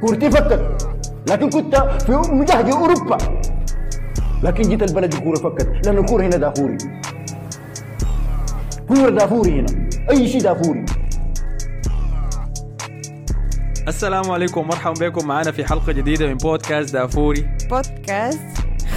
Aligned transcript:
كورتي 0.00 0.30
فكت 0.30 0.88
لكن 1.30 1.50
كنت 1.50 1.76
في 1.76 2.12
مجهد 2.12 2.68
أوروبا. 2.68 3.18
لكن 4.42 4.62
جيت 4.62 4.82
البلد 4.82 5.14
الكوره 5.14 5.36
فكت 5.36 5.86
لأن 5.86 5.98
الكورة 5.98 6.22
هنا 6.22 6.36
دافوري. 6.36 6.78
كورة 8.88 9.10
دافوري 9.10 9.60
هنا. 9.60 9.88
أي 10.10 10.28
شيء 10.28 10.40
دافوري. 10.40 10.84
السلام 13.88 14.30
عليكم. 14.30 14.60
ومرحبا 14.60 15.08
بكم. 15.08 15.28
معنا 15.28 15.50
في 15.50 15.64
حلقة 15.64 15.92
جديدة 15.92 16.26
من 16.26 16.36
بودكاست 16.36 16.92
دافوري. 16.92 17.48
بودكاست 17.70 18.40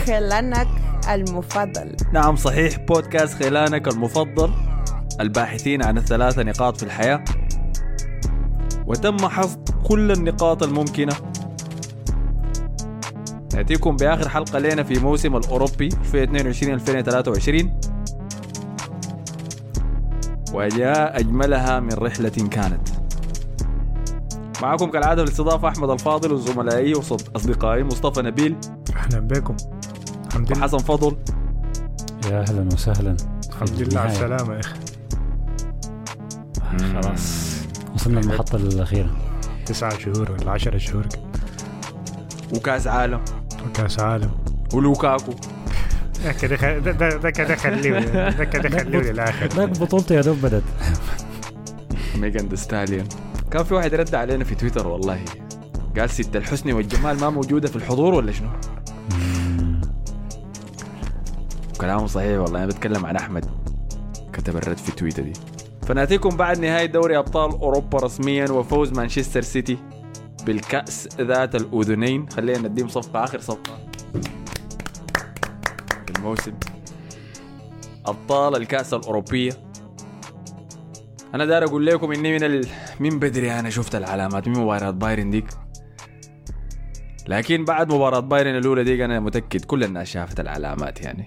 خلانك 0.06 0.68
المفضل. 1.10 1.96
نعم 2.14 2.36
صحيح. 2.36 2.78
بودكاست 2.78 3.44
خلانك 3.44 3.88
المفضل. 3.88 4.52
الباحثين 5.20 5.84
عن 5.84 5.98
الثلاثة 5.98 6.44
نقاط 6.44 6.78
في 6.78 6.84
الحياة. 6.84 7.24
وتم 8.88 9.28
حصد 9.28 9.70
كل 9.84 10.12
النقاط 10.12 10.64
الممكنة. 10.64 11.16
نأتيكم 13.54 13.96
بآخر 13.96 14.30
حلقة 14.30 14.60
لنا 14.60 14.84
في 14.84 15.00
موسم 15.00 15.36
الأوروبي 15.36 15.90
2022-2023 15.90 17.80
وجاء 20.54 21.20
أجملها 21.20 21.80
من 21.80 21.94
رحلة 21.94 22.30
كانت. 22.30 22.90
معكم 24.62 24.92
كالعادة 24.92 25.24
الاستضافة 25.24 25.68
أحمد 25.68 25.90
الفاضل 25.90 26.34
وزملائي 26.34 26.94
وأصدقائي 26.94 27.84
مصطفى 27.84 28.22
نبيل. 28.22 28.56
أهلا 28.96 29.20
بكم. 29.20 29.56
الحمد 30.28 30.52
لله. 30.52 30.62
وحسن 30.62 30.78
فضل. 30.78 31.18
يا 32.32 32.42
أهلا 32.42 32.68
وسهلا. 32.74 33.18
الحمد 33.50 33.82
لله 33.82 34.00
على. 34.00 34.12
السلامة 34.12 34.54
يا 34.54 34.60
أخي. 34.60 34.76
خلاص. 36.94 37.43
وصلنا 37.96 38.20
المحطة 38.20 38.56
الأخيرة. 38.56 39.10
تسعة 39.66 39.98
شهور 40.00 40.32
ولا 40.32 40.52
عشرة 40.52 40.78
شهور. 40.78 41.08
وكأس 42.56 42.88
عالم. 42.88 43.22
وكأس 43.68 44.00
عالم. 44.00 44.32
ولوكاكو. 44.74 45.34
خليه 46.24 46.80
ده 47.18 47.30
كده 47.30 47.56
خليه 47.56 48.00
للآخر. 49.00 49.48
ذاك 49.48 49.70
بطولته 49.70 50.16
يا 50.16 50.22
دوب 50.22 50.42
بدت 50.42 50.64
ميجان 52.16 52.48
ذا 52.48 52.56
ستاليون. 52.56 53.06
كان 53.52 53.64
في 53.64 53.74
واحد 53.74 53.94
رد 53.94 54.16
علينا 54.16 54.44
في 54.44 54.56
تويتر 54.56 54.88
والله. 54.88 55.20
قال 56.00 56.10
ست 56.10 56.36
الحسني 56.36 56.74
والجمال 56.74 57.20
ما 57.20 57.30
موجودة 57.30 57.68
في 57.68 57.76
الحضور 57.76 58.14
ولا 58.14 58.32
شنو؟ 58.32 58.50
كلامه 61.82 62.08
صحيح 62.08 62.40
والله 62.40 62.60
أنا 62.60 62.68
بتكلم 62.68 63.06
عن 63.06 63.16
أحمد. 63.16 63.46
كتب 64.34 64.58
الرد 64.58 64.78
في 64.78 64.92
تويتر 64.92 65.24
دي. 65.24 65.34
فنأتيكم 65.88 66.30
بعد 66.30 66.60
نهاية 66.60 66.86
دوري 66.86 67.18
أبطال 67.18 67.52
أوروبا 67.52 67.98
رسميا 67.98 68.52
وفوز 68.52 68.92
مانشستر 68.92 69.42
سيتي 69.42 69.78
بالكأس 70.46 71.08
ذات 71.22 71.56
الأذنين. 71.56 72.30
خلينا 72.30 72.68
نديم 72.68 72.88
صفقة 72.88 73.24
آخر 73.24 73.40
صفقة 73.40 73.88
في 76.06 76.18
الموسم. 76.18 76.54
أبطال 78.06 78.56
الكأس 78.56 78.94
الأوروبية. 78.94 79.52
أنا 81.34 81.46
داير 81.46 81.64
أقول 81.64 81.86
لكم 81.86 82.12
إني 82.12 82.34
من 82.34 82.44
ال... 82.44 82.68
من 83.00 83.20
بدري 83.20 83.60
أنا 83.60 83.70
شفت 83.70 83.96
العلامات 83.96 84.48
من 84.48 84.60
مباراة 84.60 84.92
بايرن 84.92 85.30
ديك. 85.30 85.48
لكن 87.28 87.66
بعد 87.66 87.94
مباراة 87.94 88.20
بايرن 88.20 88.58
الأولى 88.58 88.84
ديك 88.84 89.00
أنا 89.00 89.20
متأكد 89.20 89.66
كل 89.66 89.84
الناس 89.84 90.08
شافت 90.08 90.40
العلامات 90.40 91.02
يعني. 91.02 91.26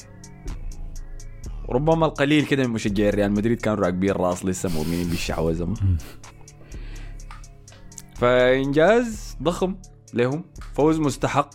ربما 1.68 2.06
القليل 2.06 2.46
كده 2.46 2.66
من 2.66 2.70
مشجعي 2.70 3.10
ريال 3.10 3.32
مدريد 3.32 3.60
كانوا 3.60 3.84
راكبين 3.84 4.12
راس 4.12 4.44
لسه 4.44 4.68
مؤمنين 4.68 5.08
بالشعوذة 5.08 5.74
فإنجاز 8.14 9.36
ضخم 9.42 9.76
لهم. 10.14 10.44
فوز 10.74 10.98
مستحق. 10.98 11.50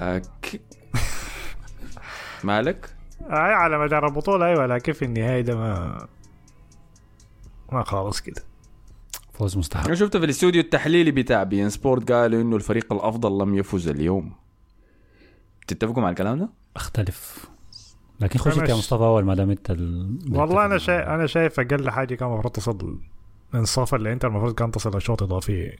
أك... 0.00 0.60
مالك؟ 2.44 2.96
أي 3.20 3.36
على 3.36 3.78
مدار 3.78 4.06
البطولة 4.06 4.46
أيوه 4.46 4.66
لكن 4.66 4.92
في 4.92 5.04
النهاية 5.04 5.40
ده 5.40 5.56
ما 5.56 6.06
ما 7.72 7.82
خالص 7.82 8.20
كده. 8.20 8.42
فوز 9.32 9.56
مستحق. 9.56 9.84
أنا 9.86 9.94
شفت 9.94 10.16
في 10.16 10.24
الاستوديو 10.24 10.62
التحليلي 10.62 11.10
بتاع 11.10 11.42
بي 11.42 11.62
إن 11.62 11.70
سبورت 11.70 12.12
قالوا 12.12 12.42
إنه 12.42 12.56
الفريق 12.56 12.92
الأفضل 12.92 13.42
لم 13.42 13.54
يفز 13.54 13.88
اليوم. 13.88 14.32
تتفقوا 15.66 16.02
مع 16.02 16.10
الكلام 16.10 16.38
ده؟ 16.38 16.48
أختلف. 16.76 17.48
لكن 18.20 18.38
خش 18.38 18.58
انت 18.58 18.68
يا 18.68 18.74
مصطفى 18.74 19.02
أول 19.04 19.24
ما 19.24 19.34
دام 19.34 19.50
أنت 19.50 19.70
ال... 19.70 20.18
والله 20.30 20.66
أنا 20.66 20.78
شايف 20.78 21.08
أنا 21.08 21.26
شايف 21.26 21.60
أقل 21.60 21.90
حاجة 21.90 22.14
كان 22.14 22.28
المفروض 22.28 22.52
تصل 22.52 22.98
انصاف 23.54 23.94
اللي 23.94 24.12
انت 24.12 24.24
المفروض 24.24 24.54
كان 24.54 24.70
تصل 24.70 24.96
اشواط 24.96 25.22
اضافية 25.22 25.76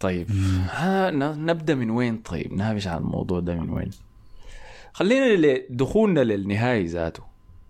طيب 0.00 0.26
ها 0.70 1.10
ن- 1.10 1.46
نبدأ 1.46 1.74
من 1.74 1.90
وين 1.90 2.16
طيب؟ 2.16 2.52
نهمش 2.52 2.86
على 2.86 3.00
الموضوع 3.00 3.40
ده 3.40 3.54
من 3.54 3.70
وين؟ 3.70 3.90
خلينا 4.92 5.60
دخولنا 5.70 6.20
للنهائي 6.20 6.86
ذاته 6.86 7.22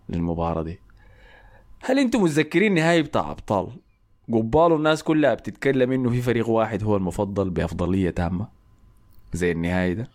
للمباراة 0.08 0.62
دي 0.62 0.78
هل 1.82 1.98
أنتم 1.98 2.22
متذكرين 2.22 2.74
نهائي 2.74 3.02
بتاع 3.02 3.30
أبطال؟ 3.30 3.68
قبال 4.32 4.72
الناس 4.72 5.02
كلها 5.02 5.34
بتتكلم 5.34 5.92
إنه 5.92 6.10
في 6.10 6.22
فريق 6.22 6.48
واحد 6.48 6.84
هو 6.84 6.96
المفضل 6.96 7.50
بأفضلية 7.50 8.10
تامة 8.10 8.48
زي 9.32 9.52
النهائي 9.52 9.94
ده 9.94 10.08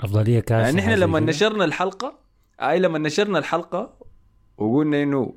أفضلية 0.00 0.40
كاس 0.40 0.66
يعني 0.66 0.80
إحنا 0.80 0.94
لما 0.94 1.20
نشرنا 1.20 1.64
الحلقة 1.64 2.18
أي 2.60 2.78
لما 2.78 2.98
نشرنا 2.98 3.38
الحلقة 3.38 3.94
وقلنا 4.58 5.02
إنه 5.02 5.34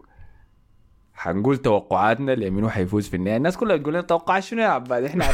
حنقول 1.13 1.57
توقعاتنا 1.57 2.31
لمنو 2.31 2.69
حيفوز 2.69 3.09
في 3.09 3.16
النهائي. 3.16 3.38
الناس 3.38 3.57
كلها 3.57 3.75
بتقول 3.75 3.94
لنا 3.94 4.03
توقعات 4.03 4.44
شنو 4.44 4.62
يا 4.62 4.68
عباد؟ 4.68 5.03
إحنا. 5.03 5.25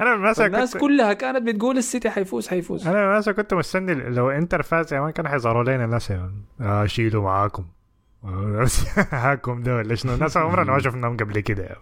أنا 0.00 0.14
الناس 0.14 0.42
كنت 0.42 0.76
كلها 0.76 1.12
كانت 1.12 1.42
بتقول 1.42 1.78
السيتي 1.78 2.10
حيفوز 2.10 2.48
حيفوز. 2.48 2.86
أنا 2.86 3.16
مثلا 3.18 3.34
كنت 3.34 3.54
مستني. 3.54 3.94
لو 3.94 4.30
إنتر 4.30 4.62
فاز 4.62 4.94
يا 4.94 5.00
مان 5.00 5.10
كانوا 5.10 5.30
حيظهروا 5.30 5.62
لنا 5.64 5.84
الناس 5.84 6.10
يا 6.10 6.16
مان. 6.16 6.42
آه 6.68 6.86
شيلوا 6.86 7.22
معاكم. 7.22 7.64
هاكم 9.10 9.68
ولا 9.68 9.94
شنو؟ 9.94 10.14
الناس 10.14 10.36
عمرنا 10.36 10.72
ما 10.72 10.78
شفناهم 10.78 11.16
قبل 11.16 11.40
كده. 11.40 11.76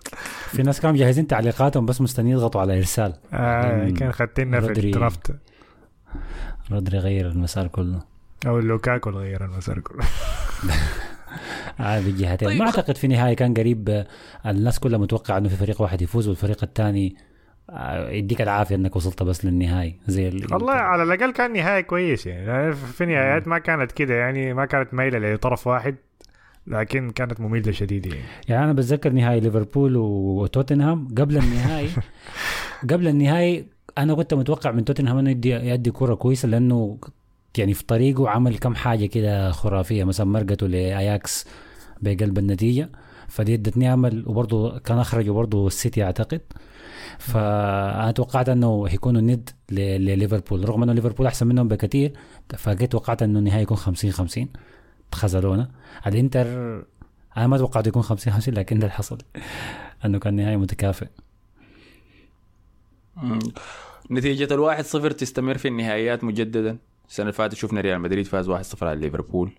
في 0.51 0.63
ناس 0.63 0.81
كانوا 0.81 0.97
مجهزين 0.97 1.27
تعليقاتهم 1.27 1.87
بس 1.87 2.01
مستنيين 2.01 2.37
يضغطوا 2.37 2.61
على 2.61 2.79
إرسال. 2.79 3.15
آه. 3.33 3.91
كان 3.91 4.13
خدتنا 4.13 4.61
في. 4.61 4.67
الدرافت. 4.73 5.37
رودري 6.73 6.99
غير 6.99 7.27
المسار 7.29 7.67
كله. 7.67 8.01
أو 8.47 8.59
لوكاكو 8.59 9.11
اللي 9.11 9.21
غير 9.21 9.45
المسار 9.45 9.79
كله. 9.79 10.05
عادي 11.79 12.05
بالجهتين 12.05 12.49
طيب، 12.49 12.59
ما 12.59 12.67
أعتقد 12.67 12.97
في 12.97 13.09
نهاية 13.09 13.35
كان 13.37 13.55
قريب 13.55 13.89
آه، 13.89 14.07
الناس 14.51 14.79
كلها 14.79 14.99
متوقعة 14.99 15.39
إنه 15.39 15.49
في 15.49 15.57
فريق 15.57 15.83
واحد 15.83 16.03
يفوز 16.03 16.29
والفريق 16.29 16.65
الثاني 16.65 17.17
يديك 18.09 18.43
العافية 18.43 18.75
إنك 18.75 18.97
وصلت 18.97 19.23
بس 19.23 19.45
للنهائي 19.45 20.01
زي 20.07 20.29
ال- 20.29 20.55
والله 20.55 20.73
على 20.73 21.03
الأقل 21.03 21.33
كان 21.33 21.53
نهاية 21.53 21.81
كويس 21.81 22.27
يعني. 22.27 22.47
يعني 22.47 22.73
في 22.73 23.07
نهايات 23.07 23.49
ما 23.49 23.59
كانت 23.59 23.93
كده 23.93 24.15
يعني 24.15 24.55
ما 24.55 24.65
كانت 24.65 24.95
مايلة 24.95 25.35
لطرف 25.35 25.67
واحد. 25.67 25.95
لكن 26.67 27.11
كانت 27.11 27.41
مميته 27.41 27.71
شديد 27.71 28.07
يعني. 28.07 28.21
يعني 28.49 28.65
أنا 28.65 28.73
بتذكر 28.73 29.13
نهائي 29.13 29.41
ليفربول 29.41 29.97
وتوتنهام. 29.97 31.09
قبل 31.19 31.37
النهائي 31.37 31.89
قبل 32.91 33.09
النهائي 33.09 33.67
أنا 33.99 34.15
كنت 34.15 34.35
متوقع 34.35 34.71
من 34.71 34.85
توتنهام 34.85 35.19
إنه 35.19 35.31
يدي 35.31 35.51
يدي 35.51 35.91
كرة 35.91 36.15
كويسة 36.15 36.49
لأنه 36.49 36.99
يعني 37.59 37.75
في 37.75 37.85
طريقه 37.85 38.29
عمل 38.29 38.59
كم 38.59 38.75
حاجة 38.75 39.07
كده 39.07 39.51
خرافية. 39.51 40.05
مثلا 40.05 40.27
مرقته 40.27 40.67
لأياكس 40.67 41.47
بقلب 42.03 42.39
النتيجة. 42.39 42.91
فدي 43.29 43.55
ادتني 43.55 43.93
أمل 43.95 44.25
وبرضه 44.27 44.79
كان 44.79 44.99
اخرجوا 44.99 45.35
برضه 45.35 45.67
السيتي 45.67 46.05
أعتقد. 46.05 46.41
فأنا 47.19 48.11
توقعت 48.11 48.49
إنه 48.49 48.87
هيكونوا 48.89 49.21
ند 49.21 49.51
لليفربول. 49.71 50.69
رغم 50.69 50.83
إنه 50.83 50.93
ليفربول 50.93 51.27
أحسن 51.27 51.47
منهم 51.47 51.69
بكثير 51.69 52.13
فجيت 52.57 52.93
توقعت 52.93 53.23
إنه 53.23 53.39
النهائي 53.39 53.63
يكون 53.63 53.77
50 53.77 54.11
50 54.11 54.49
خذلونا 55.15 55.71
الانتر 56.07 56.47
أنا 57.37 57.47
ما 57.47 57.59
توقعت 57.59 57.87
يكون 57.87 58.03
50 58.03 58.33
50 58.33 58.55
لكن 58.55 58.79
ده 58.79 58.83
اللي 58.87 58.95
حصل. 58.97 59.19
أنه 60.05 60.19
كان 60.19 60.35
نهائي 60.35 60.57
متكافئ. 60.57 61.07
نتيجة 64.11 64.55
الواحد 64.55 64.85
صفر 64.85 65.11
تستمر 65.11 65.59
في 65.59 65.69
النهائيات 65.69 66.25
مجددا. 66.25 66.79
السنة 67.09 67.25
اللي 67.25 67.33
فاتت 67.33 67.55
شفنا 67.55 67.81
ريال 67.81 68.01
مدريد 68.01 68.27
فاز 68.27 68.51
1-0 68.51 68.83
على 68.83 69.01
ليفربول. 69.01 69.51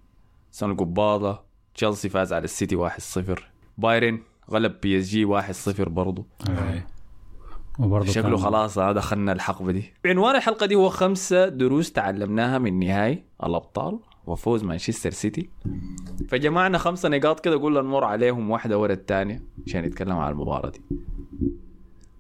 السنة 0.52 0.72
القباضة 0.72 1.40
تشيلسي 1.76 2.10
فاز 2.10 2.34
على 2.34 2.44
السيتي 2.44 2.76
1-0 2.90 3.40
بايرن 3.78 4.20
غلب 4.52 4.76
بي 4.82 5.00
إس 5.00 5.06
جي 5.10 5.26
1-0 5.26 5.90
برضه 5.90 6.26
وبرضه 7.80 8.12
شكله 8.12 8.24
كان- 8.30 8.38
خلاص 8.38 8.80
دخلنا 8.80 9.32
الحقبة 9.32 9.72
دي. 9.72 9.94
عنوان 10.06 10.36
الحلقة 10.36 10.66
دي 10.66 10.76
هو 10.76 10.90
خمسة 10.90 11.48
دروس 11.48 11.92
تعلمناها 11.92 12.58
من 12.58 12.80
نهائي 12.80 13.24
الأبطال. 13.44 14.00
وفوز 14.28 14.64
مانشستر 14.64 15.12
سيتي. 15.12 15.50
فجمعنا 16.30 16.78
خمسة 16.78 17.10
نقاط 17.10 17.40
كده 17.40 17.58
قلنا 17.58 17.82
نمر 17.82 18.04
عليهم 18.04 18.50
واحدة 18.52 18.80
ورا 18.80 18.94
الثانية 18.94 19.44
عشان 19.68 19.84
نتكلم 19.84 20.18
عن 20.18 20.32
المباراة 20.32 20.70
دي. 20.70 20.82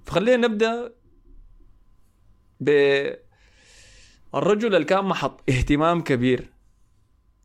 فخلينا 0.05 0.47
نبدأ 0.47 0.93
ب 2.59 2.69
الرجل 4.35 4.75
اللي 4.75 4.85
كان 4.85 5.05
محط 5.05 5.49
اهتمام 5.49 6.01
كبير 6.01 6.51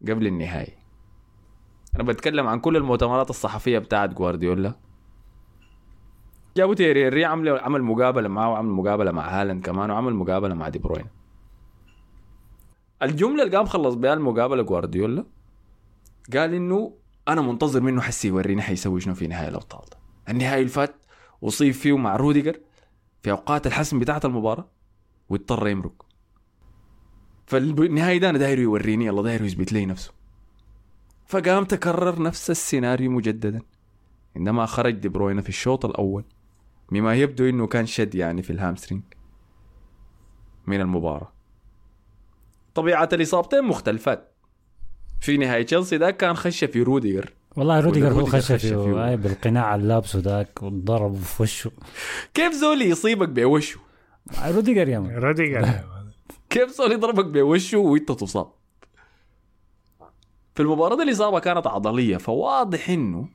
قبل 0.08 0.26
النهائي. 0.26 0.72
أنا 1.96 2.02
بتكلم 2.04 2.46
عن 2.46 2.60
كل 2.60 2.76
المؤتمرات 2.76 3.30
الصحفية 3.30 3.78
بتاعت 3.78 4.14
جوارديولا. 4.14 4.74
جابوا 6.56 6.74
تيري 6.74 7.24
عمل 7.24 7.48
عمل 7.48 7.82
مقابلة 7.82 8.28
معه 8.28 8.50
وعمل 8.50 8.68
مقابلة 8.68 9.12
مع 9.12 9.40
هالاند 9.40 9.64
كمان 9.64 9.90
وعمل 9.90 10.14
مقابلة 10.14 10.54
مع 10.54 10.68
دي 10.68 10.78
بروين. 10.78 11.06
الجملة 13.02 13.43
اللي 13.43 13.56
قام 13.56 13.67
خلص 13.67 13.94
بها 13.94 14.12
المقابلة 14.14 14.62
جوارديولا 14.62 15.25
قال 16.32 16.55
إنه 16.55 16.94
أنا 17.29 17.41
منتظر 17.41 17.81
منه 17.81 18.00
هسي 18.00 18.28
يوريني 18.29 18.62
حيسوي 18.62 19.00
شنو 19.00 19.14
في 19.14 19.26
نهاية 19.26 19.49
الأبطال. 19.49 19.85
النهائي 20.29 20.61
اللي 20.61 20.73
فات 20.73 20.94
أصيب 21.44 21.75
فيه 21.75 21.97
مع 21.97 22.17
روديجر 22.17 22.61
في 23.23 23.31
أوقات 23.31 23.67
الحسم 23.67 23.99
بتاعة 23.99 24.20
المباراة 24.25 24.69
واضطر 25.29 25.69
يمرق. 25.69 26.06
فالنهائي 27.47 28.19
ده 28.19 28.31
أنا 28.31 28.38
داير 28.38 28.58
يوريني 28.58 29.06
يلا 29.06 29.23
داير 29.23 29.44
يثبت 29.44 29.73
لي 29.73 29.87
نفسه. 29.87 30.12
فقام 31.26 31.64
تكرر 31.64 32.23
نفس 32.23 32.50
السيناريو 32.50 33.11
مجددا. 33.11 33.62
عندما 34.37 34.67
خرج 34.67 34.94
دي 34.94 35.08
بروين 35.08 35.41
في 35.41 35.49
الشوط 35.49 35.85
الأول 35.85 36.25
مما 36.91 37.14
يبدو 37.14 37.49
إنه 37.49 37.67
كان 37.67 37.87
شد 37.87 38.14
يعني 38.14 38.43
في 38.43 38.50
ال 38.50 38.56
hamstring 38.56 39.02
من 40.67 40.81
المباراة. 40.81 41.32
طبيعة 42.80 43.08
الإصابتين 43.12 43.64
مختلفات. 43.64 44.32
في 45.20 45.36
نهاية 45.36 45.62
تشيلسي 45.62 45.98
ده 45.98 46.10
كان 46.10 46.34
خش 46.36 46.64
في 46.64 46.82
روديجر. 46.82 47.32
والله 47.56 47.80
روديجر 47.80 48.12
هو 48.12 48.24
خش 48.24 48.52
فيه. 48.52 48.56
فيه 48.56 49.08
آي 49.08 49.16
بالقناع 49.16 49.74
اللي 49.74 49.88
لابسه 49.88 50.18
ذاك 50.18 50.62
وضرب 50.62 51.14
في 51.16 51.42
وشه. 51.42 51.70
كيف 52.34 52.52
زول 52.52 52.82
يصيبك 52.82 53.28
بوشه؟ 53.28 53.80
روديجر 54.44 54.88
يا 54.88 54.98
مان. 54.98 55.16
روديجر. 55.18 55.68
كيف 56.50 56.70
زول 56.70 56.92
يضربك 56.92 57.24
بوشه 57.24 57.78
وانت 57.78 58.12
تصاب؟ 58.12 58.50
في 60.54 60.62
المباراة 60.62 60.96
دي 60.96 61.02
الإصابة 61.02 61.38
كانت 61.38 61.66
عضلية 61.66 62.16
فواضح 62.16 62.90
إنه 62.90 63.28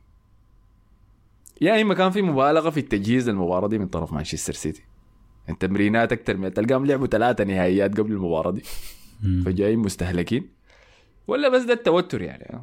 يا 1.62 1.81
إما 1.81 1.94
كان 1.94 2.12
في 2.12 2.21
مبالغة 2.21 2.69
في 2.69 2.80
التجهيز 2.80 3.30
للمباراة 3.30 3.68
دي 3.68 3.77
من 3.77 3.88
طرف 3.88 4.13
مانشستر 4.13 4.53
سيتي. 4.53 4.83
التمرينات 5.50 6.12
أكتر 6.12 6.38
من 6.38 6.53
تلقاهم 6.53 6.86
لعبوا 6.86 7.07
ثلاثة 7.07 7.44
نهائيات 7.44 7.97
قبل 7.97 8.12
المباراة 8.12 8.51
دي. 8.51 8.63
فجايين 9.46 9.80
مستهلكين. 9.80 10.50
ولا 11.28 11.50
بس 11.50 11.62
ده 11.62 11.74
التوتر 11.74 12.22
يعني. 12.22 12.62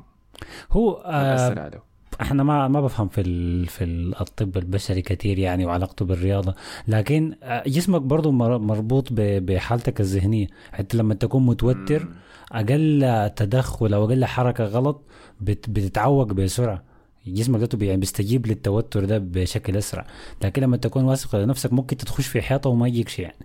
هو 0.73 0.93
آه 0.93 1.81
إحنا 2.21 2.43
ما 2.43 2.69
ما 2.69 2.81
بفهم 2.81 3.09
في 3.09 3.21
ال 3.21 3.67
في 3.67 3.85
ال- 3.85 4.21
الطب 4.21 4.57
البشري 4.57 5.03
كثير 5.03 5.39
يعني 5.39 5.67
وعلاقته 5.67 6.05
بالرياضة. 6.05 6.55
لكن 6.89 7.35
آه، 7.43 7.63
جسمك 7.67 8.01
برضه 8.03 8.31
مر- 8.31 8.59
مربوط 8.59 9.13
ب- 9.13 9.47
بحالتك 9.47 10.01
الذهنية. 10.01 10.47
حتى 10.73 10.97
لما 10.97 11.15
تكون 11.15 11.47
متوتر 11.47 12.09
أقل 12.53 13.31
تدخل 13.37 13.95
أو 13.95 14.05
أقل 14.05 14.25
حركة 14.25 14.65
غلط 14.65 15.03
بت 15.41 15.71
بتتعوق 15.71 16.33
بسرعة. 16.33 16.83
جسمك 17.27 17.77
بي- 17.77 17.87
يعني 17.87 18.01
بيستجيب 18.01 18.47
للتوتر 18.47 19.05
ده 19.05 19.19
بشكل 19.19 19.77
أسرع. 19.77 20.07
لكن 20.45 20.63
لما 20.63 20.77
تكون 20.77 21.05
واثق 21.05 21.37
من 21.37 21.47
نفسك 21.47 21.73
ممكن 21.73 21.97
تخش 21.97 22.27
في 22.27 22.43
حيطة 22.43 22.71
وما 22.71 22.89
يجيك 22.89 23.09
شيء 23.09 23.25
يعني. 23.25 23.37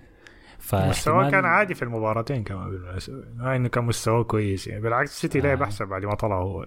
مستواه 0.74 1.30
كان 1.30 1.46
عادي 1.46 1.74
في 1.74 1.84
المباراتين 1.84 2.44
كمان 2.44 2.70
بالمناسبة 2.70 3.24
ما 3.36 3.56
إنه 3.56 3.70
كان 3.70 3.84
مستواه 3.84 4.24
كويس 4.24 4.68
يعني. 4.68 4.82
بالعكس 4.82 5.22
سيتي 5.22 5.40
لعب 5.40 5.62
أحسن 5.62 5.86
بعد 5.86 6.06
ما 6.06 6.16
طلع 6.16 6.36
هو 6.42 6.66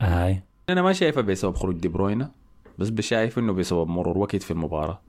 هاي 0.00 0.42
أنا 0.68 0.82
ما 0.82 0.92
شايفها 0.92 1.22
بسبب 1.22 1.54
خروج 1.54 1.76
دي 1.76 1.88
بروينا 1.88 2.30
بس 2.78 2.88
بشايف 2.88 3.38
إنه 3.38 3.52
بسبب 3.52 3.88
مرور 3.88 4.18
وقت 4.18 4.42
في 4.42 4.50
المباراة. 4.50 5.00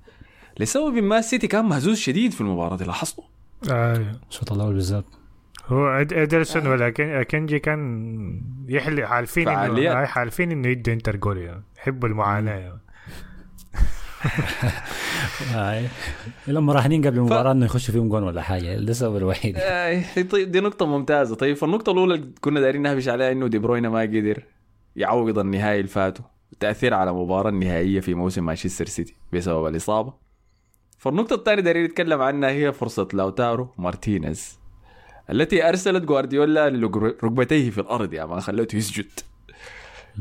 لسبب 0.60 0.94
ما 0.94 1.18
السيتي 1.20 1.48
كان 1.48 1.66
مهزوز 1.66 1.98
شديد 1.98 2.32
في 2.32 2.42
المباراة 2.42 2.78
دي 2.78 2.84
لاحظته 2.86 3.24
آه. 3.72 4.06
الشوط 4.30 4.52
الأول 4.52 4.74
بالذات؟ 4.74 5.06
هو 5.68 5.88
إدرسون 6.12 6.68
ولا 6.68 6.90
كن- 6.90 7.24
كنجي 7.24 7.60
كان 7.60 8.42
يحلي 8.68 9.08
حالفين 9.08 9.46
فعاليات. 9.46 9.96
انه 9.96 10.06
حالفين 10.06 10.52
إنه 10.52 10.68
يدوا 10.68 10.94
إنتر 10.94 11.16
جول 11.16 11.38
يعني. 11.38 11.64
يحبوا 11.78 12.10
المعاناة 12.10 12.56
يعني. 12.56 12.80
هاي. 15.52 15.88
لما 16.48 16.74
راهنين 16.74 17.08
قبل 17.08 17.18
المباراة 17.18 17.52
إنه 17.52 17.66
يخشوا 17.66 17.94
فيهم 17.94 18.10
جون 18.10 18.24
ولا 18.24 18.42
حاجة. 18.42 18.80
ده 18.80 18.92
السبب 18.92 19.18
الوحيد. 19.18 19.58
طيب 20.32 20.52
دي 20.52 20.60
نقطة 20.60 20.86
ممتازة. 20.86 21.36
طيب 21.36 21.56
فالنقطة 21.56 21.92
الأولى 21.92 22.16
اللي 22.16 22.32
كنا 22.42 22.60
دايرين 22.60 22.82
نهبش 22.82 23.08
عليها 23.08 23.32
إنه 23.32 23.48
دي 23.48 23.60
بروين 23.60 23.90
ما 23.90 24.02
قدر 24.02 24.44
يعوض 24.96 25.40
النهائي 25.40 25.80
اللي 25.80 25.88
فاته 25.88 26.24
تأثير 26.60 26.94
على 26.94 27.10
المباراة 27.10 27.50
النهائية 27.50 28.00
في 28.00 28.14
موسم 28.14 28.46
مانشستر 28.46 28.86
سيتي 28.86 29.16
بسبب 29.34 29.68
الإصابة. 29.68 30.14
فالنقطة 30.98 31.34
الثانية 31.34 31.62
دايرين 31.62 31.86
نتكلم 31.86 32.22
عنها 32.22 32.50
هي 32.50 32.74
فرصة 32.74 33.08
لأوتارو 33.14 33.74
مارتينيز 33.78 34.60
التي 35.30 35.70
أرسلت 35.70 36.04
جوارديولا 36.04 36.70
لركبتيه 36.70 37.70
في 37.70 37.82
الأرض. 37.82 38.14
يا 38.14 38.26
مان 38.26 38.40
خلته 38.40 38.76
يسجد. 38.76 39.20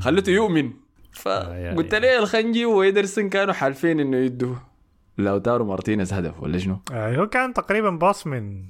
خلته 0.01 0.31
يؤمن. 0.31 0.73
فقلت 1.13 1.95
ليه 1.95 2.19
الخنجي 2.19 2.67
وإيدرسون 2.67 3.29
كانوا 3.29 3.55
حالفين 3.55 4.01
إنه 4.01 4.17
يدوا 4.17 4.55
لاوتارو 5.19 5.65
مارتينيز 5.65 6.13
هدف 6.13 6.43
ولا 6.43 6.59
شنو؟ 6.59 6.79
آه. 6.93 7.17
هو 7.17 7.27
كان 7.27 7.55
تقريبا 7.55 7.91
باص 7.91 8.27
من 8.27 8.65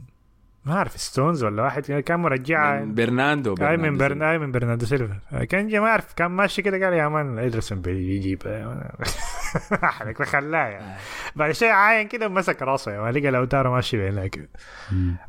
ما 0.65 0.73
أعرف 0.73 1.01
ستونز 1.01 1.45
ولا 1.45 1.63
واحد. 1.63 1.93
كان 1.93 2.21
مرجعها 2.21 2.81
من 2.81 2.95
برناندو 2.95 3.55
اي 3.61 3.77
من 3.77 3.97
برناندو 3.97 3.99
برن 3.99 4.23
اي 4.23 4.39
من 4.39 4.53
برناردو 4.53 4.87
سيلفا. 4.87 5.19
آه، 5.33 5.45
كان 5.45 5.81
ما 5.81 5.87
أعرف 5.87 6.13
كان 6.13 6.31
ماشي 6.31 6.63
كده 6.63 6.85
قال 6.87 6.95
يا 6.95 7.09
مان 7.09 7.39
ادرسون 7.39 7.81
بيجيب 7.81 8.43
أحرق 9.85 10.23
فخلاه 10.23 10.67
يعني. 10.69 10.99
بعد 11.37 11.53
شيء 11.53 11.69
عاين 11.69 12.09
كده 12.09 12.29
مسك 12.29 12.63
راسه 12.63 12.93
يعني 12.93 13.21
لقى 13.21 13.31
لوتارو 13.31 13.73
ماشي. 13.75 14.11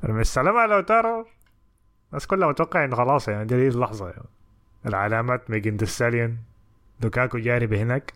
لما 0.03 0.21
استلم 0.21 0.57
على 0.57 0.73
لوتارو 0.73 1.25
الناس 2.09 2.27
كلها 2.27 2.47
متوقع 2.47 2.85
إنه 2.85 2.95
خلاص 2.95 3.27
يعني 3.27 3.45
دي 3.45 3.67
اللحظه 3.67 4.09
يعني. 4.09 4.25
العلامات 4.85 5.49
ميجن 5.49 5.77
ديستاليون 5.77 6.37
لوكاكو 7.03 7.37
جاري 7.37 7.67
بهناك. 7.67 8.13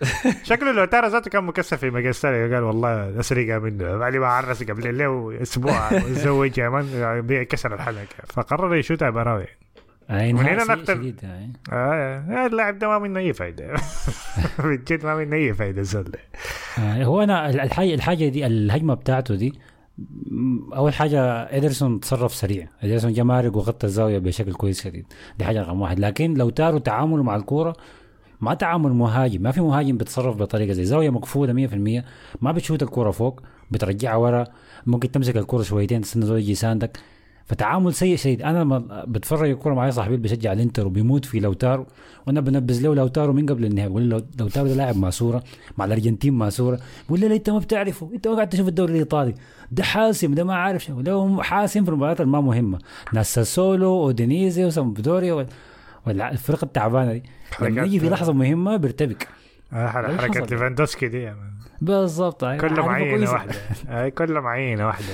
شكله 0.42 0.72
لوتارو 0.72 1.08
ذاته 1.08 1.30
كان 1.30 1.44
مكسر 1.44 1.76
في 1.76 1.90
ديستاليون 1.90 2.54
قال 2.54 2.62
والله 2.62 3.10
ده 3.10 3.22
سرقه 3.22 3.58
منه 3.58 3.96
بعد 3.96 4.16
ما 4.16 4.26
عرس 4.26 4.62
قبل 4.62 4.98
له 4.98 5.38
أسبوع 5.42 5.92
وتزوج 5.94 6.58
يا 6.58 6.68
مان 6.68 7.44
كسر 7.44 7.74
الحلقة. 7.74 8.06
فقرر 8.26 8.74
يشوتها 8.74 9.10
براوي. 9.10 9.46
هاي 10.08 10.32
من 10.32 10.40
هنا 10.40 10.64
نقتل. 10.64 11.14
آه 11.72 11.74
آه، 11.74 12.46
اللاعب 12.46 12.78
ده 12.78 12.88
ما 12.88 12.98
منه 12.98 13.20
أي 13.20 13.32
فايدة. 13.32 13.74
بجد 14.64 15.06
ما 15.06 15.16
منه 15.16 15.36
أي 15.36 15.54
فايدة 15.54 15.80
الزول 15.80 16.12
آه، 16.78 17.04
هو 17.04 17.22
أنا 17.22 17.50
الحاجة 17.50 17.94
الحاجة 17.94 18.28
دي 18.28 18.46
الهجمة 18.46 18.94
بتاعته 18.94 19.34
دي 19.34 19.52
أول 20.74 20.94
حاجة 20.94 21.20
ادرسون 21.22 22.00
تصرف 22.00 22.34
سريع. 22.34 22.68
ادرسون 22.82 23.12
جا 23.12 23.22
مارق 23.22 23.56
وغطى 23.56 23.86
الزاوية 23.86 24.18
بشكل 24.18 24.52
كويس 24.52 24.84
شديد. 24.84 25.06
دي 25.38 25.44
حاجة 25.44 25.62
رقم 25.62 25.80
واحد. 25.80 26.00
لكن 26.00 26.34
لوتارو 26.34 26.78
تعامله 26.78 27.22
مع 27.22 27.36
الكورة 27.36 27.76
ما 28.40 28.54
تعامل 28.54 28.92
مهاجم 28.92 29.42
ما 29.42 29.50
في 29.50 29.60
مهاجم 29.60 29.96
بيتصرف 29.96 30.36
بطريقة 30.36 30.72
زي 30.72 30.84
زاوية 30.84 31.10
مقفولة 31.10 31.68
100% 32.02 32.04
ما 32.42 32.52
بتشوت 32.52 32.82
الكوره 32.82 33.10
فوق 33.10 33.40
بترجعها 33.70 34.16
ورا 34.16 34.44
ممكن 34.86 35.10
تمسك 35.10 35.36
الكوره 35.36 35.62
شويتين 35.62 36.00
تستنى 36.00 36.26
زول 36.26 36.38
يجي 36.38 36.52
يساندك. 36.52 36.98
فتعامل 37.48 37.94
سيء 37.94 38.16
شديد. 38.16 38.42
أنا 38.42 38.58
لما 38.58 39.04
بتفرج 39.08 39.50
الكوره 39.50 39.74
معي 39.74 39.92
صاحبي 39.92 40.16
بيشجع 40.16 40.52
الإنتر 40.52 40.86
وبيموت 40.86 41.24
في 41.24 41.40
لوتارو 41.40 41.86
وأنا 42.26 42.40
بنبذ 42.40 42.82
له 42.82 42.94
لوتارو 42.94 43.32
من 43.32 43.46
قبل 43.46 43.64
النهائي 43.64 43.90
بقول 43.90 44.10
له 44.10 44.22
لوتارو 44.40 44.66
ده 44.68 44.74
لاعب 44.74 44.96
ماسورة 44.96 45.42
مع 45.78 45.84
الأرجنتين 45.84 46.32
ماسورة. 46.32 46.80
بقول 47.08 47.20
له 47.20 47.36
أنت 47.36 47.50
ما 47.50 47.58
بتعرفه؟ 47.58 48.10
أنت 48.14 48.28
ما 48.28 48.34
قاعد 48.34 48.48
تشوف 48.48 48.68
الدوري 48.68 48.92
الإيطالي. 48.92 49.34
ده 49.72 49.82
حاسم 49.82 50.34
ده 50.34 50.44
ما 50.44 50.54
عارف 50.54 50.84
شو. 50.84 51.00
ده 51.00 51.36
حاسم 51.40 51.84
في 51.84 51.90
المباريات 51.90 52.20
الما 52.20 52.40
مهمه 52.40 52.78
ناس 53.12 53.34
ساسولو 53.34 53.90
وأودينيزي 53.90 54.64
وسامبدوريا 54.64 55.46
والفرقه 56.06 56.64
التعبانة 56.64 57.12
دي. 57.12 57.22
لما 57.60 57.82
يجي 57.82 58.00
في 58.00 58.08
لحظة 58.08 58.32
مهمة 58.32 58.76
بيرتبك. 58.76 59.28
آه، 59.72 59.88
حركة 59.88 60.16
حصل؟ 60.16 60.40
ليفاندوسكي 60.50 61.08
دي. 61.08 61.32
بالضبط. 61.80 62.44
أيوة، 62.44 62.60
كله 62.60 62.70
عارفها 62.70 62.86
معينة. 62.86 63.30
واحدة. 63.32 63.52
آه، 63.88 64.08
كله 64.08 64.40
معينة 64.40 64.86
واحدة. 64.86 65.06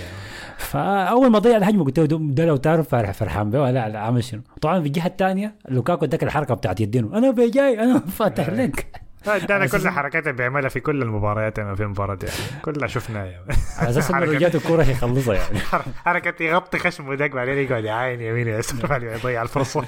فأول 0.59 1.31
ما 1.31 1.39
ضيع 1.39 1.57
الهجمة 1.57 1.85
قلت 1.85 1.99
له 1.99 2.07
ده- 2.07 2.19
ده 2.21 2.45
لو 2.47 2.57
تعرف 2.57 2.89
فرح 2.89 3.11
فرحان 3.11 3.51
به. 3.51 3.61
ولا 3.63 3.89
لا 3.89 3.99
عمل 3.99 4.25
شنو؟ 4.25 4.41
طبعا 4.61 4.81
في 4.81 4.87
الجهة 4.87 5.07
الثانية 5.07 5.55
لوكاكو 5.69 6.05
اداك 6.05 6.23
الحركة 6.23 6.55
بتاعت 6.55 6.81
يدينه. 6.81 7.19
أنا 7.19 7.31
بجاي 7.31 7.81
أنا 7.81 7.99
فاتح 8.19 8.49
لك 8.51 8.87
لا، 9.27 9.37
ادانا 9.37 9.67
كل 9.67 9.81
أساساً- 9.81 9.87
حركات 9.87 10.23
اللي 10.23 10.37
بيعملها 10.37 10.69
في 10.69 10.81
كل 10.81 11.03
المباريات 11.03 11.61
ما 11.61 11.75
في 11.75 11.87
مباراة 11.87 12.19
يعني. 12.23 12.63
كلها 12.63 12.89
شفناها 12.89 13.25
يعني. 13.25 13.45
على 13.79 13.91
أساس 13.91 14.11
إنه 14.11 14.39
جات 14.39 14.55
الكورة 14.55 14.83
هيخلصها 14.83 15.35
يعني. 15.35 15.59
حركة 16.05 16.43
يغطي 16.43 16.79
خشمه 16.79 17.15
داك 17.15 17.31
بعدين 17.31 17.59
يقعد 17.59 17.85
يعاين 17.85 18.21
يمين 18.21 18.49
يسار 18.49 18.87
بعدين 18.87 19.09
يضيع 19.09 19.43
الفرصة. 19.43 19.85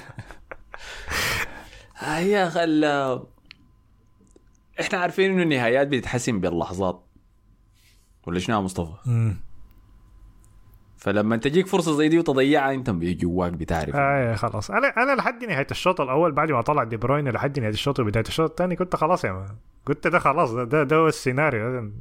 هي 1.97 2.49
خل 2.49 2.83
إحنا 4.79 4.99
عارفين 4.99 5.31
إنه 5.31 5.43
النهايات 5.43 5.87
بتتحسم 5.87 6.39
باللحظات. 6.39 7.03
ولا 8.27 8.39
شنو 8.39 8.55
يا 8.55 8.61
مصطفى؟ 8.61 8.93
فلما 10.97 11.37
تجيك 11.37 11.67
فرصة 11.67 11.97
زي 11.97 12.09
دي 12.09 12.19
وتضيعها 12.19 12.73
أنت 12.73 12.89
جواك 12.89 13.51
بتعرف. 13.53 13.95
آه 13.95 14.35
خلاص. 14.35 14.71
أنا 14.71 14.87
أنا 14.87 15.15
لحد 15.15 15.43
نهاية 15.43 15.67
الشوط 15.71 16.01
الأول 16.01 16.31
بعد 16.31 16.51
ما 16.51 16.61
طلع 16.61 16.83
دي 16.83 16.97
بروين 16.97 17.29
لحد 17.29 17.59
نهاية 17.59 17.73
الشوط 17.73 17.99
وبداية 17.99 18.23
الشوط 18.27 18.49
الثاني 18.49 18.75
كنت 18.75 18.95
خلاص 18.95 19.25
يا 19.25 19.31
مان. 19.31 19.55
قلت 19.85 20.07
ده 20.07 20.19
خلاص 20.19 20.51
ده 20.51 20.63
ده, 20.63 20.83
ده 20.83 20.95
هو 20.95 21.07
السيناريو. 21.07 21.91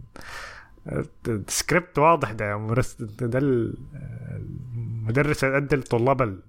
السكريبت 1.28 1.98
واضح 1.98 2.32
ده 2.32 2.44
يا 2.44 2.56
ده 3.00 3.38
ال- 3.38 3.74
المدرس 4.74 5.44
ادى 5.44 5.76
الطلاب 5.76 6.22
ال- 6.22 6.42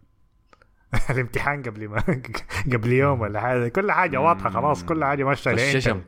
الامتحان 1.10 1.64
قبل 1.64 1.88
ما 1.90 2.04
قبل 2.74 2.92
يوم 2.94 3.22
ولا 3.22 3.40
حاجة 3.42 3.68
كل 3.68 3.92
حاجة 3.92 4.18
واضحة 4.22 4.50
خلاص 4.50 4.86
كل 4.86 5.04
حاجة 5.06 5.24
ماشية 5.24 5.52
الششمة 5.52 6.02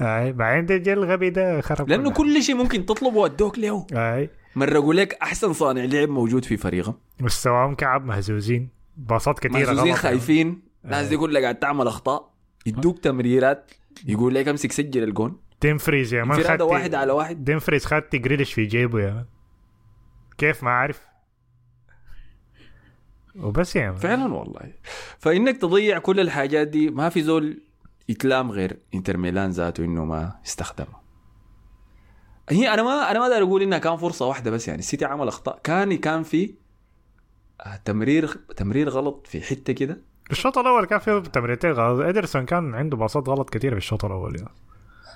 اي 0.00 0.32
بعدين 0.32 0.66
تجي 0.66 0.92
الغبي 0.92 1.30
ده 1.30 1.60
خرب 1.60 1.88
لأنه 1.88 2.10
كل 2.12 2.42
شيء 2.42 2.54
ممكن 2.54 2.86
تطلبه 2.86 3.16
ودوك 3.18 3.58
له. 3.58 3.86
اي 3.92 4.30
مره 4.56 4.78
أقول 4.78 4.96
لك 4.96 5.14
أحسن 5.22 5.52
صانع 5.52 5.84
لعب 5.84 6.08
موجود 6.08 6.44
في 6.44 6.56
فريقهم 6.56 6.94
مستواهم 7.20 7.74
كعب 7.74 8.04
مهزوزين. 8.04 8.68
باصات 8.96 9.38
كثيره 9.38 9.70
مهزوزين 9.70 9.94
خايفين. 9.94 10.62
ناس 10.84 11.06
آه. 11.06 11.08
دي 11.08 11.16
كلها 11.16 11.42
قاعد 11.42 11.58
تعمل 11.58 11.86
أخطاء. 11.86 12.32
يدوك 12.66 12.98
تمريرات. 12.98 13.70
يقول 14.06 14.34
لك 14.34 14.48
امسك 14.48 14.72
سجل 14.72 15.02
الجون. 15.02 15.36
دمفريز 15.62 16.14
يا 16.14 16.24
man 16.24 16.42
خت- 16.42 16.62
واحد 16.62 16.94
على 16.94 17.12
واحد. 17.12 17.44
دمفريز 17.44 17.84
خت 17.86 18.18
جريليش 18.18 18.52
في 18.52 18.64
جيبه 18.66 19.00
يا 19.00 19.10
man. 19.10 19.24
كيف 20.38 20.62
ما 20.64 20.70
عارف. 20.70 21.00
وبس 23.36 23.76
man 23.76 23.94
فعلا 23.96 24.34
والله. 24.34 24.72
فإنك 25.18 25.56
تضيع 25.56 25.98
كل 25.98 26.20
الحاجات 26.20 26.68
دي 26.68 26.90
ما 26.90 27.08
في 27.08 27.22
زول 27.22 27.62
يتلام 28.08 28.50
غير 28.50 28.78
إنتر 28.94 29.16
ميلان 29.16 29.50
ذاته 29.50 29.84
إنه 29.84 30.04
ما 30.04 30.32
استخدمها 30.46 31.02
هي 32.48 32.74
أنا 32.74 32.82
ما 32.82 33.10
أنا 33.10 33.18
ما 33.18 33.24
أقدر 33.26 33.42
أقول 33.42 33.62
إنها 33.62 33.78
كان 33.78 33.96
فرصة 33.96 34.26
واحدة 34.26 34.50
بس 34.50 34.68
يعني 34.68 34.80
السيتي 34.80 35.04
عمل 35.04 35.28
أخطاء. 35.28 35.60
كان 35.64 35.96
كان 35.96 36.22
في 36.22 36.54
آه، 37.60 37.76
تمرير 37.84 38.26
تمرير 38.56 38.88
غلط 38.88 39.26
في 39.26 39.40
حتة 39.40 39.72
كده. 39.72 39.98
الشوط 40.30 40.58
الأول 40.58 40.86
كان 40.86 40.98
فيه 40.98 41.18
تمريرتين 41.18 41.70
غلط. 41.72 42.00
ادرسون 42.00 42.46
كان 42.46 42.74
عنده 42.74 42.96
باصات 42.96 43.28
غلط 43.28 43.50
كثيره 43.50 43.72
في 43.72 43.78
الشوط 43.78 44.04
الأول 44.04 44.36
يا 44.40 44.48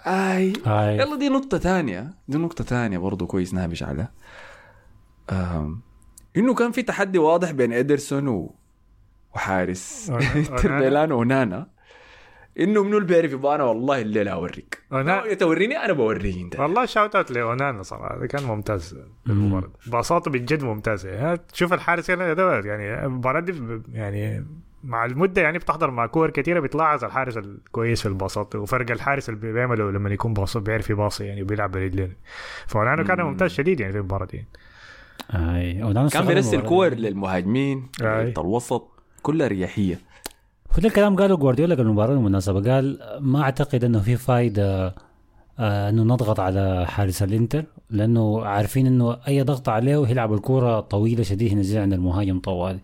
آي. 0.07 0.53
هاي 0.67 0.99
يلا 0.99 1.17
دي 1.17 1.29
نقطة 1.29 1.59
ثانية. 1.59 2.15
دي 2.29 2.39
نقطة 2.39 2.65
ثانية 2.65 2.99
برضو 2.99 3.27
كويس 3.27 3.55
نهبش 3.55 3.83
عليها. 3.83 4.13
إنه 6.37 6.55
كان 6.55 6.73
في 6.73 6.83
تحدي 6.83 7.19
واضح 7.19 7.51
بين 7.51 7.73
ادرسون 7.73 8.29
و... 8.29 8.55
وحارس. 9.35 10.13
ميلان 10.65 11.13
اونانا. 11.19 11.67
إنه 12.61 12.83
منو 12.85 12.97
اللي 12.99 13.09
بيعرف 13.09 13.33
يبقى 13.33 13.55
أنا 13.55 13.65
والله 13.65 14.01
الليلة 14.01 14.31
أوريك. 14.33 14.83
أونا- 14.93 15.37
توريني 15.37 15.77
أنا 15.85 15.93
بوريك 15.93 16.37
أنت. 16.39 16.61
والله 16.61 16.85
shout 16.87 17.17
out 17.17 17.31
لاونانا 17.31 17.83
صراحة. 17.83 18.27
كان 18.27 18.45
ممتاز 18.45 18.99
المباراه. 19.27 19.71
باصاته 19.87 20.31
بجد 20.31 20.63
ممتازة. 20.65 21.35
تشوف 21.37 21.73
الحارس 21.73 22.11
هنا 22.11 22.33
ده 22.33 22.61
يعني 22.61 23.05
المباراه 23.07 23.41
دي 23.41 23.81
يعني 23.93 24.47
مع 24.85 25.05
المدة 25.05 25.43
يعني 25.43 25.59
بتحضر 25.59 25.91
مع 25.91 26.07
كور 26.07 26.31
كثيره 26.31 26.61
بتلاحظ 26.61 27.05
الحارس 27.05 27.37
الكويس 27.37 28.03
في 28.03 28.09
الباصات 28.09 28.57
وفرق 28.57 28.91
الحارس 28.91 29.29
اللي 29.29 29.53
بيعمله 29.53 29.91
لما 29.91 30.11
يكون 30.11 30.35
باص 30.35 30.57
بيعرف 30.57 30.91
يباصي 30.91 31.25
يعني 31.25 31.43
وبيلعب 31.43 31.71
برجلين 31.73 32.13
فاونانا 32.67 33.03
كان 33.03 33.21
مم. 33.21 33.27
ممتاز 33.27 33.51
شديد 33.51 33.81
يعني 33.81 33.93
في 33.93 33.99
المباراة 33.99 34.27
دي. 34.27 34.47
ونانا 35.35 36.09
كان 36.09 36.27
بيرسل 36.27 36.61
كور. 36.61 36.95
للمهاجمين. 36.95 37.87
خط 37.95 38.39
الوسط 38.39 38.89
كلها 39.23 39.47
رياحية. 39.49 40.01
هو 40.73 40.81
ده 40.83 40.89
الكلام 40.89 41.17
قاله 41.17 41.37
جوارديولا 41.37 41.75
قبل 41.75 41.87
المباراة 41.87 42.15
بالمناسبة 42.15 42.73
قال 42.73 42.99
ما 43.21 43.43
أعتقد 43.43 43.85
إنه 43.85 44.01
في 44.01 44.17
فايدة 44.17 44.95
آه 45.59 45.89
إنه 45.89 46.03
نضغط 46.03 46.41
على 46.41 46.87
حارس 46.87 47.23
الإنتر 47.23 47.65
لأنه 47.91 48.45
عارفين 48.45 48.87
إنه 48.87 49.17
أي 49.29 49.43
ضغط 49.43 49.69
عليه 49.69 50.05
هيلعب 50.05 50.33
الكرة 50.35 50.81
طويلة 50.81 51.23
شديد 51.23 51.53
ينزل 51.53 51.79
عند 51.79 51.93
المهاجم 51.93 52.41
طوالي. 52.41 52.81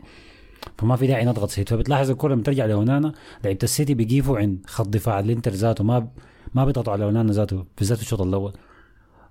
فما 0.78 0.96
في 0.96 1.06
داعي 1.06 1.24
نضغط 1.24 1.50
سيتي 1.50 1.74
فبتلاحظ 1.74 2.10
الكرة 2.10 2.34
لما 2.34 2.42
ترجع 2.42 2.66
لونانا 2.66 3.12
لعيبة 3.44 3.58
السيتي 3.62 3.94
بيجيفوا 3.94 4.38
عند 4.38 4.58
خط 4.66 4.88
دفاع 4.88 5.20
الإنتر 5.20 5.50
ذاته 5.50 5.84
ما 5.84 6.08
ما 6.54 6.64
بيضغطوا 6.64 6.92
على 6.92 7.04
اونانا 7.04 7.32
ذاته 7.32 7.64
بالذات 7.78 7.98
في 7.98 8.04
الشوط 8.04 8.20
الأول. 8.20 8.52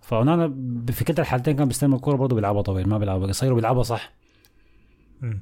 فاونانا 0.02 0.48
في 0.92 1.04
كلتا 1.06 1.22
الحالتين 1.22 1.56
كان 1.56 1.68
بيستلم 1.68 1.94
الكرة 1.96 2.16
برضه 2.16 2.36
بيلعبها 2.36 2.62
طويل 2.62 2.90
ما 2.90 2.98
بيلعبها 2.98 3.28
قصير 3.28 3.54
وبيلعبها 3.54 3.84
صح 3.84 4.14
مم. 5.22 5.42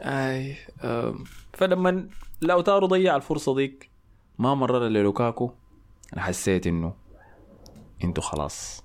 أي. 0.00 0.56
فلما 1.52 2.08
لأوتارو 2.40 2.86
ضيع 2.86 3.16
الفرصة 3.16 3.54
ديك 3.54 3.90
ما 4.38 4.54
مرر 4.54 4.88
للوكاكو 4.88 5.52
أنا 6.12 6.22
حسيت 6.22 6.66
إنه 6.66 6.94
أنتوا 8.04 8.22
خلاص 8.22 8.84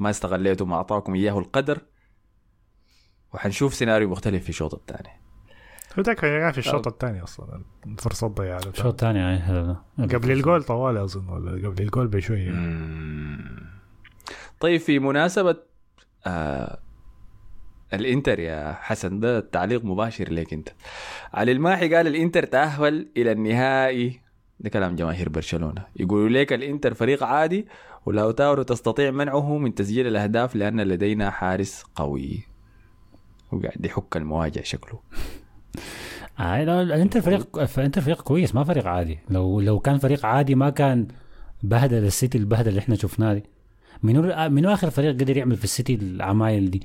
ما 0.00 0.10
استغليتوا 0.10 0.66
ما 0.66 0.76
أعطاكم 0.76 1.14
إياه 1.14 1.38
القدر 1.38 1.80
وحنشوف 3.34 3.74
سيناريو 3.74 4.08
مختلف 4.08 4.42
في 4.42 4.48
الشوط 4.48 4.74
الثاني 4.74 5.23
هو 5.98 6.02
ده 6.02 6.12
كان 6.12 6.52
في 6.52 6.58
الشوط 6.58 6.86
الثاني 6.86 7.22
أصلا 7.22 7.62
الفرصة 7.86 8.26
ضيعها 8.26 8.58
الشوط 8.58 8.86
الثاني 8.86 9.18
يعني 9.18 9.38
هذا. 9.38 9.82
قبل 9.98 10.30
الجول 10.30 10.62
طوال 10.62 10.96
أظن 10.96 11.28
ولا 11.28 11.68
قبل 11.68 11.82
الجول 11.82 12.08
بشويه 12.08 12.52
طيب 14.60 14.80
في 14.80 14.98
مناسبة 14.98 15.56
آه 16.26 16.78
الإنتر 17.94 18.38
يا 18.38 18.72
حسن 18.72 19.20
ده 19.20 19.40
تعليق 19.40 19.84
مباشر 19.84 20.32
لك 20.32 20.52
أنت. 20.52 20.68
علي 21.34 21.52
الماحي 21.52 21.94
قال 21.94 22.06
الإنتر 22.06 22.44
تأهل 22.44 23.08
إلى 23.16 23.32
النهائي. 23.32 24.20
ده 24.60 24.70
كلام 24.70 24.96
جماهير 24.96 25.28
برشلونة. 25.28 25.86
يقولوا 25.96 26.28
لك 26.28 26.52
الإنتر 26.52 26.94
فريق 26.94 27.22
عادي 27.24 27.66
ولاوتارو 28.06 28.62
تستطيع 28.62 29.10
منعه 29.10 29.58
من 29.58 29.74
تسجيل 29.74 30.06
الأهداف 30.06 30.56
لأن 30.56 30.80
لدينا 30.80 31.30
حارس 31.30 31.82
قوي. 31.94 32.46
وقاعد 33.52 33.86
يحك 33.86 34.16
المواجع 34.16 34.62
شكله. 34.62 35.00
الانتر 36.40 37.20
فريق 37.20 37.58
الانتر 37.78 38.00
فريق 38.00 38.22
كويس 38.22 38.54
ما 38.54 38.64
فريق 38.64 38.86
عادي. 38.86 39.18
لو 39.30 39.60
لو 39.60 39.80
كان 39.80 39.98
فريق 39.98 40.26
عادي 40.26 40.54
ما 40.54 40.70
كان 40.70 41.06
بهدل 41.62 42.04
السيتي 42.04 42.38
البهدله 42.38 42.68
اللي 42.68 42.78
إحنا 42.78 42.96
شفناه 42.96 43.34
دي. 43.34 43.44
منو 44.02 44.48
منو 44.48 44.72
آخر 44.72 44.90
فريق 44.90 45.14
قدر 45.14 45.36
يعمل 45.36 45.56
في 45.56 45.64
السيتي 45.64 45.94
العمايل 45.94 46.70
دي. 46.70 46.82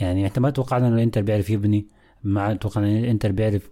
يعني 0.00 0.26
انت 0.26 0.38
ما 0.38 0.50
توقعنا 0.50 0.86
إنه 0.88 0.96
الإنتر 0.96 1.22
بيعرف 1.22 1.50
يبني 1.50 1.86
ما 2.24 2.54
توقعنا 2.54 2.86
إن 2.88 2.96
الإنتر 2.96 3.32
بيعرف. 3.32 3.70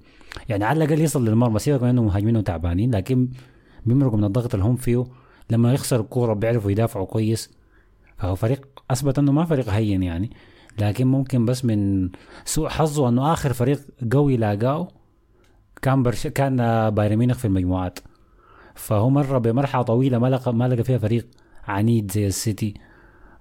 يعني 0.48 0.64
على 0.64 0.84
الأقل 0.84 1.00
يصل 1.00 1.28
للمرمى 1.28 1.58
سيبك 1.58 1.82
من 1.82 1.88
انه 1.88 2.02
مهاجمين 2.02 2.44
تعبانين 2.44 2.94
لكن 2.94 3.28
بيمرقوا 3.86 4.18
من 4.18 4.24
الضغط 4.24 4.54
اللي 4.54 4.66
هم 4.66 4.76
فيه. 4.76 5.04
لما 5.50 5.72
يخسر 5.72 6.00
الكورة 6.00 6.34
بيعرفوا 6.34 6.70
يدافعوا 6.70 7.06
كويس. 7.06 7.50
فهو 8.16 8.34
فريق 8.34 8.68
أثبت 8.90 9.18
إنه 9.18 9.32
ما 9.32 9.44
فريق 9.44 9.68
هين 9.68 10.02
يعني. 10.02 10.30
لكن 10.80 11.06
ممكن 11.06 11.44
بس 11.44 11.64
من 11.64 12.10
سوء 12.44 12.68
حظه 12.68 13.08
إنه 13.08 13.32
آخر 13.32 13.52
فريق 13.52 13.80
قوي 14.12 14.36
لاقاه 14.36 14.88
كان 15.82 16.02
برش... 16.02 16.26
كان 16.26 16.60
آه، 16.60 16.88
بايرن 16.88 17.16
ميونخ 17.16 17.38
في 17.38 17.44
المجموعات. 17.44 17.98
فهو 18.74 19.10
مر 19.10 19.38
بمرحلة 19.38 19.82
طويلة 19.82 20.18
ما 20.18 20.26
لقى 20.26 20.54
ما 20.54 20.68
لقى 20.68 20.84
فيها 20.84 20.98
فريق 20.98 21.26
عنيد 21.68 22.10
زي 22.10 22.26
السيتي 22.26 22.74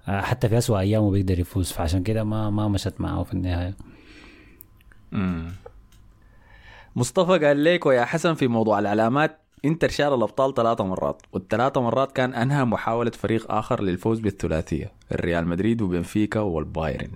آه، 0.08 0.20
حتى 0.20 0.48
في 0.48 0.58
أسوأ 0.58 0.78
أيامه 0.78 1.10
بيقدر 1.10 1.38
يفوز. 1.38 1.72
فعشان 1.72 2.02
كده 2.02 2.24
ما 2.24 2.50
ما 2.50 2.68
مشت 2.68 3.00
معه 3.00 3.22
في 3.22 3.32
النهاية. 3.32 3.76
مم. 5.12 5.52
مصطفى 6.96 7.46
قال 7.46 7.64
لك 7.64 7.86
ويا 7.86 8.04
حسن 8.04 8.34
في 8.34 8.48
موضوع 8.48 8.78
العلامات 8.78 9.38
إنتر 9.64 9.88
شال 9.88 10.14
الأبطال 10.14 10.54
ثلاثة 10.54 10.84
مرات 10.84 11.22
والثلاثة 11.32 11.80
مرات 11.80 12.12
كان 12.12 12.34
أنهى 12.34 12.64
محاولة 12.64 13.10
فريق 13.10 13.52
آخر 13.52 13.82
للفوز 13.82 14.20
بالثلاثية 14.20 14.92
الريال 15.12 15.48
مدريد 15.48 15.82
وبنفيكا 15.82 16.40
والبايرن. 16.40 17.10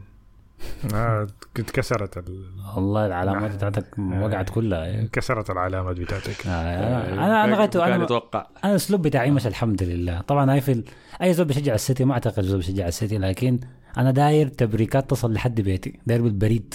اتكسرت 1.57 2.19
ال... 2.19 2.51
والله 2.77 3.07
العلامات 3.07 3.55
بتاعتك 3.55 3.99
وقعت 3.99 4.51
كلها. 4.51 5.01
انكسرت 5.01 5.51
العلامات 5.51 5.97
بتاعتك. 5.97 6.47
آه، 6.47 7.13
أنا 7.13 7.45
أنا 7.45 7.57
غايته 7.57 7.81
كان 7.81 7.93
أنا 7.93 8.05
يتوقع. 8.05 8.47
أنا 8.65 8.71
الاسلوب 8.73 9.03
بتاعي 9.03 9.31
مش 9.31 9.47
الحمد 9.47 9.83
لله. 9.83 10.21
طبعا 10.21 10.53
هاي 10.53 10.61
في 10.61 10.73
ال... 10.73 10.85
أي 11.23 11.33
زول 11.35 11.47
بيشجع 11.47 11.75
السيتي 11.75 12.05
ما 12.05 12.15
أعتقد 12.15 12.43
زول 12.43 12.57
بيشجع 12.57 12.89
السيتي 12.89 13.19
لكن 13.19 13.61
أنا 13.99 14.11
داير 14.11 14.49
تبريكات 14.49 15.11
تصل 15.11 15.33
لحد 15.33 15.61
بيتي. 15.61 16.01
داير 16.07 16.23
بالبريد. 16.23 16.75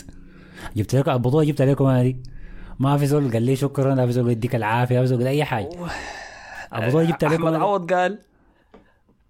جبت 0.75 0.96
لكم 0.96 1.12
البطوله 1.12 1.46
جبت 1.46 1.62
لكم 1.62 1.86
هذه. 1.86 2.15
ما 2.79 2.98
في 2.98 3.08
زول 3.08 3.31
قال 3.31 3.43
لي 3.43 3.55
شكرا 3.55 3.96
لا 3.96 4.05
في 4.05 4.12
زول 4.12 4.31
يديك 4.31 4.55
العافية 4.55 4.96
ما 4.96 5.01
في 5.01 5.08
زول 5.08 5.17
قال 5.17 5.27
أي 5.27 5.43
حاجة. 5.43 5.69
البطوله 6.75 7.03
جبت 7.03 7.24
لكم 7.24 7.34
أحمد 7.34 7.53
عوض 7.53 7.93
قال 7.93 8.19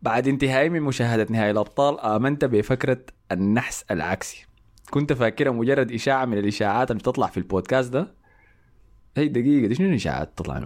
بعد 0.01 0.27
انتهائي 0.27 0.69
من 0.69 0.81
مشاهدة 0.81 1.27
نهائي 1.29 1.51
الأبطال 1.51 1.99
آمنت 1.99 2.45
بفكرة 2.45 2.99
النحس 3.31 3.85
العكسي. 3.91 4.45
كنت 4.89 5.13
فاكرها 5.13 5.51
مجرد 5.51 5.91
إشاعة 5.91 6.25
من 6.25 6.37
الإشاعات 6.37 6.91
اللي 6.91 6.99
بتطلع 6.99 7.27
في 7.27 7.37
البودكاست 7.37 7.93
ده؟ 7.93 8.15
هي 9.17 9.27
دقيقة 9.27 9.67
دي 9.67 9.75
شنو 9.75 9.89
الإشاعات 9.89 10.31
تطلع 10.37 10.63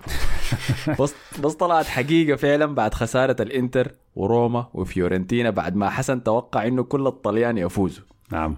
بس 1.00 1.16
بس 1.44 1.54
طلعت 1.54 1.86
حقيقة 1.86 2.36
فعلا 2.36 2.66
بعد 2.66 2.94
خسارة 2.94 3.36
الإنتر 3.42 3.92
وروما 4.16 4.70
وفيورنتينا 4.74 5.50
بعد 5.50 5.76
ما 5.76 5.90
حسن 5.90 6.24
توقع 6.24 6.68
إنه 6.68 6.84
كل 6.84 7.08
الطليان 7.08 7.58
يفوزوا. 7.58 8.06
نعم. 8.32 8.58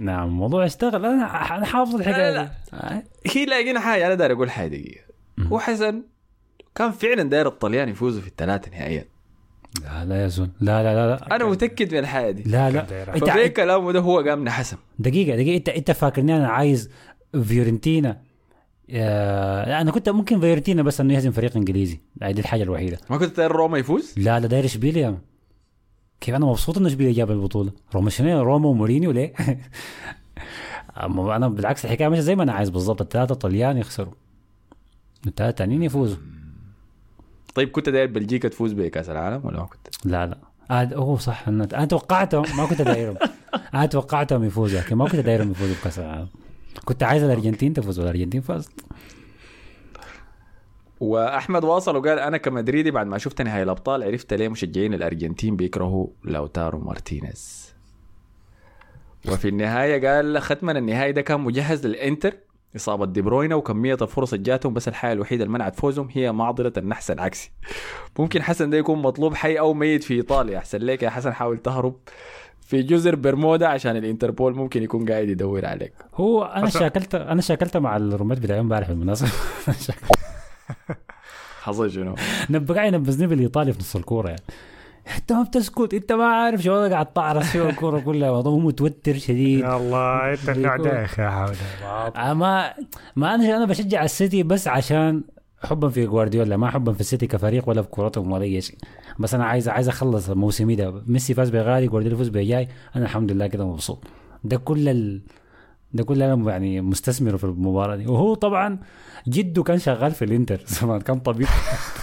نعم 0.00 0.28
الموضوع 0.28 0.64
اشتغل. 0.66 1.06
أنا 1.06 1.56
أنا 1.56 1.66
حافظ 1.66 1.94
الحكاية 1.94 2.30
لا، 2.30 2.50
آه. 2.74 3.02
هي 3.26 3.44
لاقينا 3.46 3.80
حاجة 3.80 4.06
أنا 4.06 4.14
داير 4.14 4.32
أقول 4.32 4.50
حاجة 4.50 4.68
دقيقة. 4.68 5.04
وحسن 5.50 6.02
كان 6.74 6.90
فعلا 6.90 7.22
داير 7.22 7.46
الطليان 7.46 7.88
يفوزوا 7.88 8.20
في 8.22 8.28
الثلاث 8.28 8.68
نهائيات 8.68 9.08
لا 9.82 10.04
لا 10.04 10.22
يا 10.22 10.28
زول 10.28 10.48
لا 10.60 10.82
لا 10.82 10.94
لا 10.94 11.10
لا. 11.10 11.36
أنا 11.36 11.44
متأكد 11.44 11.92
من 11.92 11.98
الحاجة 12.00 12.30
دي. 12.30 12.42
لا 12.42 12.70
لا. 12.70 13.14
انت 13.16 13.24
فبيه 13.30 13.46
كلامه 13.46 13.92
ده 13.92 14.00
هو 14.00 14.18
قام 14.20 14.44
نحسم 14.44 14.76
دقيقة 14.98 15.36
دقيقة. 15.36 15.56
انت 15.56 15.68
إنت 15.68 15.90
فاكرني 15.90 16.36
أنا 16.36 16.48
عايز 16.48 16.90
فيورنتينا. 17.44 18.20
آه، 18.90 19.68
لا 19.68 19.80
أنا 19.80 19.90
كنت 19.90 20.08
ممكن 20.08 20.40
فيورنتينا 20.40 20.82
بس 20.82 21.00
إنه 21.00 21.14
يهزم 21.14 21.30
فريق 21.30 21.56
إنجليزي. 21.56 22.00
لا 22.16 22.30
دي 22.30 22.40
الحاجة 22.40 22.62
الوحيدة. 22.62 22.98
ما 23.10 23.16
كنت 23.18 23.36
داير 23.36 23.52
روما 23.52 23.78
يفوز؟ 23.78 24.14
لا 24.16 24.40
لا 24.40 24.46
داير 24.46 24.64
إشبيليا. 24.64 25.18
كيف 26.20 26.34
أنا 26.34 26.46
مبسوط 26.46 26.78
إنه 26.78 26.86
إشبيليا 26.86 27.12
جاب 27.12 27.30
البطولة؟ 27.30 27.72
روما 27.94 28.10
شنو؟ 28.10 28.42
روما 28.42 28.68
ومورينيو 28.68 29.10
ليه؟ 29.10 29.32
أنا 30.96 31.48
بالعكس 31.48 31.84
الحكاية 31.84 32.08
مش 32.08 32.18
زي 32.18 32.36
ما 32.36 32.42
أنا 32.42 32.52
عايز 32.52 32.68
بالضبط. 32.70 33.00
الثلاثة 33.02 33.34
طليان 33.34 33.76
يخسروا. 33.76 34.12
الثلاثة 35.26 35.50
الثانيين 35.50 35.82
يفوزوا. 35.82 36.18
طيب 37.56 37.70
كنت 37.70 37.88
داير 37.88 38.06
بلجيكا 38.06 38.48
تفوز 38.48 38.72
بكاس 38.72 39.10
العالم 39.10 39.40
ولا 39.46 39.58
ما 39.58 39.66
كنت؟ 39.66 39.88
لا 40.04 40.26
لا. 40.26 40.38
آه 40.70 40.84
هو 40.94 41.16
صح. 41.16 41.48
أنا 41.48 41.68
أنا 41.74 41.84
توقعتهم 41.84 42.44
ما 42.56 42.66
كنت 42.66 42.82
دايرهم. 42.82 43.16
أنا 43.74 43.86
توقعتهم 43.86 44.44
يفوزوا 44.44 44.80
لكن 44.80 44.96
ما 44.96 45.08
كنت 45.08 45.20
دايرهم 45.20 45.50
يفوزوا 45.50 45.74
بكأس 45.80 45.98
العالم. 45.98 46.28
كنت 46.84 47.02
عايز 47.02 47.22
الأرجنتين 47.22 47.72
تفوز 47.72 47.98
والأرجنتين 47.98 48.40
فازت. 48.40 48.84
وأحمد 51.00 51.64
واصل 51.64 51.96
وقال 51.96 52.18
أنا 52.18 52.36
كمدريدي 52.36 52.90
بعد 52.90 53.06
ما 53.06 53.18
شفت 53.18 53.42
نهائي 53.42 53.62
الأبطال 53.62 54.02
عرفت 54.02 54.34
ليه 54.34 54.48
مشجعين 54.48 54.94
الأرجنتين 54.94 55.56
بيكرهوا 55.56 56.06
لوتارو 56.24 56.78
مارتينيز. 56.78 57.74
وفي 59.28 59.48
النهاية 59.48 60.08
قال 60.08 60.42
ختما 60.42 60.72
النهائي 60.72 61.12
ده 61.12 61.22
كان 61.22 61.40
مجهز 61.40 61.86
للإنتر. 61.86 62.34
إصابة 62.76 63.06
دي 63.06 63.22
بروينه 63.22 63.54
وكمية 63.54 63.96
الفرص 64.02 64.32
اللي 64.32 64.44
جاتهم 64.44 64.74
بس 64.74 64.88
الحاجة 64.88 65.12
الوحيدة 65.12 65.44
اللي 65.44 65.54
منعت 65.54 65.76
فوزهم 65.80 66.08
هي 66.12 66.32
معضلة 66.32 66.72
النحس 66.76 67.10
العكسي. 67.10 67.50
ممكن 68.18 68.42
حسن 68.42 68.70
ده 68.70 68.76
يكون 68.78 69.02
مطلوب 69.02 69.34
حي 69.34 69.58
أو 69.58 69.74
ميت 69.74 70.04
في 70.04 70.14
إيطاليا. 70.14 70.58
أحسن 70.58 70.78
ليك 70.78 71.02
يا 71.02 71.10
حسن 71.10 71.32
حاول 71.32 71.58
تهرب 71.58 71.96
في 72.60 72.82
جزر 72.82 73.14
برمودا 73.16 73.66
عشان 73.68 73.96
الإنتربول 73.96 74.54
ممكن 74.54 74.82
يكون 74.82 75.08
قاعد 75.10 75.28
يدور 75.28 75.66
عليك. 75.66 75.92
هو 76.14 76.44
أنا 76.44 76.66
أصلاً- 76.66 76.78
شاكلت 76.78 77.14
أنا 77.14 77.40
شاكلت 77.40 77.76
مع 77.76 77.96
الرومات 77.96 78.38
بتاعي 78.38 78.60
امبارح 78.60 78.88
بالمناسبه 78.88 79.28
حصل 81.62 81.90
شنو؟ 81.90 82.14
نبقى 82.50 82.88
ينبذني 82.88 83.26
بالإيطالي 83.26 83.72
في 83.72 83.78
نص 83.78 83.96
الكورة 83.96 84.28
يعني. 84.28 84.42
انت 85.16 85.32
ما 85.32 85.42
بتسكت 85.42 85.94
انت 85.94 86.12
ما 86.12 86.24
عارف 86.24 86.62
شو 86.62 86.78
أنا 86.78 86.94
قاعد 86.94 87.06
تعرس 87.06 87.44
فيه 87.46 87.68
الكورة 87.68 88.00
كلها 88.00 88.28
هو 88.28 88.58
متوتر 88.58 89.18
شديد. 89.18 89.60
يا 89.60 89.76
الله 89.76 90.32
انت 90.32 90.50
ده 90.50 91.02
يا 91.18 91.28
حاول 91.30 91.54
آه، 92.16 92.34
ما 92.34 92.72
ما 93.16 93.34
أنا 93.34 93.56
أنا 93.56 93.64
بشجع 93.64 94.04
السيتي 94.04 94.42
بس 94.42 94.68
عشان 94.68 95.22
حبا 95.62 95.88
في 95.88 96.06
جوارديولا 96.06 96.56
ما 96.56 96.70
حبا 96.70 96.92
في 96.92 97.00
السيتي 97.00 97.26
كفريق 97.26 97.68
ولا 97.68 97.82
في 97.82 97.88
كورتهم 97.88 98.32
ولا 98.32 98.42
اي 98.42 98.60
شيء 98.60 98.76
بس 99.18 99.34
أنا 99.34 99.44
عايز 99.44 99.68
عايز 99.68 99.88
أخلص 99.88 100.30
موسمي 100.30 100.74
ده. 100.76 101.02
ميسي 101.06 101.34
فاز 101.34 101.50
بغالي 101.50 101.86
جوارديولا 101.86 102.16
فاز 102.16 102.28
بجاي 102.28 102.68
أنا 102.96 103.04
الحمد 103.04 103.32
لله 103.32 103.46
كده 103.46 103.66
مبسوط. 103.66 104.04
ده 104.44 104.56
كل 104.56 104.88
ال... 104.88 105.22
ده 105.92 106.04
كل 106.04 106.22
أنا 106.22 106.50
يعني 106.50 106.80
مستثمر 106.80 107.36
في 107.36 107.44
المباراة 107.44 107.96
دي. 107.96 108.06
وهو 108.06 108.34
طبعا 108.34 108.78
جده 109.28 109.62
كان 109.62 109.78
شغال 109.78 110.12
في 110.12 110.24
الإنتر. 110.24 110.60
زمان 110.80 111.00
كان 111.00 111.20
طبيب. 111.20 111.46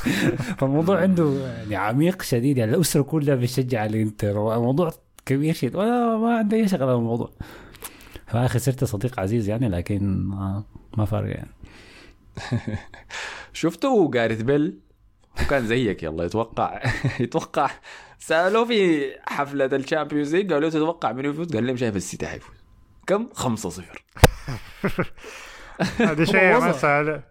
فالموضوع 0.57 1.01
عنده 1.01 1.47
يعني 1.57 1.75
عميق 1.75 2.21
شديد. 2.21 2.57
يعني 2.57 2.75
الأسرة 2.75 3.01
كلها 3.01 3.35
بتشجع 3.35 3.85
الإنتر. 3.85 4.37
وموضوع 4.37 4.91
كبير 5.25 5.53
شديد. 5.53 5.75
وأنا 5.75 6.17
ما 6.17 6.37
عندي 6.37 6.55
أي 6.55 6.67
شغله 6.67 6.95
بالموضوع 6.95 7.31
فأخي 8.27 8.59
صرت 8.59 8.83
صديق 8.83 9.19
عزيز 9.19 9.49
يعني 9.49 9.69
لكن 9.69 10.03
ما, 10.97 11.05
فارق 11.05 11.29
يعني. 11.29 11.49
شفته 13.53 14.11
جاريث 14.11 14.41
بيل؟ 14.41 14.79
وكان 15.41 15.67
زيك. 15.67 16.03
يلا 16.03 16.23
يتوقع 16.23 16.81
يتوقع 17.19 17.71
سألوه 18.19 18.65
في 18.65 19.11
حفلة 19.21 19.65
ال 19.65 19.72
Champions 19.72 20.35
League 20.35 20.53
قالوا 20.53 20.69
له 20.69 20.73
تتوقع 20.73 21.11
من 21.11 21.25
يفوز؟ 21.25 21.53
قال 21.55 21.67
لهم 21.67 21.77
شايف 21.77 21.95
السيتي 21.95 22.27
حيفوز. 22.27 22.62
كم؟ 23.07 23.29
5 23.33 23.69
0 23.69 24.03
هذا 25.99 26.25
شيء 26.25 26.59
ما. 26.59 26.71
سأل 26.71 27.21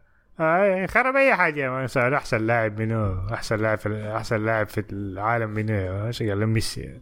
آه، 0.40 0.86
خرب 0.86 1.16
أي 1.16 1.34
حاجة 1.34 1.70
ما 1.70 1.86
سأل 1.86 2.14
أحسن 2.14 2.46
لاعب 2.46 2.80
منو؟ 2.80 3.28
أحسن 3.34 3.56
لاعب 3.56 3.78
في 3.78 4.12
أحسن 4.16 4.44
لاعب 4.44 4.68
في 4.68 4.84
العالم 4.92 5.50
منو؟ 5.50 6.06
إيش 6.06 6.22
قال 6.22 6.46
ميسي. 6.46 7.00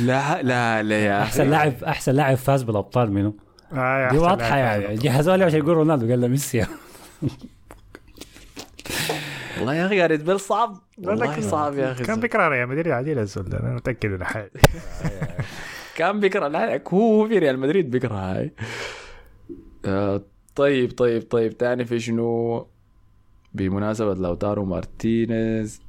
لا 0.00 0.42
لا 0.42 0.82
لا 0.82 1.04
يا 1.04 1.18
أخي. 1.18 1.26
أحسن 1.28 1.50
لاعب 1.50 1.84
أحسن 1.84 2.12
لاعب 2.12 2.36
فاز 2.36 2.62
بالأبطال 2.62 3.12
منه 3.12 3.34
آه، 3.72 4.10
دي 4.10 4.18
واضحة 4.18 4.56
يعني. 4.56 4.94
جهزوا 4.94 5.36
لي 5.36 5.44
عشان 5.44 5.58
يقول 5.58 5.76
رونالدو 5.76 6.08
قال 6.10 6.20
له 6.20 6.28
ميسي. 6.28 6.66
والله 9.58 9.74
يا 9.74 9.86
أخي 9.86 9.96
جاريث 9.96 10.22
بيل 10.22 10.40
صعب. 10.40 10.76
والله 10.98 11.40
صعب 11.40 11.74
يا 11.78 11.92
أخي. 11.92 12.04
كان 12.04 12.20
بيكره 12.20 12.48
ريال 12.48 12.68
مدريد 12.68 12.88
عديل 12.88 13.18
الزول 13.18 13.44
ده 13.44 13.60
أنا 13.60 13.74
متأكد 13.74 14.08
من 14.10 14.24
حاجة 14.24 14.50
كان 15.96 16.20
بيكره 16.20 16.48
لا 16.48 16.82
هو 16.88 17.28
في 17.28 17.38
ريال 17.38 17.58
مدريد 17.58 17.90
بيكره 17.90 18.14
هاي. 18.14 18.52
آه 19.84 20.22
طيب 20.54 20.90
طيب 20.92 21.22
طيب 21.22 21.58
تاني 21.58 21.84
في 21.84 22.00
شنو؟ 22.00 22.66
بمناسبة 23.54 24.14
لوتارو 24.14 24.64
مارتينيز. 24.64 25.82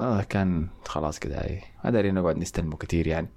آه 0.00 0.22
كان 0.22 0.68
خلاص 0.84 1.18
كده 1.18 1.36
هاي. 1.38 1.60
ما 1.84 1.90
دارين 1.90 2.14
نقعد 2.14 2.38
نستلمه 2.38 2.76
كتير 2.76 3.06
يعني. 3.06 3.28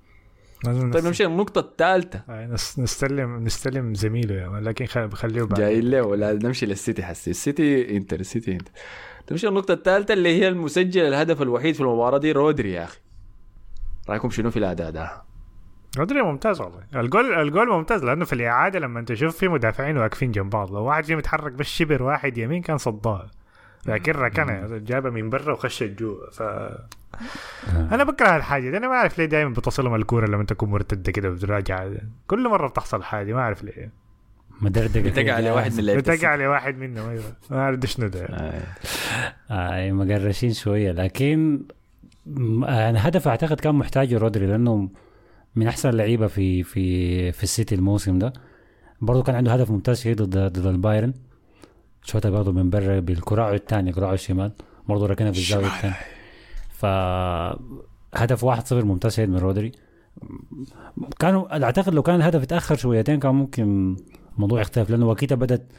طيب 0.66 1.06
نمشي 1.06 1.24
للنقطة 1.24 1.60
الثالثة. 1.60 2.24
آه، 2.30 2.48
نس- 2.48 2.80
نستلم 2.80 3.44
نستلم 3.44 3.94
زميله 3.96 4.50
man، 4.50 4.64
لكن 4.64 4.86
خ- 4.86 4.98
بخليه 4.98 5.44
بعد 5.44 5.60
جايين 5.60 5.90
له 5.90 6.02
ولا 6.02 6.34
نمشي 6.34 6.66
للسيتي 6.66 7.04
حسي. 7.04 7.32
السيتي 7.32 7.98
انتر 7.98 8.20
السيتي 8.20 8.52
انتر. 8.52 8.72
نمشي 9.32 9.48
للنقطة 9.48 9.74
الثالثة 9.74 10.14
اللي 10.14 10.30
هي 10.42 10.48
المسجل 10.48 11.02
الهدف 11.02 11.42
الوحيد 11.42 11.76
في 11.76 11.82
المباراة 11.82 12.18
دي 12.18 12.32
رودري 12.32 12.72
يا 12.72 12.84
أخي. 12.84 13.00
رأيكم 14.10 14.30
شنو 14.30 14.52
في 14.52 14.58
الأداء 14.60 14.92
ده؟ 14.92 15.22
رودري 16.00 16.22
ممتاز 16.22 16.62
والله. 16.62 16.80
ال 16.96 17.04
goal 17.04 17.34
ال 17.34 17.41
goal 17.41 17.70
ممتاز 17.70 18.04
لأنه 18.04 18.26
في 18.26 18.34
الإعادة 18.34 18.80
لما 18.80 19.00
أنت 19.00 19.12
تشوف 19.12 19.38
في 19.38 19.48
مدافعين 19.48 19.98
واقفين 19.98 20.32
جنب 20.32 20.50
بعض 20.50 20.72
لو 20.72 20.84
واحد 20.84 21.04
فيهم 21.04 21.20
يتحرك 21.20 21.52
بس 21.52 21.66
شبر 21.66 22.04
واحد 22.04 22.38
يمين 22.38 22.62
كان 22.62 22.78
صدها 22.78 23.32
لكن 23.86 24.12
ركنها 24.12 24.68
جابها 24.78 25.12
من 25.12 25.30
برا 25.30 25.54
وخشت 25.54 25.84
جوا 26.00 26.30
ف 26.32 26.42
أنا 27.92 28.04
بكره 28.04 28.36
الحاجة 28.38 28.70
دي. 28.70 28.78
أنا 28.78 28.88
ما 28.88 28.94
أعرف 28.94 29.18
ليه 29.18 29.26
دائما 29.26 29.54
بتصلهم 29.54 29.96
الكورة 29.96 30.26
لما 30.28 30.44
تكون 30.44 30.70
مرتده 30.70 31.12
كده 31.12 31.30
وتراجع. 31.30 31.90
كل 32.28 32.50
مرة 32.50 32.68
بتحصل 32.68 33.04
حاجة 33.04 33.34
ما 33.34 33.40
أعرف 33.40 33.64
ليه. 33.64 33.92
مدردقه 34.62 35.10
بتقع 35.10 35.34
على 35.34 35.52
واحد 35.52 35.74
من 35.74 35.80
اللعيبة 35.80 36.02
بتقع 36.02 36.28
على 36.28 36.48
واحد 36.48 36.78
منهم 36.78 37.10
أيوه. 37.10 37.24
ما 37.50 37.58
أعرف 37.60 37.80
شنو 37.86 38.08
ده 38.08 38.26
آه. 38.26 38.62
آه 39.52 39.92
مقرشين 39.92 40.54
شوية. 40.54 40.92
لكن 40.92 41.62
آه، 42.64 42.90
الهدف 42.90 43.28
أعتقد 43.28 43.60
كان 43.60 43.76
محتاجه 43.76 44.18
رودري 44.18 44.48
لأنه 44.48 44.90
من 45.60 45.68
أحسن 45.68 45.90
اللعيبة 45.90 46.28
في 46.28 46.64
في 46.64 47.32
في 47.32 47.44
السيتي 47.44 47.76
الموسم 47.76 48.20
ده. 48.20 48.34
برضه 49.02 49.24
كان 49.24 49.36
عنده 49.36 49.54
هدف 49.54 49.72
ممتاز 49.72 50.02
شديد 50.02 50.22
ضد 50.22 50.38
ضد 50.38 50.66
البايرن. 50.66 51.14
شوطة 52.04 52.30
برضه 52.30 52.52
من 52.52 52.70
برا 52.70 53.00
بالكراع 53.00 53.54
الثاني 53.54 53.92
كراعه 53.92 54.14
الشمال. 54.14 54.52
برضه 54.88 55.06
ركنها 55.08 55.32
في 55.32 55.38
الزاويه 55.38 55.68
الثانية 55.68 55.96
ف 56.70 56.86
هدف 58.16 58.46
1-0 58.46 58.74
ممتاز 58.74 59.14
شديد 59.14 59.30
من 59.30 59.38
رودري. 59.38 59.72
كانوا 61.20 61.64
أعتقد 61.64 61.94
لو 61.94 62.02
كان 62.02 62.16
الهدف 62.16 62.44
اتأخر 62.44 62.76
شويتين 62.76 63.20
كان 63.20 63.36
ممكن 63.36 63.96
الموضوع 64.36 64.62
يختلف 64.62 64.90
لأنه 64.90 65.10
وكيتا 65.10 65.36
بدت 65.36 65.72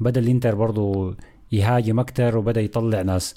بدأ 0.00 0.20
الإنتر 0.20 0.54
برضه 0.54 1.16
يهاجم 1.52 2.00
أكتر 2.00 2.38
وبدأ 2.38 2.60
يطلع 2.60 3.02
ناس. 3.02 3.34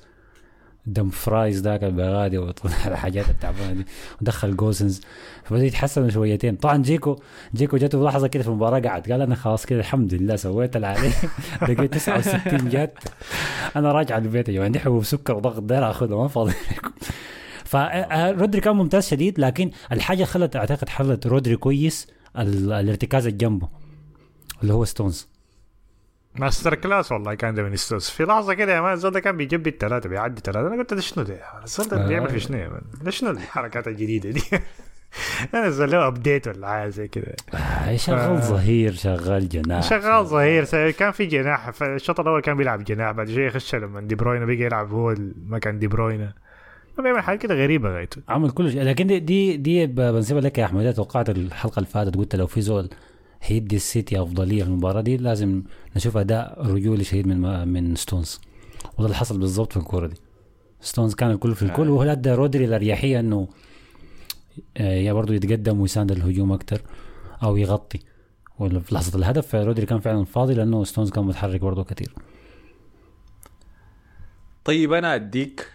دمفريز 0.93 1.61
ذاك 1.61 1.83
البغادي 1.83 2.37
وطلع 2.37 2.71
الحاجات 2.87 3.29
التعبانة 3.29 3.71
دي. 3.73 3.85
ودخل 4.21 4.55
جوسنز 4.55 5.01
فبدأ 5.43 5.65
يتحسن 5.65 6.09
شويتين. 6.09 6.55
طبعا 6.55 6.77
جيكو 6.77 7.15
جيكو 7.55 7.77
جاته 7.77 8.03
لحظة 8.05 8.27
كده 8.27 8.43
في 8.43 8.49
المباراة 8.49 8.79
قعد. 8.79 9.11
قال 9.11 9.21
أنا 9.21 9.35
خلاص 9.35 9.65
كده 9.65 9.79
الحمد 9.79 10.13
لله 10.13 10.35
سويت 10.35 10.75
اللي 10.75 10.87
علي 10.87 11.11
دقيقه 11.61 11.85
69 11.85 12.69
جات 12.69 12.93
أنا 13.75 13.91
راجع 13.91 14.17
البيت. 14.17 14.49
يا 14.49 14.63
عندي 14.63 14.79
حبوب 14.79 15.03
سكر 15.03 15.35
وضغط 15.35 15.63
داير 15.63 15.89
اخذها 15.89 16.17
ما 16.17 16.27
فاضي 16.27 16.53
لكم. 16.77 16.91
فرودري 17.65 18.61
كان 18.61 18.75
ممتاز 18.75 19.07
شديد 19.07 19.39
لكن 19.39 19.71
الحاجة 19.91 20.23
خلت 20.23 20.55
أعتقد 20.55 20.89
حلت 20.89 21.27
رودري 21.27 21.55
كويس 21.55 22.07
ال- 22.37 22.71
الارتكاز 22.71 23.25
اللي 23.27 23.37
جنبه 23.37 23.67
اللي 24.61 24.73
هو 24.73 24.85
ستونز. 24.85 25.27
masterclass 26.39 27.11
والله 27.11 27.33
كان 27.33 27.55
ده 27.55 27.63
من 27.63 27.75
ستونز 27.75 28.09
في 28.09 28.23
لحظة 28.23 28.53
كده 28.53 28.75
يا 28.75 28.81
man 28.81 28.99
ده 28.99 29.19
كان 29.19 29.37
بيجبي 29.37 29.69
الثلاثه 29.69 30.09
بيعدي 30.09 30.41
ثلاثة 30.41 30.67
أنا 30.67 30.77
قلت 30.77 30.93
ده 30.93 31.01
شنو 31.01 31.23
ده؟ 31.23 31.39
الزول 31.63 31.87
ده 31.87 32.03
آه. 32.03 32.07
بيعمل 32.07 32.29
في 32.29 32.39
شنو 32.39 32.57
يا 32.57 32.69
man؟ 32.69 32.81
ده 33.01 33.11
شنو 33.11 33.29
الحركات 33.29 33.87
الجديدة 33.87 34.29
دي؟ 34.29 34.41
أنا 35.53 35.67
الزول 35.67 35.91
له 35.91 36.07
update 36.07 36.47
ولا 36.47 36.67
حاجة 36.67 36.89
زي 36.89 37.07
كده. 37.07 37.35
آه، 37.53 37.95
شغال 37.95 38.19
آه. 38.19 38.39
ظهير 38.39 38.93
شغال 38.93 39.49
جناح. 39.49 39.83
شغال 39.83 40.25
ظهير. 40.25 40.91
كان 40.91 41.11
في 41.11 41.25
جناح. 41.25 41.69
فالشوط 41.69 42.19
الأول 42.19 42.41
كان 42.41 42.57
بيلعب 42.57 42.83
جناح 42.83 43.11
بعد 43.11 43.29
شوية 43.29 43.47
يخش 43.47 43.75
لما 43.75 44.01
دي 44.01 44.15
بروينا 44.15 44.45
بيجي 44.45 44.63
يلعب 44.63 44.91
هو 44.91 45.15
مكان 45.47 45.79
دي 45.79 45.87
بروينا 45.87 46.33
بيعمل 46.99 47.21
حاجات 47.21 47.41
كده 47.41 47.55
غريبة 47.55 47.89
غايته 47.89 48.21
عمل 48.29 48.51
كل 48.51 48.71
شيء. 48.71 48.83
لكن 48.83 49.07
دي 49.07 49.19
دي, 49.19 49.57
دي 49.57 49.87
بنسيبها 49.87 50.41
لك 50.41 50.57
يا 50.57 50.65
أحمد. 50.65 50.93
توقعت 50.93 51.29
الحلقة 51.29 51.79
اللي 51.79 51.89
فاتت 51.89 52.17
قلت 52.17 52.35
لو 52.35 52.47
في 52.47 52.61
زول 52.61 52.89
حيدي 53.41 53.75
السيتي 53.75 54.21
أفضلية 54.21 54.63
في 54.63 54.69
المباراة 54.69 55.01
دي 55.01 55.17
لازم 55.17 55.63
نشوف 55.95 56.17
أداء 56.17 56.65
رجولي 56.65 57.03
شديد 57.03 57.27
من 57.27 57.67
من 57.67 57.95
ستونز. 57.95 58.41
وده 58.97 59.05
اللي 59.05 59.15
حصل 59.15 59.39
بالضبط 59.39 59.71
في 59.73 59.77
الكورة 59.77 60.07
دي. 60.07 60.15
ستونز 60.81 61.15
كان 61.15 61.31
الكل 61.31 61.55
في 61.55 61.61
الكل 61.61 61.89
وهو 61.89 62.03
أدى 62.03 62.31
رودري 62.31 62.65
الاريحيه 62.65 63.19
إنه 63.19 63.47
آه، 64.77 64.93
يا 64.93 65.13
برضه 65.13 65.33
يتقدم 65.33 65.79
ويساند 65.79 66.11
الهجوم 66.11 66.51
أكتر 66.51 66.81
أو 67.43 67.57
يغطي. 67.57 67.99
وفي 68.59 68.95
لحظة 68.95 69.17
الهدف 69.19 69.55
رودري 69.55 69.85
كان 69.85 69.99
فعلا 69.99 70.25
فاضي 70.25 70.53
لأنه 70.53 70.83
ستونز 70.83 71.09
كان 71.09 71.23
متحرك 71.23 71.61
برضه 71.61 71.83
كثير 71.83 72.15
طيب 74.65 74.93
أنا 74.93 75.15
أديك 75.15 75.71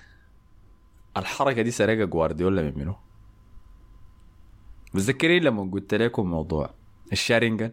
الحركة 1.16 1.62
دي 1.62 1.70
سرقها 1.70 2.05
جوارديولا 2.05 2.62
من 2.62 2.72
منو؟ 2.79 2.94
متذكرين 4.94 5.42
لما 5.42 5.70
قلت 5.72 5.94
لكم 5.94 6.31
موضوع 6.31 6.70
الشارينجان 7.12 7.72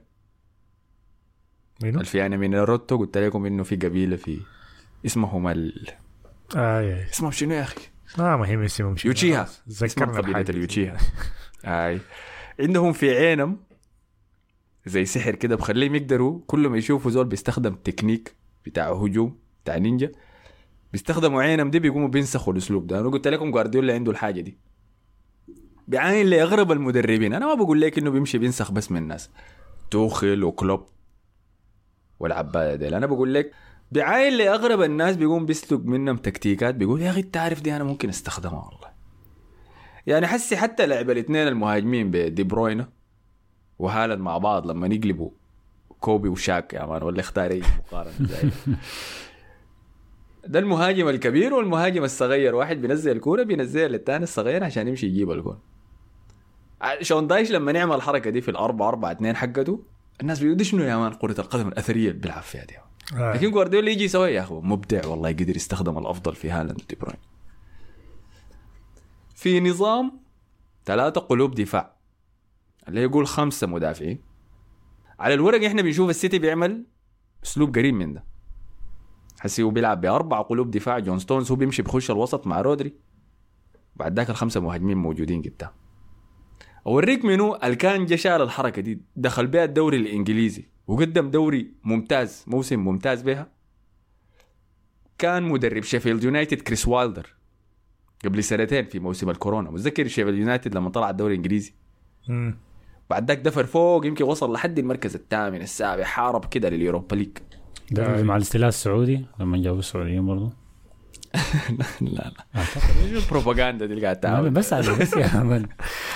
منو؟ 1.83 1.99
الفيانا 1.99 2.37
من 2.37 2.51
ناروتو 2.51 2.97
قلت 2.97 3.17
لكم 3.17 3.45
إنه 3.45 3.63
في 3.63 3.75
قبيلة 3.75 4.15
في 4.15 4.39
اسمهم 5.05 5.47
ال... 5.47 5.87
آه 6.55 6.81
يا 6.81 7.09
اسمهم 7.09 7.31
شنو 7.31 7.53
يا 7.53 7.61
أخي؟ 7.61 7.81
ما 8.17 8.37
مهم 8.37 8.61
اسمهم 8.61 8.95
شنو. 8.97 9.09
يوتشيها 9.09 9.47
ذكرنا 9.69 10.17
قبيلة. 10.17 10.39
اليوتشيها 10.41 10.97
آي 11.65 11.99
عندهم 12.59 12.93
في 12.93 13.15
عينم 13.17 13.57
زي 14.85 15.05
سحر 15.05 15.35
كده 15.35 15.55
بخليهم 15.55 15.95
يقدروا 15.95 16.41
كل 16.47 16.67
ما 16.67 16.77
يشوفوا 16.77 17.11
زول 17.11 17.25
بيستخدم 17.25 17.75
تكنيك 17.75 18.35
بتاع 18.65 18.91
هجوم 18.91 19.39
بتاع 19.63 19.77
نينجا 19.77 20.11
بيستخدموا 20.91 21.41
عينم 21.43 21.69
دي 21.69 21.79
بيقوموا 21.79 22.07
بينسخوا 22.07 22.53
الأسلوب 22.53 22.87
ده 22.87 22.99
أنا 22.99 23.09
قلت 23.09 23.27
لكم 23.27 23.51
جوارديولا 23.51 23.93
عنده 23.93 24.11
الحاجة 24.11 24.41
دي 24.41 24.57
بعين 25.91 26.27
لاغرب 26.27 26.71
المدربين. 26.71 27.33
أنا 27.33 27.45
ما 27.45 27.53
بقول 27.53 27.81
لك 27.81 27.97
إنه 27.97 28.11
بيمشي 28.11 28.37
بينسخ 28.37 28.71
بس 28.71 28.91
من 28.91 28.97
الناس. 28.97 29.29
توخل 29.91 30.43
وكلوب 30.43 30.85
والعباده 32.19 32.75
ديل. 32.75 32.93
أنا 32.93 33.05
بقول 33.05 33.33
لك 33.33 33.51
بيعاين 33.91 34.33
لاغرب 34.33 34.81
الناس 34.81 35.15
بيقوم 35.15 35.45
بيسرق 35.45 35.81
منهم 35.85 36.17
تكتيكات. 36.17 36.75
بيقول 36.75 37.01
يا 37.01 37.09
أخي 37.09 37.19
انت 37.19 37.37
عارف 37.37 37.61
دي 37.61 37.75
أنا 37.75 37.83
ممكن 37.83 38.09
أستخدمها 38.09 38.65
والله. 38.65 38.91
يعني 40.07 40.27
حسي 40.27 40.57
حتى 40.57 40.85
لعب 40.85 41.09
الاثنين 41.09 41.47
المهاجمين 41.47 42.11
بدي 42.11 42.43
بروينا 42.43 42.89
وهالاند 43.79 44.21
مع 44.21 44.37
بعض 44.37 44.67
لما 44.67 44.87
يقلبوا 44.87 45.29
كوبي 45.99 46.29
وشاك 46.29 46.73
يا 46.73 46.85
man 46.85 47.03
ولا 47.03 47.19
اختار 47.19 47.51
اي 47.51 47.61
مقارنة 47.79 48.13
زي 48.19 48.49
ده 50.47 50.59
المهاجم 50.59 51.09
الكبير 51.09 51.53
والمهاجم 51.53 52.03
الصغير. 52.03 52.55
واحد 52.55 52.81
بينزل 52.81 53.11
الكورة 53.11 53.43
بينزلها 53.43 53.87
للثاني 53.87 54.23
الصغير 54.23 54.63
عشان 54.63 54.87
يمشي 54.87 55.07
يجيب 55.07 55.31
الجول 55.31 55.57
شون 57.01 57.27
دايش 57.27 57.51
لما 57.51 57.71
نعمل 57.71 57.95
الحركة 57.95 58.29
دي 58.29 58.41
في 58.41 58.51
الأربعة 58.51 58.87
أربعة 58.87 59.11
اثنين 59.11 59.35
حقته 59.35 59.83
الناس 60.21 60.39
بيقولوا 60.39 60.57
دي 60.57 60.63
شنو 60.63 60.83
يا 60.83 60.97
man؟ 60.97 61.13
كرة 61.13 61.41
القدم 61.41 61.67
الأثرية 61.67 62.09
اللي 62.09 62.21
بيلعب 62.21 62.43
فيها 62.43 62.65
دي 62.65 62.77
آه. 63.17 63.33
لكن 63.33 63.51
جوارديولا 63.51 63.91
يجي 63.91 64.03
يسوي 64.03 64.31
يا 64.31 64.41
اخو 64.41 64.61
مبدع 64.61 65.07
والله 65.07 65.29
قدر 65.29 65.55
يستخدم 65.55 65.97
الأفضل 65.97 66.35
في 66.35 66.49
هالاند 66.49 66.81
ودي 66.81 66.95
بروين. 66.95 67.17
في 69.35 69.59
نظام 69.59 70.19
ثلاثة 70.85 71.21
قلوب 71.21 71.55
دفاع 71.55 71.95
اللي 72.87 73.01
يقول 73.01 73.27
خمسة 73.27 73.67
مدافعين. 73.67 74.21
على 75.19 75.33
الورق 75.33 75.63
إحنا 75.63 75.81
بنشوف 75.81 76.09
السيتي 76.09 76.39
بيعمل 76.39 76.85
أسلوب 77.43 77.75
قريب 77.75 77.93
من 77.93 78.13
ده. 78.13 78.23
حسي 79.39 79.63
هو 79.63 79.69
بيلعب 79.69 80.01
بأربع 80.01 80.41
قلوب 80.41 80.71
دفاع 80.71 80.99
جون 80.99 81.19
ستونز 81.19 81.51
هو 81.51 81.55
بيمشي 81.55 81.81
بيخش 81.81 82.11
الوسط 82.11 82.47
مع 82.47 82.61
رودري. 82.61 82.93
بعد 83.95 84.17
ذاك 84.17 84.29
الخمسة 84.29 84.59
مهاجمين 84.59 84.97
موجودين 84.97 85.41
قدام. 85.41 85.69
أوريك 86.87 87.25
منو 87.25 87.55
اللي 87.55 87.75
كان 87.75 88.05
جا 88.05 88.15
شال 88.15 88.41
الحركة 88.41 88.81
دي 88.81 89.01
دخل 89.15 89.47
بها 89.47 89.63
الدوري 89.63 89.97
الإنجليزي 89.97 90.65
وقدم 90.87 91.29
دوري 91.29 91.71
ممتاز 91.83 92.43
موسم 92.47 92.79
ممتاز 92.79 93.21
بها 93.21 93.47
كان 95.17 95.43
مدرب 95.43 95.83
شيفيلد 95.83 96.23
يونايتد 96.23 96.61
كريس 96.61 96.87
وايلدر 96.87 97.27
قبل 98.25 98.43
سنتين 98.43 98.85
في 98.85 98.99
موسم 98.99 99.29
الكورونا. 99.29 99.71
متذكر 99.71 100.07
شيفيلد 100.07 100.37
يونايتد 100.37 100.75
لما 100.75 100.89
طلع 100.89 101.09
الدوري 101.09 101.33
الإنجليزي؟ 101.33 101.73
مم. 102.27 102.57
بعد 103.09 103.27
ذاك 103.27 103.37
دفر 103.37 103.65
فوق 103.65 104.05
يمكن 104.05 104.25
وصل 104.25 104.53
لحد 104.53 104.79
المركز 104.79 105.15
الثامن 105.15 105.61
السابع 105.61 106.03
حارب 106.03 106.45
كده 106.45 106.69
لليوروبا 106.69 107.15
ليج. 107.15 107.37
ده 107.91 108.23
مع 108.23 108.35
الاستيلاء 108.35 108.69
السعودي 108.69 109.25
لما 109.39 109.57
جابوا 109.57 109.79
السعوديين 109.79 110.25
برضه 110.25 110.51
لا 112.01 112.07
لا. 112.07 112.33
أعتقد. 112.55 113.13
البروباغندا 113.23 113.85
دي 113.85 113.93
اللي 113.93 114.03
قاعد 114.05 114.25
لا، 114.25 114.29
لا، 114.29 114.35
تعمل 114.35 114.49
بس 114.49 114.73
على 114.73 114.95
بس 114.95 115.13
يا 115.13 115.43
man 115.43 115.65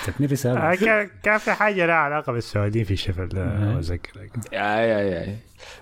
تكني 0.06 0.28
آه، 0.28 0.32
رساله 0.32 0.75
كان 1.23 1.38
في 1.38 1.54
حاجة 1.54 1.86
لها 1.86 1.95
علاقة 1.95 2.32
بالسعوديين 2.34 2.86
في 2.86 2.95
شيفيلد 2.96 3.28
ده 3.28 3.43
آه. 3.43 3.80
اتذكر 3.80 4.30
آي 4.54 4.97
آي 4.97 5.23
آي. 5.23 5.38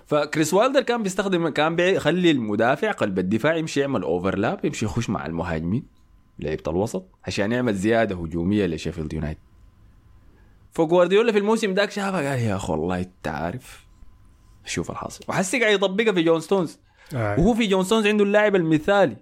فكريس 0.06 0.54
والدر 0.54 0.82
كان 0.82 1.02
بيستخدم 1.02 1.48
كان 1.48 1.76
بيخلي 1.76 2.30
المدافع 2.30 2.90
قلب 2.90 3.18
الدفاع 3.18 3.56
يمشي 3.56 3.80
يعمل 3.80 4.02
overlap 4.02 4.64
يمشي 4.64 4.84
يخش 4.84 5.10
مع 5.10 5.26
المهاجمين. 5.26 5.86
لعيبة 6.38 6.62
الوسط. 6.68 7.08
عشان 7.26 7.52
يعمل 7.52 7.74
زيادة 7.74 8.16
هجومية 8.16 8.66
لشيفيلد 8.66 9.12
يونايتد. 9.12 9.40
فجوارديولا 10.72 11.32
في 11.32 11.38
الموسم 11.38 11.74
ذاك 11.74 11.90
شافها 11.90 12.30
قال 12.30 12.38
يا 12.38 12.56
اخو 12.56 12.72
والله 12.72 12.98
أنت 13.00 13.28
عارف. 13.28 13.86
شوف 14.64 14.90
الحاصل. 14.90 15.24
وحسي 15.28 15.60
قاعد 15.60 15.74
يطبقها 15.74 16.12
في 16.12 16.22
جون 16.22 16.40
ستونز. 16.40 16.78
آه. 17.14 17.40
وهو 17.40 17.54
في 17.54 17.66
جون 17.66 17.84
ستونز 17.84 18.06
عنده 18.06 18.24
اللاعب 18.24 18.56
المثالي. 18.56 19.16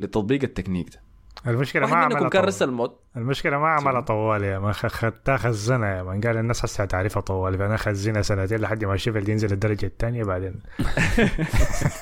لتطبيق 0.00 0.42
التكنيك 0.42 0.88
ده. 0.90 1.04
المشكلة 1.46 1.86
ما 1.86 1.96
عملها 1.96 2.20
كان 2.20 2.28
طوال. 2.28 2.44
رسل 2.44 2.70
مود 2.70 2.92
المشكلة 3.16 3.58
ما 3.58 3.68
عملها 3.68 4.00
طوال 4.00 4.42
يا 4.44 4.58
ما 4.58 4.72
خ- 4.72 4.86
خدتها 4.86 5.36
خزنها 5.36 5.96
يا 5.96 6.02
من 6.02 6.20
قال 6.20 6.36
الناس 6.36 6.64
هسه 6.64 6.84
تعرفها 6.84 7.20
طوال. 7.20 7.58
فانا 7.58 7.76
خزنها 7.76 8.22
سنتين 8.22 8.58
لحد 8.60 8.84
ما 8.84 8.96
شيفيلد 8.96 9.28
ينزل 9.28 9.52
الدرجة 9.52 9.86
الثانية 9.86 10.24
بعدين. 10.24 10.60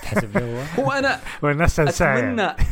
تحسب 0.03 0.39
هو؟ 0.39 0.59
هو 0.85 0.93
أنا 0.93 1.21
والناس 1.43 1.77
تنساها 1.77 2.09
يعني. 2.19 2.43
اتمنى 2.43 2.67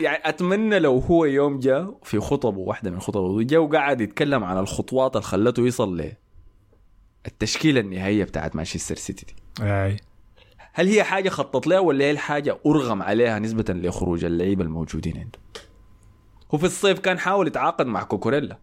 يعني 0.00 0.18
أتمنى 0.28 0.78
لو 0.78 0.98
هو 0.98 1.24
يوم 1.24 1.58
جاء 1.58 1.98
في 2.02 2.20
خطبه 2.20 2.58
واحدة 2.58 2.90
من 2.90 3.00
خطبه 3.00 3.42
جاء 3.42 3.60
وقعد 3.60 4.00
يتكلم 4.00 4.44
عن 4.44 4.58
الخطوات 4.58 5.16
اللي 5.16 5.26
خلته 5.26 5.66
يصل 5.66 6.00
ل 6.00 6.12
التشكيله 7.26 7.80
النهائية 7.80 8.24
بتاعت 8.24 8.56
مانشستر 8.56 8.94
سيتي 8.96 9.26
دي. 9.26 9.64
أي. 9.64 9.96
هل 10.78 10.88
هي 10.88 11.04
حاجة 11.04 11.28
خطط 11.28 11.66
لها 11.66 11.78
ولا 11.78 12.04
هي 12.04 12.10
الحاجة 12.10 12.58
أرغم 12.66 13.02
عليها 13.02 13.38
نسبة 13.38 13.64
لخروج 13.68 14.24
اللعيبة 14.24 14.64
الموجودين 14.64 15.18
عنده 15.18 15.38
هو 16.54 16.58
في 16.58 16.64
الصيف 16.64 16.98
كان 16.98 17.18
حاول 17.18 17.46
يتعاقد 17.46 17.86
مع 17.86 18.02
كوكوريلا 18.02 18.58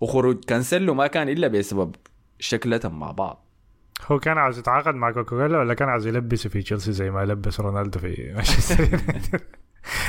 وخروج 0.00 0.44
كانسيلو 0.44 0.94
ما 0.94 1.06
كان 1.06 1.28
إلا 1.28 1.48
بسبب 1.48 1.94
شكلتهم 2.38 3.00
مع 3.00 3.10
بعض. 3.10 3.46
هو 4.06 4.18
كان 4.18 4.38
عاوز 4.38 4.58
يتعاقد 4.58 4.94
مع 4.94 5.10
كوكاكولا 5.10 5.58
ولا 5.58 5.74
كان 5.74 5.88
عاوز 5.88 6.06
يلبسه 6.06 6.50
في 6.50 6.62
تشيلسي 6.62 6.92
زي 6.92 7.10
ما 7.10 7.24
لبس 7.24 7.60
رونالدو 7.60 7.98
في 7.98 8.32
مانشستر 8.34 8.80
يونايتد؟ 8.80 9.40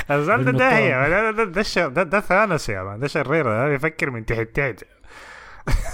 ده 0.44 0.50
ده 0.50 0.76
هي 0.76 0.90
ده 1.10 1.30
ده 1.30 1.44
ده, 1.44 1.88
ده, 1.88 2.02
ده 2.02 2.20
ثانوس 2.20 2.68
يا 2.68 2.82
man 2.82 3.00
ده 3.00 3.06
شرير 3.06 3.44
ده 3.44 3.68
بيفكر 3.68 4.10
من 4.10 4.26
تحت 4.26 4.48
تحت 4.54 4.84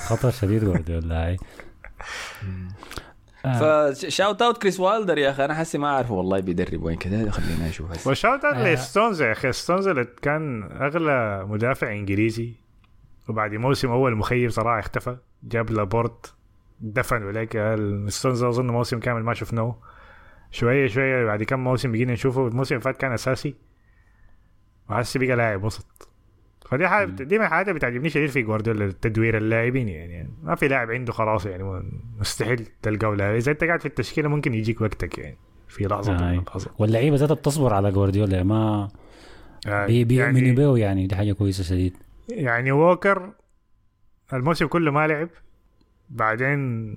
خطر 0.06 0.30
شديد 0.30 0.64
جوارديولا 0.64 1.26
هاي 1.26 1.36
آه. 3.44 3.90
ف 3.92 4.00
shout 4.00 4.42
out 4.42 4.58
كريس 4.62 4.80
والدر 4.80 5.18
يا 5.18 5.30
أخي 5.30 5.44
أنا 5.44 5.54
حسي 5.54 5.78
ما 5.78 5.88
اعرف 5.88 6.10
والله 6.10 6.40
بيدرب 6.40 6.82
وين 6.82 6.96
كده 6.96 7.30
خلينا 7.30 7.68
نشوف 7.68 7.90
هسه. 7.90 8.10
و 8.10 8.16
shout 8.16 8.44
out 8.44 8.54
آه. 8.54 8.74
لستونز 8.74 9.22
يا 9.22 9.32
أخي. 9.32 9.52
ستونز 9.52 9.88
اللي 9.88 10.04
كان 10.22 10.62
أغلى 10.82 11.44
مدافع 11.48 11.92
إنجليزي 11.92 12.52
وبعد 13.28 13.50
موسم 13.54 13.88
أول 13.90 14.16
مخيب 14.16 14.50
صراحة 14.50 14.78
اختفى 14.78 15.16
جاب 15.42 15.70
لابورت 15.70 16.34
دفن 16.80 17.22
ولك 17.22 17.76
ستونز 18.08 18.42
أظن 18.42 18.66
موسم 18.66 19.00
كامل 19.00 19.22
ما 19.22 19.34
شفناه. 19.34 19.76
شوية 20.50 20.86
شوية 20.86 21.24
بعد 21.24 21.42
كم 21.42 21.60
موسم 21.60 21.92
بقينا 21.92 22.12
نشوفه. 22.12 22.46
الموسم 22.48 22.74
اللي 22.74 22.84
فات 22.84 22.96
كان 22.96 23.12
أساسي. 23.12 23.54
وهسه 24.90 25.20
بقى 25.20 25.36
لاعب 25.36 25.64
وسط. 25.64 25.99
فدي 26.70 26.88
حاجة 26.88 27.06
دي 27.10 27.38
من 27.38 27.44
الحاجات 27.44 27.68
اللي 27.68 27.78
بتعجبني 27.78 28.10
شديد 28.10 28.28
في 28.30 28.42
جوارديولا 28.42 28.92
تدوير 29.02 29.36
اللاعبين 29.36 29.88
يعني. 29.88 30.30
ما 30.42 30.54
في 30.54 30.68
لاعب 30.68 30.90
عنده 30.90 31.12
خلاص 31.12 31.46
يعني 31.46 31.82
مستحيل 32.20 32.66
تلقاه 32.82 33.14
لاعب 33.14 33.34
إذا 33.34 33.52
أنت 33.52 33.64
قاعد 33.64 33.80
في 33.80 33.86
التشكيلة 33.86 34.28
ممكن 34.28 34.54
يجيك 34.54 34.80
وقتك 34.80 35.18
يعني 35.18 35.36
في 35.68 35.84
لحظة 35.84 36.12
آه. 36.12 36.44
واللعيبة 36.78 37.16
ذاتها 37.16 37.34
بتصبر 37.34 37.74
على 37.74 37.90
جوارديولا 37.92 38.42
ما 38.42 38.88
آه، 39.66 39.86
بي 39.86 40.04
بيؤمنوا 40.04 40.38
يعني- 40.40 40.52
به 40.52 40.78
يعني 40.78 41.06
دي 41.06 41.16
حاجة 41.16 41.32
كويسة 41.32 41.64
شديد. 41.64 41.96
يعني 42.28 42.72
ووكر 42.72 43.32
الموسم 44.32 44.66
كله 44.66 44.90
ما 44.90 45.06
لعب 45.06 45.28
بعدين 46.10 46.94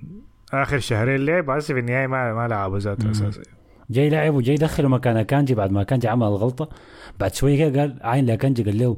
آخر 0.52 0.78
شهرين 0.78 1.20
لعب 1.26 1.50
هسه 1.50 1.74
في 1.74 1.80
النهاية 1.80 2.06
ما 2.06 2.34
ما 2.34 2.48
لعبوا 2.48 2.78
ذاته. 2.78 3.10
أساسا. 3.10 3.42
جاي 3.90 4.08
لعب 4.10 4.34
وجاي 4.34 4.54
يدخله 4.54 4.88
مكان 4.88 5.16
اكانجي 5.16 5.54
بعد 5.54 5.72
ما 5.72 5.80
اكانجي 5.82 6.08
عمل 6.08 6.26
الغلطه 6.26 6.68
بعد 7.20 7.34
شوية 7.34 7.64
قال 7.80 7.98
عين 8.02 8.26
لأكانجي 8.26 8.62
قال 8.62 8.78
له 8.78 8.96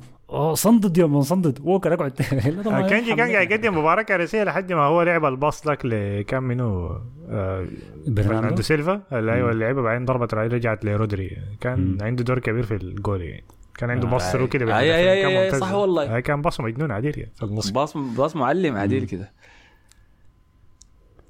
صندد 0.54 0.98
يا 0.98 1.06
man 1.06 1.22
صندد. 1.22 1.60
ووكر 1.64 1.94
أقعد. 1.94 2.12
طبعاً. 2.64 2.88
كانجي 2.88 3.14
كان 3.14 3.32
قاعد 3.32 3.50
يقدم 3.50 3.78
مباراه 3.78 4.02
كارثيه 4.02 4.44
لحد 4.44 4.72
ما 4.72 4.80
هو 4.82 5.02
لعب 5.02 5.24
الباص 5.24 5.66
لك 5.66 5.80
لكم 5.84 6.42
منو؟ 6.42 7.00
آه، 7.28 7.66
برناردو. 8.06 8.62
سيلفا. 8.62 9.02
اللي 9.12 9.32
أيوه. 9.32 9.50
اللي 9.52 9.64
لعبها 9.64 9.82
بعدين 9.82 10.04
ضربت 10.04 10.34
رجعت 10.34 10.84
لرودري. 10.84 11.36
كان 11.60 11.80
مم. 11.80 11.98
عنده 12.02 12.24
دور 12.24 12.38
كبير 12.38 12.62
في 12.62 12.74
الجول 12.74 13.22
يعني. 13.22 13.44
كان 13.78 13.90
عنده 13.90 14.08
آه، 14.08 14.10
باص 14.10 14.32
through 14.32 14.48
كده 14.48 14.66
كان 14.66 14.74
أي، 14.74 15.44
ممتاز. 15.44 15.60
صح 15.60 15.72
والله. 15.72 16.16
آه، 16.16 16.20
كان 16.20 16.42
باص 16.42 16.60
مجنون 16.60 16.90
عديل 16.90 17.18
يعني. 17.18 17.32
في 17.36 17.42
النص. 17.42 17.70
باص 17.70 17.96
باص 17.96 18.36
معلم 18.36 18.76
عديل 18.76 19.06
كده. 19.06 19.32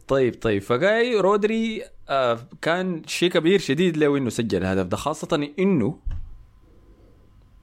طيب 0.09 0.35
طيب. 0.41 0.63
فجاي 0.63 1.21
رودري 1.21 1.83
آه 2.09 2.39
كان 2.63 3.03
شيء 3.07 3.31
كبير 3.31 3.59
شديد 3.59 3.97
له 3.97 4.17
إنه 4.17 4.31
سجل 4.31 4.59
الهدف 4.59 4.87
ده 4.87 4.97
خاصة 4.97 5.49
إنه 5.59 5.99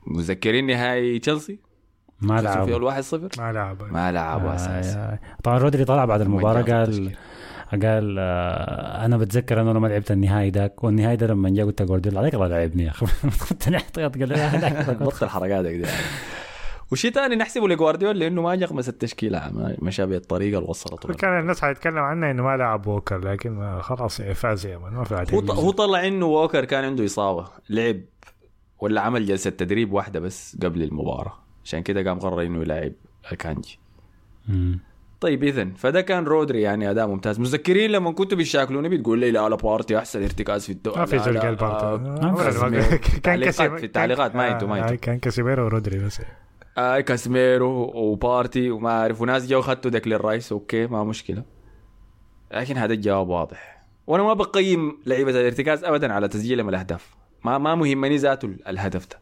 متذكرين 0.08 0.68
نهائي 0.68 1.20
تشيلسي؟ 1.20 1.60
ما 2.22 2.42
لعب 2.42 2.70
الواحد 2.70 3.04
صفر؟ 3.04 3.30
ما 3.38 3.52
لعب 3.52 3.84
ما 3.92 4.12
لعبوا 4.12 4.52
آه، 4.52 4.56
أساس 4.56 4.96
آه. 4.96 5.20
طبعا 5.44 5.58
رودري 5.58 5.86
طلع 5.86 6.06
بعد 6.06 6.22
المباراة 6.22 6.62
قال؟ 6.62 7.16
قال 7.72 8.16
آه 8.20 9.06
أنا 9.06 9.18
بتذكر 9.18 9.62
انه 9.62 9.72
أنا 9.72 9.80
ما 9.80 9.88
لعبت 9.88 10.12
النهائي 10.12 10.50
ذاك 10.50 10.84
والنهائي 10.84 11.16
ده 11.16 11.28
لما 11.28 11.50
جاء 11.50 11.66
قلت 11.66 11.82
جوارديولا 11.82 12.20
عليك 12.20 12.34
الله 12.34 12.48
لعبني 12.48 12.84
يا 12.84 12.90
أخي. 12.90 13.06
بطل 15.06 15.28
حركاتك 15.28 15.72
دي 15.72 15.86
وشيء 16.92 17.12
ثاني 17.12 17.36
نحسبه 17.36 17.68
لجوارديولا 17.68 18.20
لأنه 18.20 18.42
ما 18.42 18.56
جغمس 18.56 18.90
التشكيله 18.90 19.40
ما 19.52 19.76
مشى 19.82 20.06
بالطريقة 20.06 20.58
اللي 20.58 20.70
وصلته. 20.70 21.14
كان 21.14 21.40
الناس 21.40 21.62
حيتكلم 21.62 21.98
عنه 21.98 22.32
إنه 22.32 22.44
ما 22.44 22.58
لعب 22.58 22.88
ووكر 22.88 23.18
لكن 23.18 23.52
ما 23.52 23.82
خلاص 23.82 24.22
فاز 24.22 24.66
يا 24.66 24.78
ما 24.78 25.04
في 25.04 25.36
هو 25.36 25.40
هو 25.40 25.72
طلع 25.72 26.08
إنه 26.08 26.26
ووكر 26.26 26.66
كان 26.66 26.84
عنده 26.84 27.06
إصابة 27.06 27.48
لعب 27.70 28.02
ولا 28.84 29.02
عمل 29.02 29.26
جلسة 29.26 29.50
تدريب 29.50 29.94
واحدة 29.94 30.20
بس 30.20 30.58
قبل 30.64 30.84
المباراة. 30.84 31.34
عشان 31.64 31.80
كده 31.84 32.04
قام 32.10 32.20
قرر 32.20 32.42
إنه 32.42 32.62
يلاعب 32.62 32.92
كانجي. 33.40 33.80
طيب 35.22 35.44
اذا 35.44 35.70
فده 35.76 36.02
كان 36.02 36.24
رودري 36.24 36.62
يعني 36.62 36.92
أداء 36.92 37.08
ممتاز. 37.08 37.40
متذكرين 37.40 37.92
لما 37.92 38.12
كنتوا 38.12 38.38
بيشاكلوني 38.38 38.90
بتقول 38.90 39.20
لي 39.20 39.32
لا 39.32 39.50
لا 39.50 39.56
بارتي 39.56 39.98
أحسن 39.98 40.24
ارتكاز 40.24 40.66
في 40.66 40.72
الدوري 40.72 41.00
ما 41.00 41.06
في 41.06 41.16
لا، 41.16 41.24
زول 41.24 41.40
قال 41.40 41.56
بارتي. 41.56 41.86
آه،. 41.86 43.00
كان 43.24 43.44
كاسيميرو. 43.44 43.78
في 43.78 43.86
التعليقات، 43.86 44.36
ما 44.36 44.60
أنتوا- 44.60 44.64
ما 44.64 44.80
آه، 44.80 44.84
أنتوا. 44.84 44.96
كان 44.96 45.20
كاسيميرو 45.20 45.66
ورودري 45.66 46.00
بس. 46.00 46.22
آه 46.78 47.00
كاسميرو 47.00 47.92
وبارتي 47.96 48.72
وما 48.72 48.90
أعرف 48.90 49.22
وناس 49.22 49.48
جو 49.48 49.62
خدتوا 49.62 49.92
ديكلين 49.92 50.18
رايس. 50.18 50.52
okay 50.52 50.88
ما 50.88 51.04
مشكلة. 51.04 51.44
لكن 52.54 52.78
هذا 52.78 52.94
الجواب 52.94 53.30
واضح. 53.30 53.84
وأنا 54.08 54.24
ما 54.24 54.34
بقيم 54.34 54.98
لعيبة 55.06 55.32
الارتكاز 55.32 55.84
ابدا 55.84 56.14
على 56.14 56.28
تسجيلهم 56.28 56.70
الأهداف. 56.70 57.16
ما 57.46 57.58
ما 57.58 57.76
مهمني 57.76 58.18
ذاته 58.18 58.46
ال- 58.46 58.68
الهدف 58.68 59.08
ده. 59.10 59.20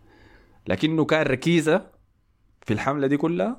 لكنه 0.68 1.06
كان 1.06 1.26
ركيزة 1.26 1.82
في 2.62 2.74
الحملة 2.74 3.08
دي 3.08 3.18
كلها 3.18 3.58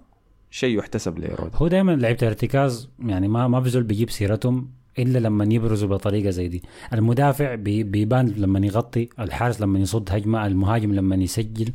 شيء 0.50 0.78
يحتسب 0.78 1.18
لرودري 1.18 1.50
هو 1.54 1.68
دائما 1.68 1.92
لعيبة 1.92 2.18
الارتكاز 2.22 2.88
يعني 3.06 3.28
ما 3.28 3.48
ما 3.48 3.60
في 3.60 3.68
زول 3.70 3.82
بيجيب 3.82 4.10
سيرتهم 4.10 4.70
إلا 4.98 5.18
لما 5.18 5.44
يبرزوا 5.54 5.88
بطريقة 5.88 6.30
زي 6.30 6.48
دي. 6.48 6.62
المدافع 6.92 7.54
بي- 7.54 7.82
بيبان 7.82 8.28
لما 8.28 8.66
يغطي 8.66 9.08
الحارس 9.18 9.60
لما 9.60 9.78
يصد 9.78 10.08
هجمة 10.12 10.46
المهاجم 10.46 10.92
لما 10.94 11.16
يسجل 11.16 11.72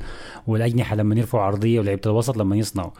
والأجنحة 0.48 0.96
لما 0.96 1.16
يرفعوا 1.16 1.44
عرضية 1.44 1.80
ولعيبة 1.80 2.02
الوسط 2.06 2.38
لما 2.38 2.56
يصنعوا. 2.56 2.92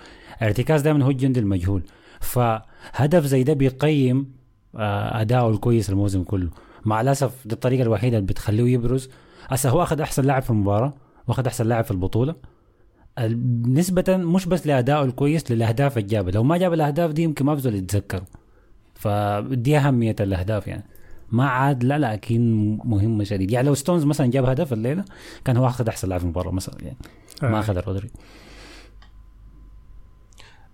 الارتكاز 0.42 0.82
دائما 0.82 1.06
هو 1.06 1.10
الجندي 1.10 1.40
المجهول. 1.40 1.82
فهدف 2.22 3.26
زي 3.26 3.44
ده 3.44 3.54
بيقيم 3.54 4.32
آه، 4.76 5.22
أداؤه 5.22 5.50
الكويس 5.50 5.90
الموسم 5.90 6.24
كله. 6.24 6.50
مع 6.86 7.02
الأسف 7.02 7.48
دي 7.48 7.54
الطريقة 7.56 7.82
الوحيدة 7.84 8.18
اللي 8.18 8.28
بتخليه 8.28 8.74
يبرز 8.74 9.10
هسه 9.48 9.70
هو 9.70 9.84
أخذ 9.84 10.02
أحسن 10.02 10.24
لاعب 10.26 10.42
في 10.42 10.50
المباراة 10.50 10.94
وأخذ 11.28 11.46
أحسن 11.48 11.68
لاعب 11.68 11.84
في 11.84 11.92
البطولة. 11.92 12.36
ال- 13.20 13.74
نسبة 13.74 14.18
مش 14.18 14.46
بس 14.46 14.68
لأدائه 14.68 15.04
الكويس 15.04 15.52
للأهداف 15.52 15.98
اللي 15.98 16.08
جابها. 16.10 16.32
لو 16.32 16.44
ما 16.44 16.58
جاب 16.58 16.74
الأهداف 16.74 17.12
دي 17.12 17.24
يمكن 17.24 17.46
ما 17.46 17.54
بزول 17.54 17.76
يتذكروا 17.76 18.26
فدي 18.96 19.78
أهمية 19.78 20.16
الأهداف 20.20 20.68
يعني. 20.68 20.84
ما 21.32 21.48
عاد 21.50 21.84
لا 21.84 22.00
لكن 22.00 22.78
مهمة 22.84 23.24
شديد. 23.24 23.52
يعني 23.52 23.68
لو 23.68 23.74
ستونز 23.74 24.04
مثلا 24.06 24.28
جاب 24.28 24.46
هدف 24.46 24.74
الليلة 24.74 25.06
كان 25.46 25.58
هو 25.58 25.68
أخذ 25.68 25.88
أحسن 25.88 26.08
لاعب 26.08 26.20
في 26.20 26.26
المباراة 26.26 26.52
مثلا 26.52 26.76
يعني. 26.82 26.98
ما 27.42 27.58
آه. 27.58 27.60
أخذ 27.60 27.80
رودري. 27.80 28.10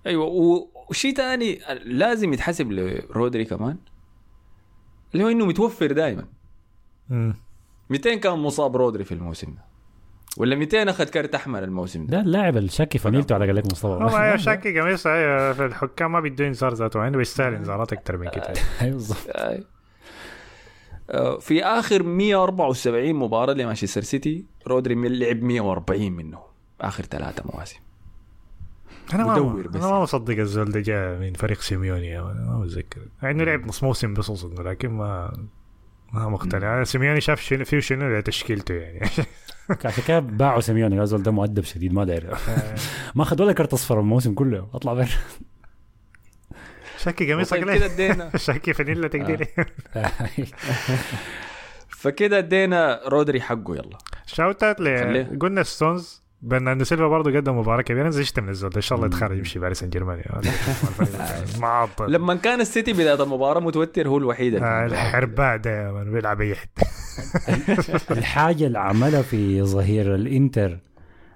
أيوه 0.08 0.26
و- 0.26 0.68
وشيء 0.90 1.16
ثاني 1.16 1.60
لازم 1.86 2.34
يتحسب 2.34 2.72
لرودري 2.72 3.46
كمان 3.46 3.78
اللي 5.14 5.24
هو 5.24 5.30
إنه 5.30 5.46
متوفر 5.46 5.92
دائما. 5.92 6.26
200 7.94 8.16
كان 8.16 8.40
مصاب 8.40 8.78
رودري 8.78 9.04
في 9.04 9.12
الموسم 9.12 9.48
ده. 9.54 9.62
ولا 10.38 10.56
200 10.56 10.90
أخذ 10.90 11.04
كارت 11.04 11.36
أحمر 11.36 11.64
الموسم 11.64 12.06
ده. 12.06 12.18
ده 12.18 12.22
اللاعب 12.24 12.58
الشاكي 12.58 12.98
فنيلته 12.98 13.36
على 13.36 13.46
قالك 13.46 13.64
هو 13.64 13.70
مصطفى 13.72 14.18
أيوه 14.18 14.38
شاكي 14.38 14.80
قميص 14.80 15.04
في 15.04 15.66
الحكام 15.66 16.12
ما 16.12 16.20
بيدوا 16.20 16.48
انذار 16.48 16.74
ذاته 16.74 17.00
عنده 17.00 17.18
بيستاهل 17.18 17.54
إنذارات 17.54 17.94
أكثر 17.94 18.18
من 18.18 18.30
كده. 18.30 18.54
أيوة 18.82 18.94
بالظبط. 18.94 19.18
آه، 21.10 21.38
في 21.40 21.64
آخر 21.64 22.04
174 22.04 23.14
مباراة 23.16 23.54
لمانشستر 23.54 24.02
سيتي 24.02 24.46
رودري 24.68 24.96
من- 24.96 25.20
لعب 25.20 25.44
140 25.44 26.12
منه 26.12 26.40
آخر 26.82 27.04
ثلاثة 27.04 27.44
مواسم. 27.54 27.80
أنا 29.14 29.24
ما. 29.26 29.36
أنا 29.76 29.88
ما 29.88 30.02
مصدق 30.02 30.38
الزول 30.40 30.72
ده 30.72 30.80
جاء 30.80 31.20
من 31.20 31.34
فريق 31.34 31.60
سيميوني 31.62 32.22
ما 32.22 32.58
متذكر. 32.64 33.02
يعني 33.24 33.46
لعب 33.46 33.66
نص 33.68 33.84
موسم 33.84 34.14
بس 34.14 34.30
اظن 34.30 34.64
لكن 34.64 34.90
ما 34.90 35.34
ما 36.14 36.30
مقتنع. 36.30 36.76
أنا 36.76 36.84
سيميوني 36.84 37.22
شاف 37.22 37.42
شنو 37.42 37.66
فيه 37.66 37.80
شنو 37.80 38.22
تشكيلته 38.22 38.74
يعني. 38.74 39.10
عشان 39.86 40.04
كده 40.08 40.20
باعوا 40.20 40.62
سيميوني 40.62 41.06
زول 41.06 41.24
ده 41.24 41.32
مؤدب 41.32 41.64
شديد 41.64 41.94
ما 41.94 42.06
داير. 42.06 42.38
ما 43.16 43.24
اخذ 43.24 43.42
ولا 43.42 43.54
كرت 43.54 43.74
أصفر 43.74 44.00
الموسم 44.00 44.34
كله 44.34 44.70
أطلع 44.74 44.94
برا 44.94 45.08
شاكي 47.04 47.34
قميصك 47.34 47.58
ليه؟ 47.58 48.30
شاكي 48.36 48.74
فانيلا 48.74 49.08
تقديري. 49.08 49.48
فكده 51.90 52.38
ادينا 52.38 53.02
رودري 53.08 53.42
حقه 53.42 53.76
يلا. 53.76 53.98
shout 54.26 54.64
out 54.64 54.78
قلنا 55.42 55.64
ستونز 55.64 56.23
برناردو 56.44 56.84
سيلفا 56.84 57.08
برضه 57.08 57.38
قدم 57.38 57.58
مباراة 57.58 57.82
كبيرة 57.82 58.02
أنا 58.02 58.10
زعجت 58.10 58.40
من 58.40 58.50
الزول 58.50 58.72
ان 58.76 58.82
شاء 58.82 58.96
الله 58.96 59.08
يتخرج 59.08 59.38
يمشي 59.38 59.60
باريس 59.60 59.80
سان 59.80 59.90
جيرمان 59.90 60.22
معطل. 61.62 62.12
لما 62.12 62.36
كان 62.36 62.62
السيتي 62.62 62.94
بداية 62.94 63.24
المباراة 63.24 63.60
متوتر 63.60 64.08
هو 64.08 64.18
الوحيد 64.18 64.56
آه،. 64.56 64.86
الحرباء 64.86 65.58
ده 65.58 65.72
يا 65.72 65.92
man 65.92 66.12
بيلعب 66.12 66.42
أي 66.42 66.56
حتة 66.56 66.88
الحاجة 68.18 68.68
اللي 68.68 68.80
عملها 68.80 69.22
في 69.22 69.64
ظهير 69.64 70.16
الإنتر 70.16 70.80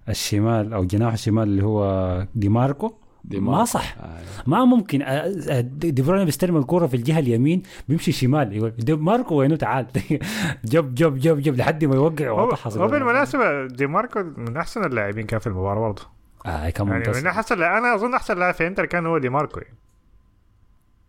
الشمال 0.10 0.74
أو 0.74 0.86
جناح 0.86 1.14
الشمال 1.14 1.44
اللي 1.44 1.64
هو 1.64 2.28
دي 2.36 2.50
ماركو 2.50 2.94
دي 3.28 3.40
ما. 3.40 3.66
صح 3.66 3.96
آه. 4.00 4.20
ما 4.48 4.66
ممكن 4.66 5.02
آه، 5.02 5.06
آه، 5.50 5.62
دي 5.62 6.02
بروين 6.02 6.26
بيستلم 6.26 6.58
الكرة 6.58 6.88
في 6.88 6.94
الجهة 6.94 7.20
اليمين 7.20 7.64
بيمشي 7.90 8.12
شمال 8.12 8.54
يقول 8.54 8.70
دي 8.70 8.96
ماركو 8.96 9.36
وينه 9.36 9.56
تعال 9.56 9.88
جب 10.66 10.96
جب 10.96 11.20
جب 11.20 11.40
جب 11.40 11.56
لحد 11.56 11.86
ما 11.86 11.96
يوقع 11.96 12.30
هو 12.30 12.48
وطحس 12.48 12.78
هو 12.78 12.88
بالمناسبة 12.88 13.68
دي 13.68 13.88
ماركو 13.88 14.24
من 14.38 14.58
أحسن 14.58 14.86
اللاعبين 14.86 15.26
كان 15.26 15.40
في 15.40 15.48
المباراة 15.48 15.80
برضه 15.80 16.02
آه 16.46 16.70
كان 16.70 16.88
يعني 16.88 17.00
ممتاز 17.00 17.22
من 17.22 17.28
أحسن 17.28 17.64
أنا 17.64 17.96
أظن 17.96 18.14
أحسن 18.14 18.40
لاعب 18.40 18.54
في 18.54 18.68
إنتر 18.68 18.86
كان 18.86 19.06
هو 19.06 19.18
دي 19.18 19.30
ماركو 19.30 19.60
يعني. 19.60 19.78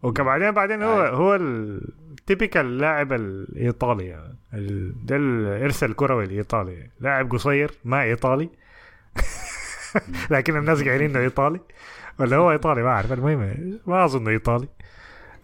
وكبعدين 0.02 0.50
بعدين 0.50 0.82
هو 0.82 1.02
أيوة. 1.02 1.10
هو 1.10 1.34
ال 1.34 1.52
typical 1.52 2.78
لاعب 2.78 3.12
الإيطالي 3.12 4.06
يعني. 4.06 4.38
ده 5.04 5.16
الارث 5.16 5.84
الكروي 5.84 6.24
الإيطالي 6.24 6.90
لاعب 7.00 7.32
قصير 7.32 7.70
ما 7.84 8.02
إيطالي 8.02 8.50
لكن 10.30 10.56
الناس 10.56 10.82
قايلين 10.82 11.10
إنه 11.10 11.20
إيطالي 11.20 11.60
ولا 12.18 12.36
هو 12.36 12.50
إيطالي؟ 12.52 12.82
ما 12.82 12.88
أعرف. 12.88 13.12
المهم 13.12 13.78
ما 13.86 14.04
اظنه 14.04 14.30
إيطالي. 14.30 14.68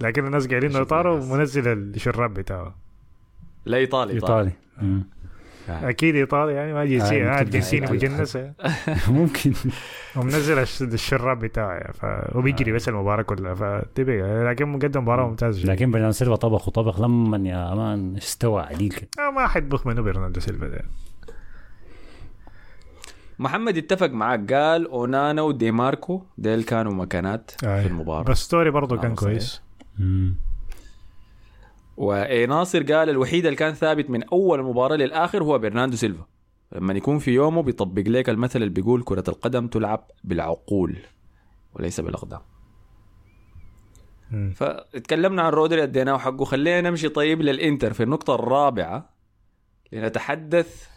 لكن 0.00 0.26
الناس 0.26 0.46
قايلين 0.46 0.70
انه 0.70 0.78
إيطالي. 0.78 1.08
ومنزل 1.08 1.72
الشراب 1.72 2.34
بتاعه. 2.34 2.74
لا 3.66 3.76
إيطالي 3.76 4.12
إيطالي. 4.12 4.52
مم. 4.82 5.04
أكيد 5.68 6.14
إيطالي 6.14 6.52
يعني 6.52 6.72
ما 6.72 6.80
آه، 6.82 6.84
جنسيه 6.84 7.28
آه 7.30 7.38
ممكن 7.38 7.50
جنسيني 7.50 7.82
إيطالي. 7.90 8.08
مجنس 8.08 8.38
ممكن. 9.08 9.52
ومنزل 10.16 10.58
الش- 10.58 10.82
الشراب 10.82 11.38
بتاعه 11.38 11.92
ف... 11.92 12.06
وبيجري 12.36 12.72
بس 12.72 12.88
المباراة 12.88 13.22
كلها 13.22 13.54
فتبقى 13.54 14.44
لكن 14.44 14.64
مقدم 14.68 15.02
مباراة 15.02 15.28
ممتازه 15.28 15.62
جدا. 15.62 15.72
لكن 15.72 15.90
برناردو 15.90 16.12
سيلفا 16.12 16.34
طبخ 16.36 16.68
وطبخ 16.68 17.00
لما 17.00 17.48
يا 17.48 17.74
man 17.74 18.16
استوى 18.16 18.62
عديل 18.62 18.90
كده؟ 18.92 19.08
آه 19.18 19.30
ما 19.30 19.46
حيطبخ 19.46 19.86
منه 19.86 20.02
برناردو 20.02 20.40
سيلفا 20.40 20.66
ده. 20.68 20.82
محمد 23.38 23.76
اتفق 23.76 24.10
معاك 24.10 24.52
قال 24.52 24.88
أونانا 24.88 25.42
ودي 25.42 25.70
ماركو 25.70 26.22
ديل 26.38 26.62
كانوا 26.64 26.92
مكانات 26.92 27.50
آه. 27.64 27.82
في 27.82 27.86
المباراة 27.88 28.22
باستوري 28.22 28.70
برضه 28.70 28.96
كان 28.96 29.14
صحيح. 29.16 29.28
كويس. 29.30 29.62
وناصر 31.96 32.82
قال 32.82 33.10
الوحيد 33.10 33.44
اللي 33.46 33.56
كان 33.56 33.72
ثابت 33.74 34.10
من 34.10 34.22
أول 34.28 34.62
مباراة 34.62 34.96
للآخر 34.96 35.42
هو 35.44 35.58
برناردو 35.58 35.96
سيلفا 35.96 36.26
لما 36.72 36.92
يكون 36.94 37.18
في 37.18 37.30
يومه 37.30 37.62
بيطبق 37.62 38.02
لك 38.06 38.28
المثل 38.28 38.58
اللي 38.62 38.74
بيقول 38.74 39.02
كرة 39.02 39.24
القدم 39.28 39.66
تلعب 39.66 40.10
بالعقول 40.24 40.96
وليس 41.74 42.00
بالأقدام 42.00 42.40
مم. 44.30 44.52
فتكلمنا 44.56 45.42
عن 45.42 45.52
رودري 45.52 45.82
أديناه 45.82 46.18
حقه 46.18 46.44
خلينا 46.44 46.90
نمشي 46.90 47.08
طيب 47.08 47.42
للإنتر 47.42 47.92
في 47.92 48.02
النقطة 48.02 48.34
الرابعة 48.34 49.10
لنتحدث 49.92 50.88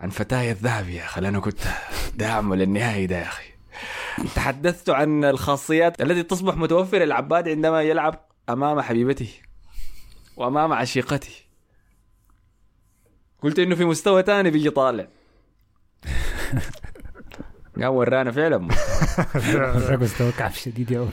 عن 0.00 0.08
فتاي 0.10 0.50
الذهب 0.50 0.88
يا 0.88 1.04
أخي 1.04 1.28
أنا 1.28 1.40
كنت 1.40 1.60
داعمه 2.14 2.56
للنهائي 2.56 3.06
ده 3.06 3.16
يا 3.16 3.22
أخي. 3.22 3.50
تحدثت 4.34 4.90
عن 4.90 5.24
الخاصيات 5.24 6.00
التي 6.00 6.22
تصبح 6.22 6.56
متوفرة 6.56 6.98
للعباد 6.98 7.48
عندما 7.48 7.82
يلعب 7.82 8.26
أمام 8.48 8.80
حبيبته 8.80 9.30
وأمام 10.36 10.72
عشيقته. 10.72 11.32
قلت 13.42 13.58
إنه 13.58 13.74
في 13.74 13.84
مستوى 13.84 14.22
تاني 14.22 14.50
بيجي 14.50 14.70
طالع. 14.70 15.06
قام 17.82 17.94
ورانا 17.94 18.30
فعلا. 18.30 18.68
استوى 20.04 20.32
كعب 20.32 20.50
شديد 20.50 20.90
يا 20.90 21.08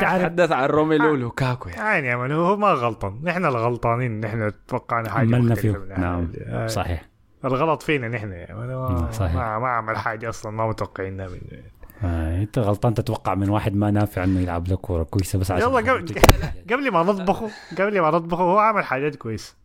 تحدث 0.00 0.52
عن 0.52 0.68
روميلو 0.68 1.12
ولوكاكو 1.12 1.68
يعني. 1.68 2.06
يعني 2.06 2.34
هو 2.34 2.56
ما 2.56 2.68
غلطان. 2.68 3.20
نحن 3.24 3.44
الغلطانين 3.44 4.20
نحن 4.20 4.52
توقعنا 4.68 5.10
حاجة 5.10 5.54
فيه 5.54 5.70
الحاجة 5.70 6.00
نعم. 6.00 6.32
آه، 6.46 6.66
صحيح. 6.66 7.15
الغلط 7.44 7.82
فينا 7.82 8.08
نحن 8.08 8.30
نعم، 8.30 9.12
صحيح. 9.12 9.34
ما, 9.34 9.58
ما 9.58 9.68
عمل 9.68 9.96
حاجة 9.96 10.28
أصلا 10.28 10.52
ما 10.52 10.68
متوقعينها 10.68 11.28
منه 11.28 11.62
آه، 12.04 12.42
أنت 12.42 12.58
غلطان 12.58 12.94
تتوقع 12.94 13.34
من 13.34 13.48
واحد 13.48 13.74
ما 13.74 13.90
نافع 13.90 14.24
إنه 14.24 14.40
يلعب 14.40 14.68
لك 14.68 14.78
كورة 14.78 15.02
كويسة 15.02 15.38
بس 15.38 15.50
عشان 15.50 15.68
يلا 15.68 15.92
قبل 15.92 16.14
قبل 16.70 16.90
ما 16.92 17.02
نطبخه 17.02 17.50
قبل 17.78 18.00
ما 18.00 18.10
نطبخه 18.10 18.42
هو 18.42 18.58
عمل 18.58 18.84
حاجات 18.84 19.16
كويس 19.16 19.56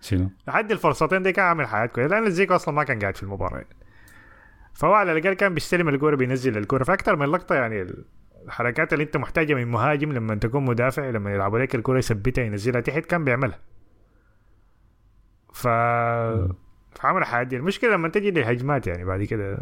شنو؟ 0.00 0.30
لحد 0.48 0.72
الفرصتين 0.72 1.22
دي 1.22 1.32
كان 1.32 1.44
عامل 1.44 1.66
حاجات 1.66 1.92
كويسة 1.92 2.08
لأن 2.10 2.30
زيكو 2.30 2.54
أصلا 2.54 2.74
ما 2.74 2.84
كان 2.84 2.98
قاعد 2.98 3.16
في 3.16 3.22
المباراه 3.22 3.56
يعني. 3.56 3.76
فهو 4.74 4.92
على 4.92 5.12
الأقل 5.12 5.34
كان 5.34 5.54
بيستلم 5.54 5.88
الكورة 5.88 6.16
بينزل 6.16 6.58
الكورة 6.58 6.84
فأكثر 6.84 7.16
من 7.16 7.26
لقطة 7.26 7.54
يعني 7.54 7.86
الحركات 8.44 8.92
اللي 8.92 9.04
أنت 9.04 9.16
محتاجها 9.16 9.54
من 9.54 9.68
مهاجم 9.68 10.12
لما 10.12 10.34
تكون 10.34 10.64
مدافع 10.64 11.10
لما 11.10 11.34
يلعبوا 11.34 11.58
لك 11.58 11.74
الكورة 11.74 11.98
يثبتها 11.98 12.44
ينزلها 12.44 12.80
تحت 12.80 13.04
كان 13.06 13.24
بيعملها 13.24 13.58
ف 15.52 15.68
فعمل 16.96 17.24
حاجة 17.24 17.56
المشكلة 17.56 17.90
لما 17.90 18.08
تجي 18.08 18.30
لهجمات 18.30 18.86
يعني 18.86 19.04
بعد 19.04 19.22
كده. 19.22 19.58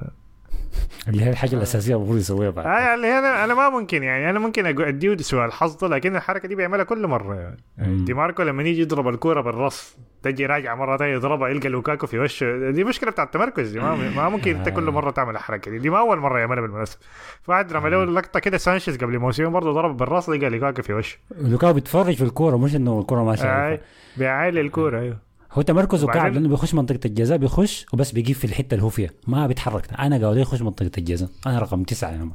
اللي 1.09 1.25
هي 1.25 1.31
الحاجة 1.31 1.55
الأساسية 1.57 1.97
المفروض 1.97 2.19
يسويها 2.19 2.51
بعد. 2.51 2.67
آه 2.67 2.95
اللي 2.95 3.19
أنا 3.19 3.45
أنا 3.45 3.55
ما 3.55 3.69
ممكن 3.69 4.03
يعني. 4.03 4.31
أنا 4.31 4.39
ممكن 4.39 4.67
أديه 4.67 5.17
سوى 5.17 5.45
الحظ 5.45 5.85
لكن 5.85 6.17
الحركة 6.17 6.49
دي 6.49 6.55
بيعملها 6.55 6.85
كل 6.85 7.07
مرة 7.07 7.35
يعني. 7.35 7.57
مم. 7.79 8.05
دي 8.05 8.15
ماركو 8.15 8.43
لما 8.43 8.63
يجي 8.63 8.81
يضرب 8.81 9.09
الكورة 9.09 9.41
بالراس 9.41 9.97
تجي 10.23 10.47
راجع 10.47 10.75
مره 10.75 10.97
ثانية 10.97 11.13
يضربها 11.15 11.49
يلقى 11.49 11.69
لوكاكو 11.69 12.07
في 12.07 12.19
وشه. 12.19 12.71
دي 12.71 12.85
مشكلة 12.85 13.11
بتاعت 13.11 13.27
التمركز 13.27 13.71
دي. 13.71 13.81
ما, 13.81 13.95
ما 13.95 14.29
ممكن 14.29 14.57
انت 14.57 14.69
كل 14.69 14.91
مرة 14.91 15.11
تعمل 15.11 15.35
الحركة 15.35 15.71
دي. 15.71 15.79
دي 15.79 15.91
ما 15.91 15.99
أول 15.99 16.19
مرة 16.19 16.39
يعملها 16.39 16.63
بالمناسبة. 16.63 17.01
فواحد 17.43 17.73
رمى 17.73 17.91
له 17.91 18.05
لقطة 18.05 18.41
كده 18.41 18.59
سانشيز 18.59 18.97
قبل 18.97 19.19
موسمين 19.19 19.51
برضه 19.51 19.73
ضرب 19.73 19.97
بالراس 19.97 20.29
لقى 20.29 20.49
لوكاكو 20.51 20.83
في 20.83 20.93
وشه. 20.93 21.19
لوكاو 21.39 21.73
بيتفرج 21.73 22.15
في 22.15 22.25
الكورة 22.25 22.57
مش 22.57 22.77
إنه 22.77 23.01
الكورة 23.01 23.25
ما 23.25 23.37
شايفة. 23.37 23.53
آه 23.53 23.81
بيعايل 24.17 24.59
الكورة 24.59 25.01
أيوه. 25.01 25.34
هو 25.55 25.63
تمركزه 25.63 26.07
كعب 26.07 26.33
لأنه 26.33 26.49
بيخش 26.49 26.75
منطقة 26.75 27.01
الجزاء 27.05 27.39
بيخش 27.39 27.87
وبس 27.93 28.13
بيجيب 28.13 28.37
في 28.37 28.45
الحتة 28.45 28.75
اللي 28.75 28.85
هو 28.85 28.89
فيها 28.89 29.11
ما 29.27 29.47
بيتحرك 29.47 30.01
أنا 30.01 30.19
قاعد 30.19 30.37
يخش 30.37 30.63
منطقة 30.63 30.91
الجزاء 30.99 31.29
أنا 31.47 31.59
رقم 31.59 31.83
تسعة. 31.83 32.11
آه، 32.11 32.29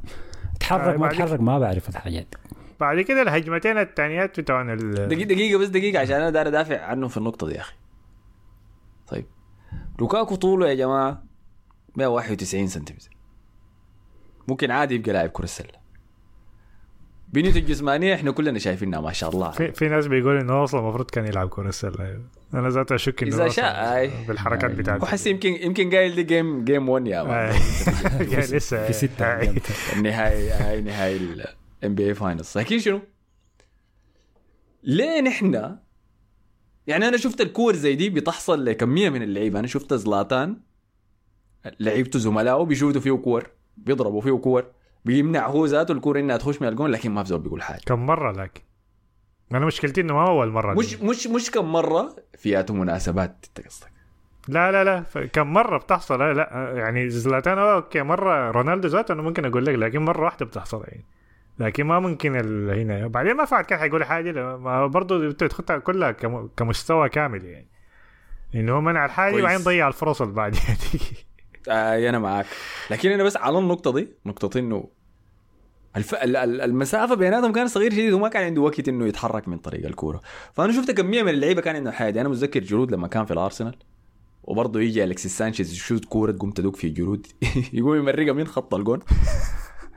اتحرك 0.56 0.98
ما 1.00 1.06
اتحرك 1.06 1.40
ما 1.40 1.58
بعرف 1.58 1.88
الحاجات 1.88 2.26
دي. 2.32 2.56
بعد 2.80 3.00
كده 3.00 3.22
الهجمتين 3.22 3.78
الثانيات 3.78 4.40
بتوعن 4.40 4.70
ال 4.70 5.08
دقيقة, 5.08 5.24
دقيقة 5.28 5.58
بس 5.58 5.68
دقيقة 5.68 6.00
عشان 6.00 6.16
أنا 6.16 6.30
داير 6.30 6.48
أدافع 6.48 6.80
عنه 6.80 7.08
في 7.08 7.16
النقطة 7.16 7.46
دي 7.46 7.54
يا 7.54 7.60
أخي. 7.60 7.74
طيب 9.08 9.26
لوكاكو 9.98 10.34
طوله 10.34 10.68
يا 10.68 10.74
جماعة 10.74 11.22
191 11.96 12.66
سنتيمتر. 12.66 13.10
ممكن 14.48 14.70
عادي 14.70 14.94
يبقى 14.94 15.12
لاعب 15.12 15.28
كرة 15.30 15.44
السلة. 15.44 15.80
بنيته 17.32 17.58
الجسمانية 17.58 18.14
إحنا 18.14 18.30
كلنا 18.30 18.58
شايفينها 18.58 19.00
ما 19.00 19.12
شاء 19.12 19.30
الله. 19.30 19.50
في, 19.50 19.72
في 19.72 19.88
ناس 19.88 20.06
بيقولوا 20.06 20.40
إنه 20.40 20.64
أصلا 20.64 20.80
المفروض 20.80 21.10
كان 21.10 21.26
يلعب 21.26 21.48
كرة 21.48 21.68
السلة 21.68 22.04
أيوة. 22.04 22.24
أنا 22.54 22.68
ذات 22.68 22.92
أشك 22.92 23.22
إنه 23.22 23.34
إذا 23.34 23.46
أصلاً 23.46 23.62
شاء،. 23.62 24.26
بالحركات 24.28 24.70
بتاعته 24.70 25.02
وحس 25.02 25.26
يمكن 25.26 25.48
يمكن 25.48 25.90
قايل 25.90 26.14
دي 26.14 26.22
game، 26.22 26.64
game 26.64 26.88
1 26.88 27.06
يا 27.06 27.22
man. 27.22 27.32
آه. 27.32 27.52
يعني 28.32 28.46
لسه 28.46 28.86
في 28.86 28.92
ستة. 28.92 29.40
النهائي 29.96 30.50
هاي 30.50 30.80
نهائي 30.80 31.16
ال 31.16 31.94
NBA 31.94 32.06
finals 32.06 32.58
لكن 32.58 32.78
شنو؟ 32.78 33.00
ليه 34.82 35.20
نحن 35.20 35.76
يعني 36.86 37.08
أنا 37.08 37.16
شفت 37.16 37.40
الكور 37.40 37.76
زي 37.76 37.94
دي 37.94 38.10
بتحصل 38.10 38.64
لكمية 38.64 39.10
من 39.10 39.22
اللعيبة 39.22 39.58
أنا 39.58 39.66
شفت 39.66 39.94
زلاتان 39.94 40.60
لعيبته 41.80 42.18
زملائه 42.18 42.62
بيشوتوا 42.62 43.00
فيه 43.00 43.12
كور 43.12 43.50
بيضربوا 43.76 44.20
فيه 44.20 44.32
كور 44.32 44.66
بيمنع 45.04 45.46
هو 45.46 45.66
ذاته 45.66 45.92
الكور 45.92 46.18
إنها 46.18 46.36
تخش 46.36 46.62
من 46.62 46.68
الجون 46.68 46.90
لكن 46.90 47.10
ما 47.10 47.22
في 47.22 47.28
زول 47.28 47.40
بيقول 47.40 47.62
حاجة. 47.62 47.80
كم 47.86 48.06
مرة 48.06 48.32
لكن 48.32 48.62
أنا 49.54 49.66
مشكلتي 49.66 50.00
إنه 50.00 50.14
ما 50.14 50.28
أول 50.28 50.48
مرة 50.50 50.74
مش 50.74 50.94
مش 51.00 51.26
مش 51.26 51.50
كم 51.50 51.72
مرة 51.72 52.16
فياته 52.38 52.74
مناسبات 52.74 53.46
انت 53.48 53.66
قصدك 53.66 53.90
لا 54.48 54.72
لا 54.72 54.84
لا 54.84 55.26
كم 55.26 55.52
مرة 55.52 55.78
بتحصل؟ 55.78 56.18
لا, 56.18 56.32
لا 56.34 56.72
يعني 56.76 57.10
زلاتان 57.10 57.58
أوه، 57.58 57.74
okay 57.74 58.02
مرة 58.02 58.50
رونالدو 58.50 58.88
ذاته 58.88 59.12
أنا 59.12 59.22
ممكن 59.22 59.44
أقول 59.44 59.66
لك 59.66 59.74
لكن 59.74 60.04
مرة 60.04 60.24
واحدة 60.24 60.46
بتحصل 60.46 60.84
يعني. 60.88 61.04
لكن 61.58 61.86
ما 61.86 62.00
ممكن. 62.00 62.36
هنا. 62.70 63.06
بعدين 63.06 63.36
ما 63.36 63.44
فعل 63.44 63.62
كان 63.64 63.78
حيقول 63.78 64.04
حاجة 64.04 64.56
برضه 64.86 65.26
انت 65.26 65.44
تاخدها 65.44 65.78
كلها 65.78 66.10
كم... 66.10 66.48
كمستوى 66.56 67.08
كامل 67.08 67.44
يعني. 67.44 67.66
إنه 68.54 68.72
هو 68.72 68.80
منع 68.80 69.04
الحاجة. 69.04 69.36
وبعدين 69.36 69.64
ضيع 69.64 69.88
الفرص 69.88 70.22
اللي 70.22 70.50
دي 70.50 70.58
آه 71.68 72.08
أنا 72.08 72.18
معاك. 72.18 72.46
لكن 72.90 73.10
أنا 73.10 73.22
بس 73.22 73.36
على 73.36 73.58
النقطة 73.58 73.92
دي 73.92 74.08
نقطة 74.26 74.58
إنه 74.58 74.88
الف... 75.96 76.14
ال- 76.14 76.36
ال- 76.36 76.60
المسافة 76.60 77.14
بيناتهم 77.14 77.52
كانت 77.52 77.70
صغيره 77.70 77.92
شديد 77.92 78.12
وما 78.12 78.28
كان 78.28 78.44
عنده 78.44 78.60
وقت 78.60 78.88
إنه 78.88 79.06
يتحرك 79.06 79.48
من 79.48 79.58
طريق 79.58 79.86
الكورة. 79.86 80.20
فأنا 80.54 80.72
شفت 80.72 80.90
كمية 80.90 81.22
من 81.22 81.28
اللعيبة 81.28 81.60
كان 81.60 81.76
عندهم 81.76 81.92
حاجة 81.92 82.20
أنا 82.20 82.28
متذكر 82.28 82.60
جرود 82.60 82.92
لما 82.92 83.08
كان 83.08 83.24
في 83.24 83.32
الأرسنال 83.32 83.76
وبرضه 84.44 84.80
يجي 84.80 85.04
الكسيس 85.04 85.38
سانشيز 85.38 85.72
يشوت 85.72 86.04
كورة 86.04 86.32
تقوم 86.32 86.50
تدق 86.50 86.76
في 86.76 86.88
جرود 86.88 87.26
يقوم 87.72 87.96
يمرقها 87.96 88.32
من 88.32 88.46
خط 88.46 88.74
الجون. 88.74 88.98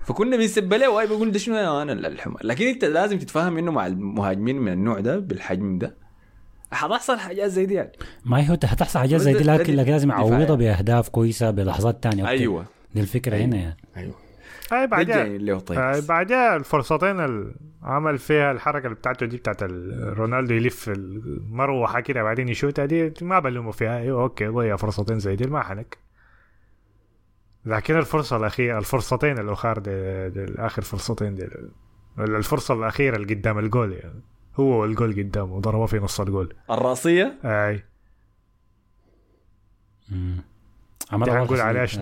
فكنا 0.06 0.38
بنسب 0.38 0.74
له 0.74 0.90
why 0.90 1.08
بيقول 1.08 1.32
ده 1.32 1.40
شنو 1.40 1.82
أنا 1.82 1.94
الحمار 1.94 2.46
لكن 2.46 2.68
أنت 2.68 2.86
لازم 2.86 3.18
تتفاهم 3.20 3.58
إنه 3.58 3.72
مع 3.72 3.88
المهاجمين 3.88 4.60
من 4.62 4.72
النوع 4.74 5.00
ده 5.00 5.20
بالحجم 5.20 5.78
ده 5.78 6.03
حتحصل 6.74 7.20
حاجات 7.20 7.50
زي 7.50 7.66
دي 7.66 7.74
يعني. 7.74 7.92
ما 8.26 8.38
هي 8.40 8.50
هو 8.50 8.54
هتحصل 8.54 9.00
حاجات 9.00 9.22
زي 9.22 9.34
دي 9.34 9.44
لكن 9.44 9.74
لازم 9.74 10.10
يعني. 10.10 10.56
بأهداف 10.56 11.10
كويسة 11.10 11.52
بلحظات 11.52 12.04
تانية. 12.04 12.24
okay. 12.24 12.32
أيوه. 12.34 12.66
دي 12.96 13.02
الفكرة 13.02 13.36
هنا 13.38 13.58
يعني. 13.58 13.78
أيوه. 13.98 14.14
هاي 14.72 14.88
اللي 15.36 15.54
هو 15.54 15.60
طيب. 15.60 16.08
بعدها 16.08 16.56
الفرصتين 16.56 17.20
اللي 17.20 17.56
عمل 17.84 18.18
فيها 18.18 18.52
الحركة 18.52 18.84
اللي 18.86 18.96
بتاعته 18.96 19.26
دي 19.26 19.38
بتاعت 19.38 19.64
ال- 19.64 20.18
رونالدو 20.18 20.54
يلف 20.54 20.90
المروحة 20.90 22.00
كده 22.00 22.24
بعدين 22.24 22.50
يشوتها 22.50 22.86
دي 22.86 23.14
ما 23.22 23.40
بلومه 23.40 23.72
فيها. 23.72 23.98
أيوه 23.98 24.24
okay 24.24 24.48
ضيع 24.48 24.76
فرصتين 24.76 25.20
زي 25.20 25.36
دي 25.36 25.48
ما 25.48 25.62
حنك. 25.64 25.98
لكن 27.66 27.98
الفرصة 27.98 28.38
الاخيره 28.38 28.78
الفرصتين 28.80 29.40
الأخر 29.40 29.80
دي, 29.80 30.30
دي 30.30 30.44
الآخر 30.44 30.82
فرصتين 30.82 31.36
دي 31.36 31.48
الفرصة 32.20 32.74
الأخيرة 32.74 33.16
اللي 33.16 33.34
قدام 33.34 33.60
الجول 33.60 33.94
يعني. 33.94 34.22
هو 34.60 34.82
والجول 34.82 35.14
قدامه 35.24 35.60
ضربه 35.60 35.86
في 35.86 36.00
نص 36.00 36.20
الجول. 36.20 36.54
الرأسية؟ 36.72 37.36
أي. 37.46 37.84
عملها 41.12 41.34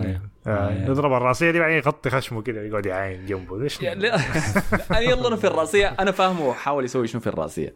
أيوة. 0.06 0.20
آه، 0.46 0.68
أيوة. 0.68 0.82
يضرب 0.90 1.12
الرأسية 1.12 1.50
دي 1.50 1.58
بعدين 1.58 1.76
يغطي 1.76 2.10
خشمه 2.10 2.42
كده 2.42 2.62
يقعد 2.62 2.86
يعاين 2.86 3.26
جنبه. 3.26 3.58
ليش 3.58 3.82
لا؟ 3.82 3.92
أنا 4.90 4.98
يلا 5.00 5.28
أنا 5.28 5.36
في 5.36 5.46
الرأسية. 5.46 5.86
أنا 5.88 6.10
فاهمه 6.10 6.44
هو 6.44 6.52
حاول 6.54 6.84
يسوي 6.84 7.06
شنو 7.06 7.20
في 7.20 7.26
الرأسية. 7.26 7.74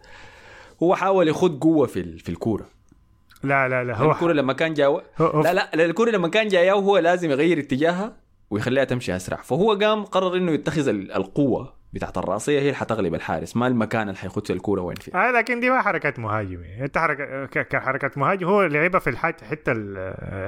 هو 0.83 0.95
حاول 0.95 1.29
يخد 1.29 1.61
قوة 1.61 1.87
في 1.87 2.01
ال- 2.01 2.19
في 2.19 2.29
الكورة. 2.29 2.67
لا 3.43 3.69
لا 3.69 3.85
لا 3.85 3.97
هو 3.97 4.05
هو 4.05 4.12
الكورة 4.12 4.33
لما 4.33 4.53
كان 4.53 4.75
جاو 4.75 5.03
هو- 5.21 5.27
هو- 5.27 5.43
لا 5.43 5.53
لا 5.55 5.85
الكورة 5.85 6.11
لما 6.11 6.29
كان 6.29 6.49
جاية 6.49 6.73
وهو 6.73 6.99
لازم 6.99 7.31
يغير 7.31 7.59
اتجاهها 7.59 8.17
ويخليها 8.51 8.85
تمشي 8.85 9.17
أسرع. 9.17 9.37
فهو 9.37 9.73
قام 9.75 10.05
قرر 10.05 10.37
إنه 10.37 10.53
يتخذ 10.53 10.89
ال- 10.89 11.12
القوة. 11.12 11.76
بتاعت 11.97 12.19
الرأسية 12.19 12.61
هي 12.61 12.63
اللي 12.63 12.75
حتغلب 12.75 13.15
الحارس. 13.15 13.57
ما 13.57 13.67
المكان 13.67 14.03
اللي 14.09 14.19
فيه 14.19 14.51
الكورة 14.51 14.83
وين 14.83 14.97
فيه. 14.97 15.13
آه 15.15 15.31
لكن 15.31 15.61
دي 15.61 15.71
ما 15.71 15.83
حركات 15.83 16.19
مهاجم 16.19 16.63
يعني 16.65 16.85
انت 16.85 16.99
حركة 16.99 17.63
كحركة 17.63 18.11
مهاجم 18.17 18.47
هو 18.47 18.63
لعبها 18.63 19.01
في 19.01 19.11
الحاجة 19.11 19.37
حتة 19.51 19.73
ال- 19.73 19.99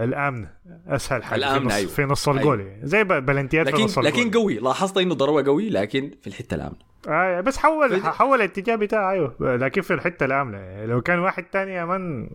الآمنة. 0.04 0.50
أسهل 0.86 1.24
حاجة 1.24 1.58
في 1.58 1.64
نص, 1.64 1.72
أيوة. 1.72 1.88
في 1.90 2.04
نص 2.04 2.28
الجول. 2.28 2.60
يعني 2.60 2.86
زي 2.86 3.04
بلنتيات 3.04 3.68
في 3.68 3.82
نص 3.84 3.98
الجول. 3.98 4.12
لكن 4.12 4.30
قوي. 4.30 4.54
لاحظت 4.58 4.98
إنه 4.98 5.14
ضربة 5.14 5.42
قوي 5.46 5.70
لكن 5.70 6.10
في 6.20 6.26
الحتة 6.26 6.54
الآمنة. 6.54 6.88
آه 7.08 7.40
بس 7.40 7.56
حول 7.56 8.02
حول 8.02 8.38
الاتجاه 8.38 8.76
بتاعه 8.76 9.10
أيوه. 9.10 9.34
لكن 9.40 9.82
في 9.82 9.94
الحتة 9.94 10.24
الآمنة. 10.24 10.58
يعني 10.58 10.86
لو 10.86 11.00
كان 11.00 11.18
واحد 11.18 11.42
تاني 11.44 11.72
يا 11.72 11.84
من 11.84 12.30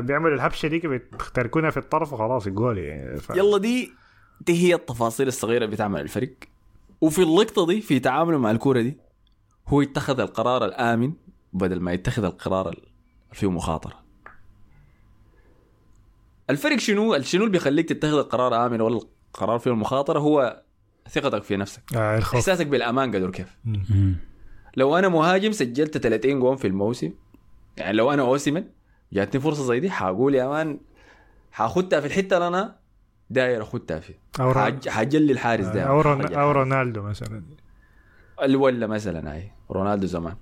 بيعمل 0.00 0.32
الهبشة 0.32 0.68
دي 0.68 0.78
بتركونها 0.78 1.70
في 1.70 1.76
الطرف 1.76 2.12
وخلاص 2.12 2.46
الجول 2.46 2.78
يعني. 2.78 3.16
ف... 3.16 3.30
يلا 3.30 3.58
دي 3.58 3.92
دي 4.40 4.68
هي 4.68 4.74
التفاصيل 4.74 5.28
الصغيرة 5.28 5.64
اللي 5.64 5.74
بتعمل 5.76 6.00
الفرق 6.00 6.30
وفي 7.00 7.22
اللقطة 7.22 7.66
دي 7.66 7.80
في 7.80 8.00
تعامله 8.00 8.38
مع 8.38 8.50
الكورة 8.50 8.80
دي 8.80 8.96
هو 9.68 9.82
اتخذ 9.82 10.20
القرار 10.20 10.64
الآمن 10.64 11.12
بدل 11.52 11.80
ما 11.80 11.92
يتخذ 11.92 12.24
القرار 12.24 12.68
اللي 12.68 12.88
فيه 13.32 13.50
مخاطرة. 13.50 14.04
الفرق 16.50 16.78
شنو؟ 16.78 17.20
شنو 17.22 17.40
اللي 17.44 17.52
بيخليك 17.52 17.88
تتخذ 17.88 18.18
القرار 18.18 18.66
آمن 18.66 18.80
ولا 18.80 19.00
القرار 19.34 19.58
فيه 19.58 19.70
المخاطره 19.70 20.18
هو 20.18 20.62
ثقتك 21.10 21.42
في 21.42 21.56
نفسك. 21.56 21.82
آه 21.96 22.18
الخوف 22.18 22.34
إحساسك 22.34 22.66
بالأمان 22.66 23.14
قدر 23.16 23.30
كيف؟ 23.30 23.56
مم. 23.64 24.16
لو 24.76 24.96
أنا 24.98 25.08
مهاجم 25.08 25.52
سجلت 25.52 25.98
30 25.98 26.40
جون 26.40 26.56
في 26.56 26.66
الموسم 26.66 27.12
يعني 27.76 27.96
لو 27.96 28.12
أنا 28.12 28.22
اوسمن 28.22 28.64
جاتني 29.12 29.40
فرصة 29.40 29.62
زي 29.64 29.80
دي 29.80 29.90
حقول 29.90 30.34
يا 30.34 30.48
man 30.48 30.80
حاخدها 31.52 32.00
في 32.00 32.06
الحتة 32.06 32.36
اللي 32.36 32.48
أنا 32.48 32.76
داير 33.30 33.62
اخدها 33.62 33.98
فيه 33.98 34.14
أو 34.40 34.50
رون... 34.52 34.62
حاج- 34.62 34.88
حجلي 34.88 35.32
الحارس 35.32 35.66
ده. 35.66 35.82
أو, 35.82 36.00
رون... 36.00 36.34
أو 36.34 36.52
رونالدو 36.52 37.02
مثلا. 37.02 37.42
ولا 38.54 38.86
مثلا 38.86 39.32
هاي. 39.34 39.52
رونالدو 39.70 40.06
زمان. 40.06 40.34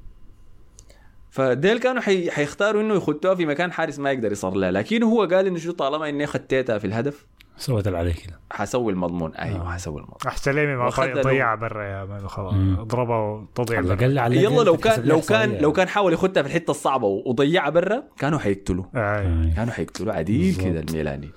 فديل 1.31 1.79
كانوا 1.79 2.03
حي... 2.03 2.31
حيختاروا 2.31 2.83
إنه 2.83 2.95
يخطوها 2.95 3.35
في 3.35 3.47
مكان 3.47 3.73
حارس 3.73 3.99
ما 3.99 4.11
يقدر 4.11 4.33
يصر 4.33 4.55
لها 4.55 4.71
لكن 4.71 5.03
هو 5.03 5.23
قال 5.23 5.47
إنه 5.47 5.59
شوت 5.59 5.73
طالما 5.73 6.09
إني 6.09 6.27
خطيتها 6.27 6.79
في 6.79 6.87
الهدف 6.87 7.27
سوت 7.59 7.87
اللي 7.87 7.99
عليك 7.99 8.17
كده. 8.17 8.41
حسوي 8.53 8.93
المضمون. 8.93 9.35
أيوه 9.35 9.69
آه. 9.69 9.73
حسوي 9.73 9.97
المضمون. 9.97 10.19
أحسن 10.27 10.53
لي 10.53 10.77
ما 10.77 10.89
ضيع 11.23 11.55
برا 11.55 11.85
يا 11.85 12.05
man 12.05 12.29
خلاص. 12.29 12.55
اضربها 12.55 13.17
وتضيع 13.17 13.79
على 13.79 13.97
برا. 13.97 14.43
يلا 14.43 14.63
لو 14.63 14.77
كان 14.77 15.03
لو 15.03 15.21
كان. 15.21 15.59
لو 15.59 15.73
كان 15.73 15.89
حاول 15.89 16.13
يخطها 16.13 16.43
في 16.43 16.49
الحتة 16.49 16.71
الصعبة 16.71 17.07
وضيعها 17.07 17.71
برا 17.71 18.03
كانوا 18.19 18.39
حيقتلوا 18.39 18.85
آه. 18.95 18.99
آه. 18.99 19.55
كانوا 19.57 19.73
حيقتلوا 19.73 20.13
عديل. 20.15 20.57
كده 20.57 20.81
الميلاني. 20.81 21.31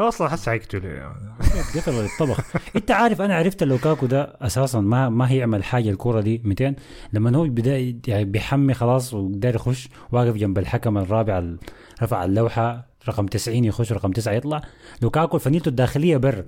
أصلا 0.00 0.34
هسه 0.34 0.50
حيقتل 0.52 1.00
قتل 1.76 1.92
الطبخ. 1.92 2.40
أنت 2.76 2.90
عارف 2.90 3.20
أنا 3.20 3.34
عرفت 3.36 3.62
لوكاكو 3.62 4.06
ده 4.06 4.36
أساسا 4.40 4.80
ما 4.80 5.08
ما 5.08 5.30
هيعمل 5.30 5.64
حاجة 5.64 5.90
الكورة 5.90 6.20
دي 6.20 6.40
200 6.44 6.74
لما 7.12 7.36
هو 7.36 7.44
بدأ 7.44 7.78
يعني 8.08 8.24
بيحمي 8.24 8.74
خلاص 8.74 9.14
وداير 9.14 9.54
يخش 9.54 9.88
واقف 10.12 10.34
جنب 10.34 10.58
الحكم 10.58 10.98
الرابع 10.98 11.38
ال- 11.38 11.58
رفع 12.02 12.24
اللوحة 12.24 12.86
رقم 13.08 13.26
90 13.26 13.64
يخش 13.64 13.92
رقم 13.92 14.10
9 14.12 14.32
يطلع. 14.32 14.62
لوكاكو 15.02 15.38
فنيته 15.38 15.68
الداخلية 15.68 16.16
بر. 16.16 16.44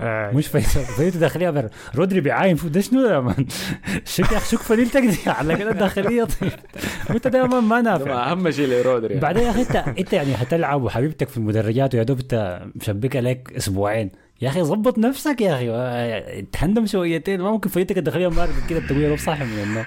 آه. 0.00 0.30
مش 0.32 0.46
في- 0.46 0.60
فنيته 0.96 1.14
الداخليه 1.14 1.50
بر. 1.50 1.68
رودري 1.94 2.20
بيعاين 2.20 2.56
فوق 2.56 2.70
ده 2.70 2.80
شنو 2.80 3.02
ده؟ 3.02 3.14
يا 3.14 3.20
مان 3.26 3.46
شك 4.04 4.32
يا 4.32 4.36
أخي 4.36 4.50
شوف 4.50 4.62
فنيلتك 4.62 5.00
دي 5.02 5.18
على 5.30 5.56
كده 5.56 5.70
الداخليه 5.70 6.24
طيب. 6.40 6.52
وأنت 7.10 7.28
دائما 7.28 7.60
ما 7.60 7.80
نافع. 7.80 8.30
أهم 8.32 8.50
شيء 8.50 8.68
لرودري 8.68 9.08
يعني. 9.14 9.20
بعدين 9.20 9.42
يا 9.42 9.50
أخي 9.50 9.60
انت 9.62 9.76
أنت 9.76 10.12
يعني 10.12 10.34
هتلعب 10.34 10.82
وحبيبتك 10.82 11.28
في 11.28 11.36
المدرجات 11.36 11.94
ويا 11.94 12.02
دوب 12.02 12.18
أنت 12.20 12.62
مشبكة 12.76 13.20
لك 13.20 13.52
أسبوعين. 13.56 14.10
يا 14.42 14.48
أخي 14.48 14.62
ظبط 14.62 14.98
نفسك 14.98 15.40
يا 15.40 15.54
أخي. 15.54 16.42
تهندم 16.52 16.86
شويتين. 16.86 17.40
ما 17.40 17.50
ممكن 17.50 17.68
فريقك 17.70 17.98
الداخلية 17.98 18.28
ما 18.28 18.48
كده 18.70 18.80
تقول 18.86 19.00
يا 19.00 19.16
صاحي 19.16 19.44
من 19.44 19.62
النوم. 19.62 19.84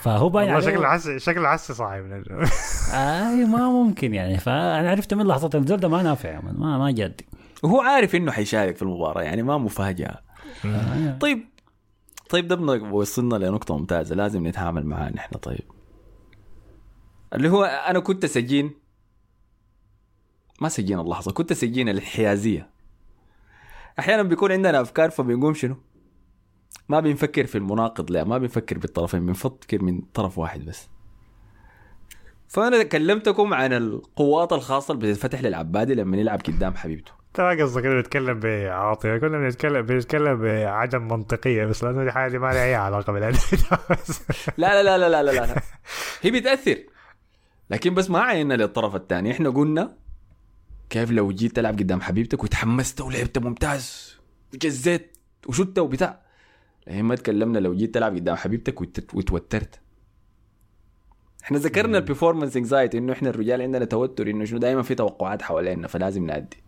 فهو 0.00 0.28
باين 0.28 0.50
عليه 0.50 0.66
شكله 0.66 0.88
حس 0.88 1.08
شكله 1.08 1.48
حس 1.48 1.72
صاحي 1.72 2.00
من 2.00 2.12
ال- 2.12 2.46
أي 2.94 3.44
ما 3.44 3.68
ممكن 3.70 4.14
يعني. 4.14 4.38
فأنا 4.38 4.90
عرفت 4.90 5.14
من 5.14 5.26
لحظة 5.26 5.50
الزول 5.54 5.76
ده 5.80 5.88
ما 5.88 6.02
نافع 6.02 6.28
يا 6.28 6.40
مان 6.44 6.54
ما 6.58 6.78
ما 6.78 6.90
جدي. 6.90 7.26
وهو 7.62 7.80
عارف 7.80 8.14
إنه 8.14 8.32
حيشارك 8.32 8.76
في 8.76 8.82
المباراة 8.82 9.22
يعني 9.22 9.42
ما 9.42 9.58
مفاجأة. 9.58 10.22
طيب 11.20 11.48
طيب 12.30 12.48
ده 12.48 12.56
وصلنا 12.92 13.36
لنقطة 13.36 13.78
ممتازة 13.78 14.14
لازم 14.14 14.46
نتعامل 14.46 14.86
معاه 14.86 15.10
نحن 15.10 15.36
طيب. 15.36 15.64
اللي 17.34 17.48
هو 17.48 17.64
أنا 17.64 18.00
كنت 18.00 18.26
سجين. 18.26 18.70
ما 20.60 20.68
سجين 20.68 20.98
اللحظة 21.00 21.32
كنت 21.32 21.52
سجين 21.52 21.88
الانحيازيه 21.88 22.70
أحيانا 23.98 24.22
بيكون 24.22 24.52
عندنا 24.52 24.80
أفكار 24.80 25.10
فبنقوم 25.10 25.54
شنو؟ 25.54 25.76
ما 26.88 27.00
بنفكر 27.00 27.46
في 27.46 27.58
المناقض 27.58 28.10
لا 28.10 28.24
ما 28.24 28.38
بنفكر 28.38 28.78
بالطرفين 28.78 29.26
بنفكر 29.26 29.82
من 29.82 30.00
طرف 30.00 30.38
واحد 30.38 30.64
بس. 30.64 30.88
فأنا 32.48 32.82
كلمتكم 32.82 33.54
عن 33.54 33.72
القوات 33.72 34.52
الخاصة 34.52 34.94
اللي 34.94 35.12
بتتفتح 35.12 35.42
للعبادي 35.42 35.94
لما 35.94 36.16
يلعب 36.16 36.40
قدام 36.40 36.74
حبيبته. 36.74 37.19
ما 37.38 37.50
قصدك 37.50 37.86
إنه 37.86 38.00
نتكلم 38.00 38.40
بعاطفه 38.40 39.18
كنا 39.18 39.38
بنتكلم 39.38 39.82
بنتكلم 39.82 40.42
بعدم 40.42 41.08
منطقية 41.08 41.64
بس 41.64 41.84
لأنه 41.84 42.04
دي 42.04 42.12
حاجة 42.12 42.30
دي 42.30 42.38
ما 42.38 42.46
لها 42.46 42.64
أي 42.64 42.74
علاقة 42.74 43.12
بالأندية 43.12 43.40
بس. 43.90 44.20
لا 44.58 44.82
لا 44.82 44.98
لا 44.98 45.08
لا 45.08 45.22
لا 45.22 45.32
لا 45.32 45.46
لا. 45.46 45.62
هي 46.22 46.30
بتأثر. 46.30 46.76
لكن 47.70 47.94
بس 47.94 48.10
ما 48.10 48.20
عينا 48.20 48.54
للطرف 48.54 48.94
الثاني. 48.96 49.30
إحنا 49.30 49.50
قلنا 49.50 49.96
كيف 50.90 51.10
لو 51.10 51.32
جيت 51.32 51.56
تلعب 51.56 51.78
قدام 51.78 52.00
حبيبتك 52.00 52.44
وتحمست 52.44 53.00
ولعبت 53.00 53.38
ممتاز 53.38 54.16
وجزيت 54.54 55.16
وشت 55.48 55.78
وبتاع. 55.78 56.20
لكن 56.86 57.02
ما 57.02 57.14
تكلمنا 57.14 57.58
لو 57.58 57.74
جيت 57.74 57.94
تلعب 57.94 58.14
قدام 58.14 58.36
حبيبتك 58.36 58.80
وت- 58.80 59.14
وتوترت. 59.14 59.80
إحنا 61.44 61.58
ذكرنا 61.58 61.98
ال 61.98 62.03
performance 62.03 62.56
anxiety 62.56 62.98
إنه 62.98 63.12
إحنا 63.12 63.30
الرجال 63.30 63.62
عندنا 63.62 63.84
توتر 63.84 64.30
إنه 64.30 64.44
شنو 64.44 64.58
دائما 64.58 64.82
في 64.82 64.94
توقعات 64.94 65.42
حوالينا 65.42 65.88
فلازم 65.88 66.26
نأدي. 66.26 66.62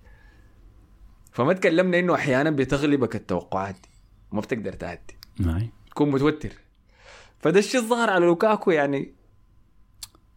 فما 1.33 1.53
تكلمنا 1.53 1.99
إنه 1.99 2.15
أحيانا 2.15 2.51
بتغلبك 2.51 3.17
التوقعات. 3.17 3.75
دي 3.75 3.89
وما 4.33 4.41
بتقدر 4.41 4.73
تأدي 4.73 5.17
نعم. 5.41 5.69
تكون 5.91 6.11
متوتر. 6.11 6.53
فده 7.39 7.59
الشيء 7.59 7.81
الظاهر 7.81 8.11
على 8.11 8.27
لوكاكو 8.27 8.71
يعني 8.71 9.15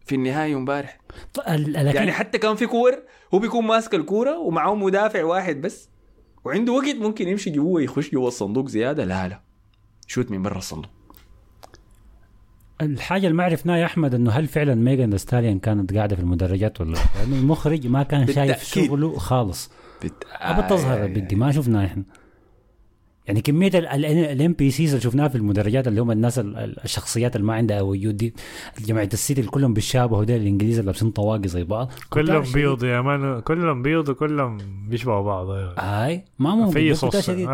في 0.06 0.16
النهاية 0.16 0.56
امبارح. 0.56 1.00
ط- 1.34 1.40
ال- 1.50 1.74
لكن 1.74 1.96
يعني 1.98 2.12
حتى 2.12 2.38
كان 2.38 2.56
في 2.56 2.68
كور 2.68 2.94
هو 3.34 3.40
بيكون 3.40 3.66
ماسك 3.66 3.96
الكورة 3.96 4.40
ومعه 4.40 4.76
مدافع 4.76 5.24
واحد 5.24 5.62
بس 5.62 5.90
وعنده 6.46 6.74
وقت 6.74 6.96
ممكن 6.96 7.28
يمشي 7.28 7.50
جوا 7.50 7.82
يخش 7.82 8.12
جوا 8.12 8.28
الصندوق 8.28 8.68
زيادة. 8.68 9.06
لا 9.06 9.28
لا. 9.28 9.42
شوت 10.08 10.32
من 10.32 10.42
برا 10.42 10.58
الصندوق. 10.58 10.92
الحاجة 12.82 13.28
اللي 13.28 13.38
ما 13.38 13.44
عرفناها 13.44 13.78
يا 13.78 13.86
أحمد 13.86 14.14
إنه 14.16 14.32
هل 14.32 14.48
فعلا 14.48 14.76
ميجان 14.76 15.18
ستاليون 15.18 15.60
كانت 15.60 15.94
قاعدة 15.94 16.16
في 16.16 16.22
المدرجات 16.22 16.82
ولا 16.82 16.92
لا؟ 16.94 17.00
لأنه 17.20 17.36
المخرج 17.40 17.88
ما 17.88 18.04
كان 18.04 18.28
شايف. 18.28 18.64
شغله 18.64 19.18
خالص. 19.18 19.72
بت... 20.04 20.14
ابى 20.32 20.62
تظهر 20.70 21.04
البنت 21.06 21.34
ما 21.34 21.52
شفناها 21.52 21.86
إحنا. 21.86 22.04
يعني 23.28 23.42
كمية 23.42 23.72
ال 23.76 24.54
NPCs 24.54 24.90
اللي 24.90 25.02
شفناها 25.04 25.28
في 25.28 25.36
المدرجات 25.36 25.88
اللي 25.88 26.02
هم 26.02 26.12
الناس 26.12 26.40
ال- 26.40 26.58
ال- 26.58 26.84
الشخصيات 26.84 27.36
اللي 27.36 27.48
ما 27.48 27.54
عندها 27.54 27.82
وجود 27.82 28.18
دي 28.18 28.34
جماعة 28.80 29.10
السيتي 29.14 29.40
اللي 29.42 29.52
كلهم 29.52 29.74
بالشابه 29.74 30.22
هدول 30.22 30.38
الإنجليز 30.38 30.80
اللي 30.80 30.86
لابسين 30.92 31.12
طواقي 31.12 31.48
زي 31.48 31.64
بعض. 31.64 31.92
كلهم 32.10 32.44
بيض 32.54 32.84
يا 32.84 33.02
man 33.02 33.40
كلهم 33.42 33.82
بيض 33.82 34.10
وكلهم 34.10 34.58
بيشبهوا 34.90 35.22
بعض. 35.24 35.48
هاي؟ 35.80 36.26
ما 36.40 36.50
ما 36.50 36.56
ممكن 36.56 36.72
في 36.74 36.94
صوص 36.94 37.30
في 37.30 37.46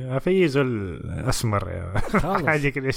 ما 0.00 0.18
في 0.18 0.48
زول 0.48 1.00
أسمر. 1.06 1.92
حاجة 2.46 2.68
كده. 2.68 2.90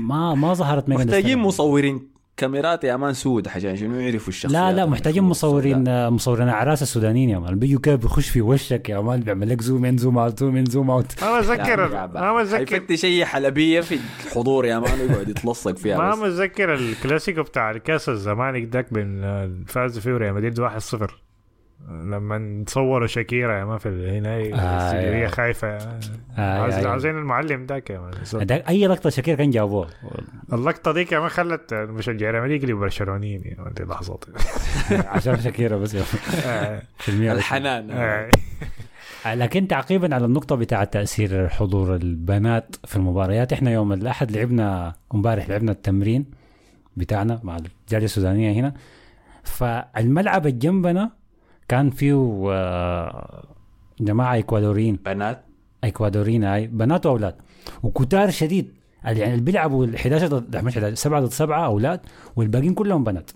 ما 0.00 0.34
ما 0.34 0.54
ظهرت 0.54 0.88
ميجان 0.88 1.06
محتاجين. 1.06 1.38
مصورين. 1.38 2.11
كاميرات 2.36 2.84
يا 2.84 2.96
man 2.96 3.12
سود 3.14 3.48
عشان 3.48 3.76
شنو 3.76 4.00
يعرفوا 4.00 4.28
الشخصيات؟ 4.28 4.62
لا 4.62 4.72
لا 4.72 4.86
محتاجين 4.86 5.22
مصورين. 5.22 6.08
مصورين 6.08 6.48
اعراس 6.48 6.82
السودانيين 6.82 7.28
يا 7.30 7.38
man 7.38 7.58
بيجوا 7.58 7.80
كيف 7.80 7.94
بيخش 8.00 8.28
في 8.28 8.40
وشك 8.42 8.88
يا 8.88 9.00
man 9.00 9.20
بيعمل 9.20 9.48
لك 9.48 9.60
zoom 9.62 9.84
in 9.84 9.96
zoom 9.98 10.18
out 10.18 10.38
zoom 10.40 10.56
in 10.56 10.64
zoom 10.64 10.90
out 10.90 11.24
ما 11.24 11.38
متذكر 11.38 11.88
ما 12.14 12.42
متذكر 12.42 12.66
حيفتش 12.76 13.04
اي 13.04 13.24
حلبية 13.24 13.80
في 13.80 13.98
الحضور 14.26 14.64
يا 14.66 14.78
man 14.78 15.00
ويقعد 15.00 15.28
يتلصق 15.28 15.76
فيها 15.76 15.98
ما. 15.98 16.14
متذكر 16.14 16.74
الكلاسيكو 16.74 17.42
بتاع 17.42 17.70
الكاس 17.70 18.08
الزمالك 18.08 18.62
داك 18.62 18.92
بين 18.94 19.22
فاز 19.66 19.98
فيه 19.98 20.10
ريال 20.16 20.34
مدريد 20.34 20.60
1-0 20.60 21.21
لما 21.88 22.64
تصوروا 22.66 23.06
شاكيرا 23.06 23.58
يا 23.58 23.64
man 23.64 23.78
في 23.78 23.88
هنا 23.88 24.36
آه، 24.54 24.92
هي. 24.92 25.28
خايفة. 25.28 25.68
آه،. 26.38 26.88
عاوزين 26.88 27.18
المعلم 27.18 27.66
ذاك 27.66 27.90
يا 27.90 27.98
man 27.98 28.12
هداك 28.34 28.68
أي 28.68 28.86
لقطة 28.86 29.10
شاكيرا 29.10 29.36
كان 29.36 29.50
جابوه 29.50 29.88
اللقطة 30.52 30.92
دي 30.92 31.04
كمان 31.04 31.28
خلت 31.28 31.74
مشجع 31.74 32.30
ريال 32.30 32.42
مدريد 32.42 32.62
يقلبوا 32.62 32.80
برشلونيين 32.80 33.42
دي 33.76 33.84
لحظات. 33.84 34.24
عشان 35.14 35.40
شكيرة 35.40 35.76
بس. 35.76 35.96
آه، 36.46 36.82
الحنان. 37.08 37.90
آه. 37.90 38.30
لكن 39.26 39.68
تعقيبا 39.68 40.14
على 40.14 40.24
النقطة 40.24 40.56
بتاعة 40.56 40.84
تأثير 40.84 41.48
حضور 41.48 41.94
البنات 41.96 42.76
في 42.84 42.96
المباريات 42.96 43.52
إحنا 43.52 43.70
يوم 43.70 43.92
الأحد 43.92 44.30
لعبنا 44.30 44.94
امبارح 45.14 45.48
لعبنا 45.48 45.72
التمرين 45.72 46.24
بتاعنا 46.96 47.40
مع 47.42 47.56
الجالية 47.56 48.04
السودانية 48.04 48.52
هنا. 48.52 48.74
فالملعب 49.42 50.46
اللي 50.46 50.58
جنبنا 50.58 51.21
كان 51.72 51.90
فيه 51.90 52.44
آه، 52.50 53.44
جماعة 54.00 54.38
إكوادوريين. 54.38 54.98
بنات؟ 55.06 55.44
إكوادوريين 55.84 56.44
هاي 56.44 56.66
بنات 56.66 57.06
وأولاد. 57.06 57.34
وكتار 57.82 58.30
شديد. 58.30 58.72
يعني 59.04 59.24
اللي 59.24 59.40
بيلعبوا 59.40 59.84
ال 59.84 59.94
11 59.94 60.26
ضد 60.26 60.56
مش 60.56 60.76
11 60.76 60.94
7 60.94 61.20
ضد 61.20 61.30
7 61.30 61.66
أولاد 61.66 62.00
والباقيين 62.36 62.74
كلهم 62.74 63.04
بنات. 63.04 63.30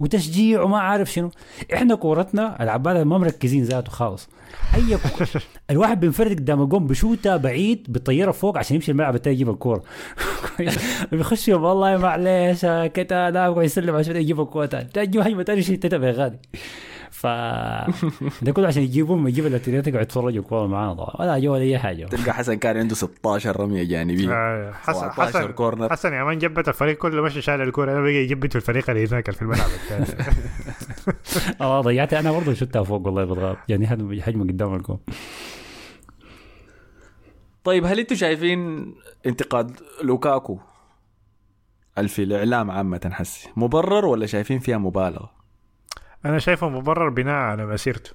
وتشجيع 0.00 0.62
وما 0.62 0.78
عارف 0.78 1.12
شنو. 1.12 1.30
إحنا 1.74 1.94
كورتنا 1.94 2.62
العباده 2.62 3.04
ما 3.04 3.18
مركزين 3.18 3.64
ذاته 3.64 3.90
خالص. 3.90 4.28
أي. 4.74 4.98
الواحد 5.70 6.00
بينفرد 6.00 6.38
قدام 6.38 6.62
الجون 6.62 6.86
بشوته 6.86 7.36
بعيد 7.36 7.86
بيطيرها 7.88 8.32
فوق 8.32 8.58
عشان 8.58 8.76
يمشي 8.76 8.92
الملعب 8.92 9.14
التاني 9.14 9.34
يجيب 9.34 9.50
الكورة. 9.50 9.82
بيخش 11.12 11.48
والله 11.48 11.96
معلش 11.96 12.66
كده 12.94 13.30
لا 13.30 13.44
يقعد 13.44 13.64
يسلم 13.64 13.96
عشان 13.96 14.16
يجيب 14.16 14.40
الكورة 14.40 14.66
تاني. 14.66 14.88
هجمه 14.96 15.42
تاني 15.42 15.62
شيء 15.62 15.78
تتبع 15.78 16.10
غادي. 16.10 16.38
ف 17.14 17.26
ده 18.42 18.52
كله 18.52 18.66
عشان 18.66 18.82
يجيبهم 18.82 19.28
يجيب 19.28 19.46
اللاتينيات 19.46 19.86
يقعد 19.86 20.02
يتفرجوا 20.02 20.42
كوره 20.42 20.66
معانا 20.66 20.94
طبعا. 20.94 21.16
ولا 21.20 21.38
جو 21.38 21.52
ولا 21.52 21.62
أي 21.62 21.78
حاجة. 21.78 22.06
تلقى 22.06 22.34
حسن 22.34 22.54
كان 22.54 22.76
عنده 22.76 22.94
16 22.94 23.60
رمية 23.60 23.82
جانبية. 23.82 24.32
آه، 24.32 24.72
حسن 24.72 25.00
17 25.00 25.38
حسن 25.38 25.52
كورنر. 25.52 25.90
حسن 25.90 26.12
يا 26.12 26.24
مان 26.24 26.38
جبت 26.38 26.68
الفريق 26.68 26.96
كله 26.98 27.22
مشي 27.22 27.42
شال 27.42 27.60
الكورة. 27.60 27.92
أنا 27.92 28.00
بقى 28.00 28.14
يجبت 28.14 28.52
في 28.52 28.56
الفريق 28.56 28.90
اللي 28.90 29.06
هناك 29.06 29.30
في 29.30 29.42
الملعب. 29.42 29.66
الثاني 29.66 30.06
آه 31.60 31.80
ضيعت 31.80 32.14
أنا 32.14 32.32
برضه 32.32 32.54
شفتها 32.54 32.82
فوق 32.82 33.06
والله 33.06 33.24
بالغلط. 33.24 33.58
يعني 33.68 33.86
هجمه 34.22 34.44
قدام 34.44 34.74
الجون 34.74 34.98
طيب 37.64 37.84
هل 37.84 37.98
أنتم 37.98 38.16
شايفين 38.16 38.94
انتقاد 39.26 39.80
لوكاكو؟ 40.02 40.58
في 42.06 42.22
الإعلام 42.22 42.70
عامة 42.70 43.10
حسي. 43.12 43.48
مبرر 43.56 44.06
ولا 44.06 44.26
شايفين 44.26 44.58
فيها 44.58 44.78
مبالغة؟ 44.78 45.43
أنا 46.24 46.38
شايفه 46.38 46.68
مبرر 46.68 47.08
بناء 47.08 47.34
على 47.34 47.66
مسيرته. 47.66 48.10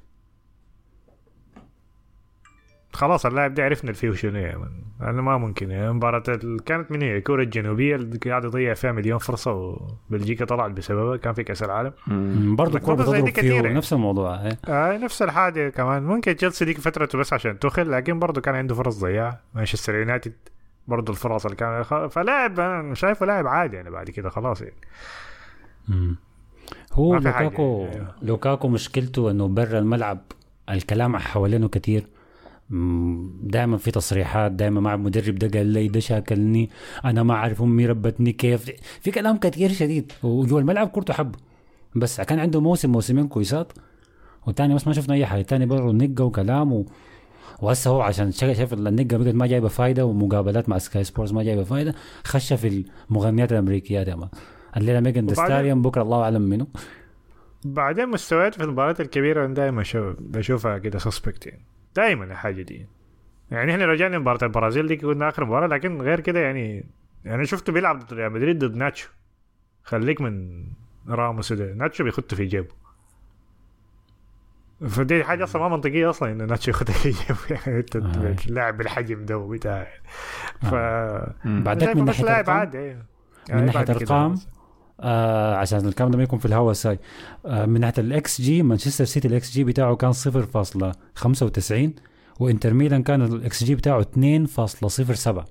خلاص 2.94 3.26
اللاعب 3.26 3.54
ده 3.54 3.64
عرفنا 3.64 3.94
فيه 3.94 4.12
شنو 4.12 4.32
من 4.60 4.70
أنا 5.02 5.22
ما 5.22 5.38
ممكن. 5.38 5.72
يعني 5.72 5.92
مباراة 5.94 6.24
كانت 6.66 6.92
من 6.92 7.02
هي؟ 7.02 7.18
الكورة 7.18 7.44
الجنوبية 7.44 7.96
اللي 7.96 8.18
قاعد 8.18 8.44
يضيع 8.44 8.74
فيها 8.74 8.92
مليون 8.92 9.18
فرصة 9.18 9.52
وبلجيكا 9.52 10.46
طلعت 10.46 10.72
بسببها 10.72 11.18
كان 11.18 11.34
في 11.34 11.44
كأس 11.44 11.64
العالم. 11.64 11.94
برضه 12.56 12.72
دي 12.80 12.80
بتضرب 12.80 13.30
فيه. 13.30 13.62
نفس 13.62 13.94
الموضوع 13.94 14.46
إيه. 14.46 14.60
آه 14.68 14.98
نفس 14.98 15.22
الحاجة 15.22 15.70
كمان. 15.70 16.04
ممكن 16.04 16.36
تشيلسي 16.36 16.66
ديك 16.66 16.80
فترته 16.80 17.18
بس 17.18 17.34
عشان 17.34 17.60
تخل 17.60 17.92
لكن 17.92 18.20
برضه 18.20 18.42
كان 18.42 18.56
عنده 18.56 18.76
فرص 18.76 19.00
ضياع. 19.00 19.40
مانشستر 19.56 19.96
يونايتد 19.96 20.34
برضه 20.88 21.14
الفرص 21.14 21.46
اللي 21.46 21.56
كان 21.58 21.84
فلاعب 22.08 22.60
أنا 22.60 22.96
شايفه 22.96 23.26
لاعب 23.26 23.48
عادي 23.48 23.76
يعني 23.76 23.90
بعد 23.90 24.10
كده 24.10 24.30
خلاص 24.30 24.62
يعني. 24.62 24.76
مم. 25.88 26.16
هو. 26.94 27.16
لوكاكو. 27.16 27.86
أيوه. 27.86 28.16
لوكاكو 28.22 28.68
مشكلته 28.68 29.32
إنه 29.32 29.48
برا 29.48 29.80
الملعب 29.80 30.20
الكلام 30.70 31.18
حوالينه 31.18 31.68
كتير. 31.68 32.08
دائما 33.44 33.78
في 33.78 33.92
تصريحات 33.92 34.52
دائما 34.52 34.82
مع 34.82 34.94
المدرب 34.94 35.36
ده 35.36 35.60
قال 35.60 35.66
لي 35.68 35.88
ده 35.88 36.00
شاكلني 36.00 36.70
أنا 37.06 37.24
ما 37.24 37.34
أعرف 37.34 37.62
أمي 37.62 37.86
ربتني 37.86 38.32
كيف. 38.32 38.72
في 39.02 39.12
كلام 39.12 39.38
كتير 39.38 39.72
شديد 39.72 40.12
وجوا 40.24 40.60
الملعب 40.60 40.88
كورته 40.88 41.14
حب. 41.14 41.36
بس 41.96 42.22
كان 42.22 42.40
عنده 42.40 42.62
موسم 42.62 42.92
موسمين 42.92 43.28
كويسات 43.28 43.74
والتاني 44.48 44.76
بس 44.76 44.88
ما 44.88 44.94
شفنا 44.94 45.16
أي 45.16 45.26
حاجة. 45.26 45.42
التاني 45.42 45.66
برضه 45.66 45.92
نقة 45.92 46.24
وكلام 46.24 46.74
و... 46.74 46.86
وهسه 47.62 47.90
هو 47.92 48.02
عشان 48.02 48.32
شا- 48.32 48.54
شايف 48.54 48.74
النقة 48.74 49.18
بقت 49.18 49.34
ما 49.36 49.48
جايبة 49.48 49.68
فايدة 49.68 50.06
ومقابلات 50.06 50.70
مع 50.70 50.78
سكاي 50.78 51.04
سبورتس 51.04 51.32
ما 51.34 51.44
جايبة 51.44 51.64
فايدة 51.64 51.96
خش 52.24 52.54
في 52.54 52.84
المغنيات 53.12 53.52
الامريكيات 53.52 54.08
يا 54.08 54.16
man 54.16 54.30
الليلة 54.78 55.00
ميجان 55.00 55.34
ستاليون 55.34 55.82
بكرة 55.82 56.02
الله 56.02 56.24
أعلم 56.24 56.42
منه. 56.42 56.68
بعدين 57.66 58.10
مستويات 58.10 58.56
في 58.56 58.64
المباريات 58.64 59.02
الكبيرة 59.02 59.46
دائما 59.46 59.84
شو 59.84 60.14
بشوفها 60.20 60.78
كده 60.78 61.00
suspect 61.00 61.48
يعني. 61.48 61.66
دائما 61.96 62.26
الحاجة 62.26 62.62
دي. 62.62 62.88
يعني 63.52 63.72
إحنا 63.72 63.86
رجعنا 63.86 64.20
مباراه 64.20 64.44
البرازيل 64.44 64.88
دي 64.88 64.96
كنا 64.96 65.30
آخر 65.30 65.46
مباراة 65.46 65.68
لكن 65.68 66.02
غير 66.02 66.20
كده 66.20 66.40
يعني 66.40 66.86
أنا 67.26 67.44
شفته 67.44 67.74
بيلعب 67.74 68.00
ضد 68.00 68.14
ريال 68.14 68.32
مدريد 68.32 68.66
ضد 68.66 68.76
ناتشو. 68.76 69.10
خليك 69.84 70.22
من 70.22 70.64
راموس 71.08 71.54
ده. 71.54 71.74
ناتشو 71.74 72.04
بيخط 72.04 72.34
في 72.34 72.46
جيبه. 72.46 72.80
فدي 74.88 75.24
حاجة 75.24 75.44
أصلا 75.44 75.62
ما 75.62 75.70
منطقية 75.70 76.10
أصلا 76.10 76.32
انه 76.32 76.46
ناتشو 76.46 76.72
يخط 76.72 76.92
في 76.92 77.10
جيبه. 77.10 77.40
يعني 77.66 77.80
أنت 77.80 77.96
آه. 77.96 78.36
لاعب 78.48 78.78
بالحجم 78.78 79.26
ده 79.26 79.38
وبتاع. 79.38 79.88
ف 80.62 80.74
بعدك 81.46 81.86
شايفه 81.86 82.00
من 82.00 82.06
ناحية 82.06 82.24
لاعب 82.24 82.50
عادي. 82.50 82.78
أيوه. 82.78 83.04
من 83.50 83.70
أرقام، 83.70 84.34
بس. 84.34 84.48
آه 85.00 85.56
عشان 85.56 85.88
الكلام 85.88 86.12
ده 86.12 86.18
ما 86.18 86.24
يكون 86.24 86.40
في 86.40 86.46
الهوا 86.46 86.74
ساي 86.74 87.00
آه 87.46 87.66
من 87.66 87.80
ناحية 87.80 87.94
الاكس 88.02 88.42
جي 88.42 88.64
مانشستر 88.64 89.06
سيتي 89.06 89.28
الاكس 89.28 89.52
جي 89.52 89.64
بتاعه 89.64 89.96
كان 89.96 90.14
0.95 90.14 92.02
وإنتر 92.40 92.74
ميلان 92.74 93.04
كان 93.04 93.22
الاكس 93.22 93.64
جي 93.64 93.76
بتاعه 93.76 94.02
2.07 94.02 95.44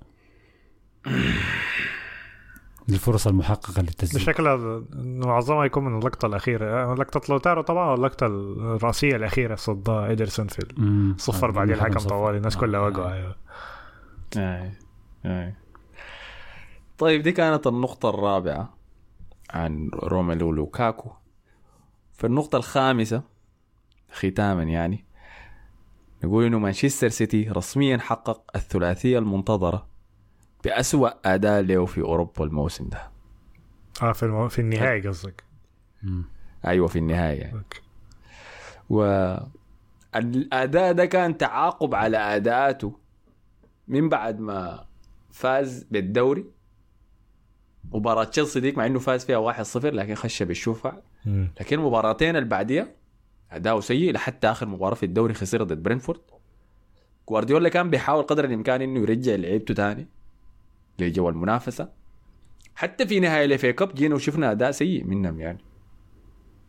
الفرص 2.88 3.26
المحققة 3.26 3.82
للتسجيل 3.82 4.20
بشكل 4.20 4.44
معظمها 5.02 5.64
يكون 5.64 5.84
من 5.84 5.98
اللقطة 5.98 6.26
الأخيرة 6.26 6.94
لقطة 6.94 7.20
لوتارو 7.28 7.62
طبعا 7.62 7.90
واللقطة 7.90 8.26
الرأسية 8.26 9.16
الأخيرة 9.16 9.54
صدها 9.54 10.06
إيدرسون 10.06 10.46
في. 10.46 10.66
الصفر 10.78 11.48
آه، 11.48 11.52
بعدين 11.52 11.74
الحكم. 11.74 11.98
طوال 11.98 12.34
الناس 12.34 12.56
كلها 12.56 12.80
آه. 12.80 12.84
وقعوا 12.84 13.12
أيوه. 13.12 13.36
آي. 14.36 14.72
آي. 15.24 15.54
طيب 16.98 17.22
دي 17.22 17.32
كانت 17.32 17.66
النقطة 17.66 18.10
الرابعة 18.10 18.77
عن 19.50 19.90
روميلو 19.94 20.52
لوكاكو 20.52 21.10
في 22.12 22.26
النقطة 22.26 22.56
الخامسة 22.56 23.22
ختاما 24.12 24.62
يعني 24.62 25.04
نقول 26.24 26.44
إنه 26.44 26.58
مانشستر 26.58 27.08
سيتي 27.08 27.48
رسميا 27.48 27.98
حقق 27.98 28.56
الثلاثية 28.56 29.18
المنتظرة 29.18 29.88
بأسوأ 30.64 31.34
أداء 31.34 31.60
له 31.62 31.86
في 31.86 32.00
أوروبا 32.00 32.44
الموسم 32.44 32.88
ده 32.88 33.10
آه 34.02 34.12
في, 34.12 34.22
المو... 34.22 34.48
في 34.48 34.58
النهاية 34.58 35.08
قصدك. 35.08 35.44
أيوة 36.66 36.86
في 36.86 36.98
النهاية 36.98 37.40
يعني. 37.40 37.58
أوكي. 37.58 37.80
والاداء 40.14 40.92
ده 40.92 41.04
كان 41.06 41.38
تعاقب 41.38 41.94
على 41.94 42.16
أداءاته 42.16 42.98
من 43.88 44.08
بعد 44.08 44.40
ما 44.40 44.86
فاز 45.30 45.84
بالدوري 45.90 46.44
مباراة 47.92 48.24
تشيلسي 48.24 48.60
ديك 48.60 48.78
مع 48.78 48.86
إنه 48.86 48.98
فاز 48.98 49.24
فيها 49.24 49.52
1-0 49.52 49.76
لكن 49.84 50.14
خش 50.14 50.42
بالشفع 50.42 50.92
مم. 51.24 51.50
لكن 51.60 51.78
المباراتين 51.78 52.36
اللي 52.36 52.48
بعديها 52.48 52.88
اداؤه 53.50 53.80
سيء 53.80 54.12
لحتى 54.12 54.50
آخر 54.50 54.68
مباراة 54.68 54.94
في 54.94 55.06
الدوري 55.06 55.34
خسر 55.34 55.62
ضد 55.62 55.82
برينفورد. 55.82 56.20
جوارديولا 57.28 57.68
كان 57.68 57.90
بيحاول 57.90 58.22
قدر 58.22 58.44
الإمكان 58.44 58.82
إنه 58.82 59.00
يرجع 59.00 59.34
لعيبته 59.34 59.74
تاني 59.74 60.08
لجو 60.98 61.28
المنافسة. 61.28 61.88
حتى 62.74 63.06
في 63.06 63.20
نهاية 63.20 63.44
ال 63.44 63.53
FA 63.53 63.72
Cup 63.72 63.94
جينا 63.94 64.14
وشفنا 64.14 64.50
أداء 64.50 64.70
سيء 64.70 65.04
منهم 65.04 65.40
يعني. 65.40 65.58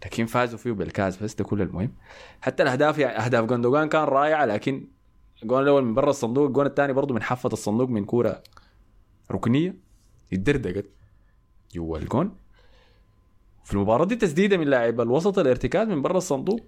لكن 0.05 0.25
فازوا 0.25 0.57
فيه 0.57 0.71
بالكاس 0.71 1.23
بس 1.23 1.35
ده 1.35 1.43
كل 1.43 1.61
المهم. 1.61 1.93
حتى 2.41 2.63
الأهداف 2.63 2.97
يعني 2.97 3.17
أهداف 3.17 3.45
جوندوجان 3.45 3.89
كان 3.89 4.03
رائعة 4.03 4.45
لكن 4.45 4.87
الجون 5.43 5.63
الأول 5.63 5.85
من 5.85 5.93
برا 5.93 6.09
الصندوق 6.09 6.47
الجون 6.47 6.65
الثاني 6.65 6.93
برضه 6.93 7.13
من 7.13 7.21
حافة 7.21 7.49
الصندوق 7.53 7.89
من 7.89 8.05
كورة 8.05 8.43
ركنية. 9.31 9.75
اتدردقت 10.33 10.85
جوا 11.75 11.97
الجون 11.97 12.31
في 13.63 13.73
المباراة 13.73 14.05
دي 14.05 14.15
تسديدة 14.15 14.57
من 14.57 14.67
لاعب 14.67 15.01
الوسط 15.01 15.39
الارتكاز 15.39 15.87
من 15.87 16.01
برا 16.01 16.17
الصندوق 16.17 16.59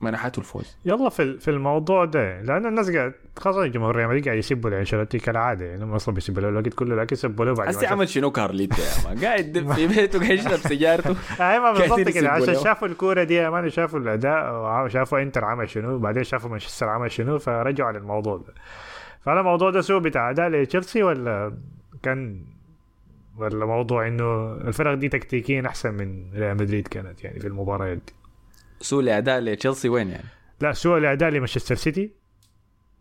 منحته 0.00 0.40
الفوز. 0.40 0.76
يلا 0.84 1.08
في 1.08 1.38
في 1.38 1.50
الموضوع 1.50 2.04
ده 2.04 2.42
لأن 2.42 2.66
الناس 2.66 2.90
قاعد 2.90 3.12
خاصه 3.36 3.62
الجمهور 3.62 3.90
الريال 3.90 4.08
مدريد 4.08 4.24
قاعد 4.24 4.38
يسبوا 4.38 4.70
لأنشيلوتي 4.70 5.18
كالعادة 5.18 5.64
يعني 5.66 5.84
هم 5.84 5.92
أصلا 5.92 6.14
بيسبوا 6.14 6.42
له 6.42 6.48
الوقت 6.48 6.68
كله 6.74 6.96
لكن 6.96 7.16
سبوا 7.16 7.44
له 7.44 7.54
بعد 7.54 7.68
هسه 7.68 7.88
عمل 7.88 8.08
شنو 8.08 8.30
كارليتو 8.30 8.76
يا 8.82 9.08
man 9.08 9.24
قاعد 9.24 9.58
في 9.74 9.86
بيته 9.86 10.18
قاعد 10.18 10.30
يشرب 10.38 10.56
سيجارته. 10.56 11.16
أيوه 11.50 11.72
بالضبط 11.72 12.00
كده 12.00 12.28
عشان. 12.30 12.54
شافوا 12.54 12.88
الكورة 12.88 13.22
دي 13.24 13.34
يا 13.34 13.50
man 13.50 13.70
شافوا 13.70 13.98
الأداء 13.98 14.52
وشافوا 14.84 15.22
إنتر 15.22 15.44
عمل 15.44 15.68
شنو 15.70 15.98
بعدين 15.98 16.24
شافوا 16.24 16.50
مانشستر 16.50 16.88
عمل 16.88 17.10
شنو 17.10 17.38
فرجعوا 17.38 17.88
على 17.88 17.98
الموضوع 17.98 18.36
ده. 18.36 18.54
فانا 19.20 19.40
الموضوع 19.40 19.70
ده 19.70 19.80
سوء 19.80 19.98
بتاع 20.00 20.30
أداء 20.30 20.48
لتشيلسي 20.48 21.02
ولا 21.02 21.56
كان 22.02 22.44
ولا 23.40 23.66
موضوع 23.66 24.06
إنه 24.08 24.52
الفرق 24.52 24.94
دي 24.94 25.08
تكتيكيا 25.08 25.66
أحسن 25.66 25.94
من 25.94 26.32
ريال 26.34 26.56
مدريد 26.56 26.88
كانت 26.88 27.24
يعني 27.24 27.40
في 27.40 27.46
المباريات 27.46 27.96
دي. 27.98 28.12
سوء 28.80 29.02
الاداء 29.02 29.40
لتشيلسي 29.40 29.88
وين 29.88 30.08
يعني؟ 30.08 30.24
لا 30.60 30.72
سوء 30.72 30.98
الاداء 30.98 31.30
لمانشستر 31.30 31.74
سيتي 31.74 32.10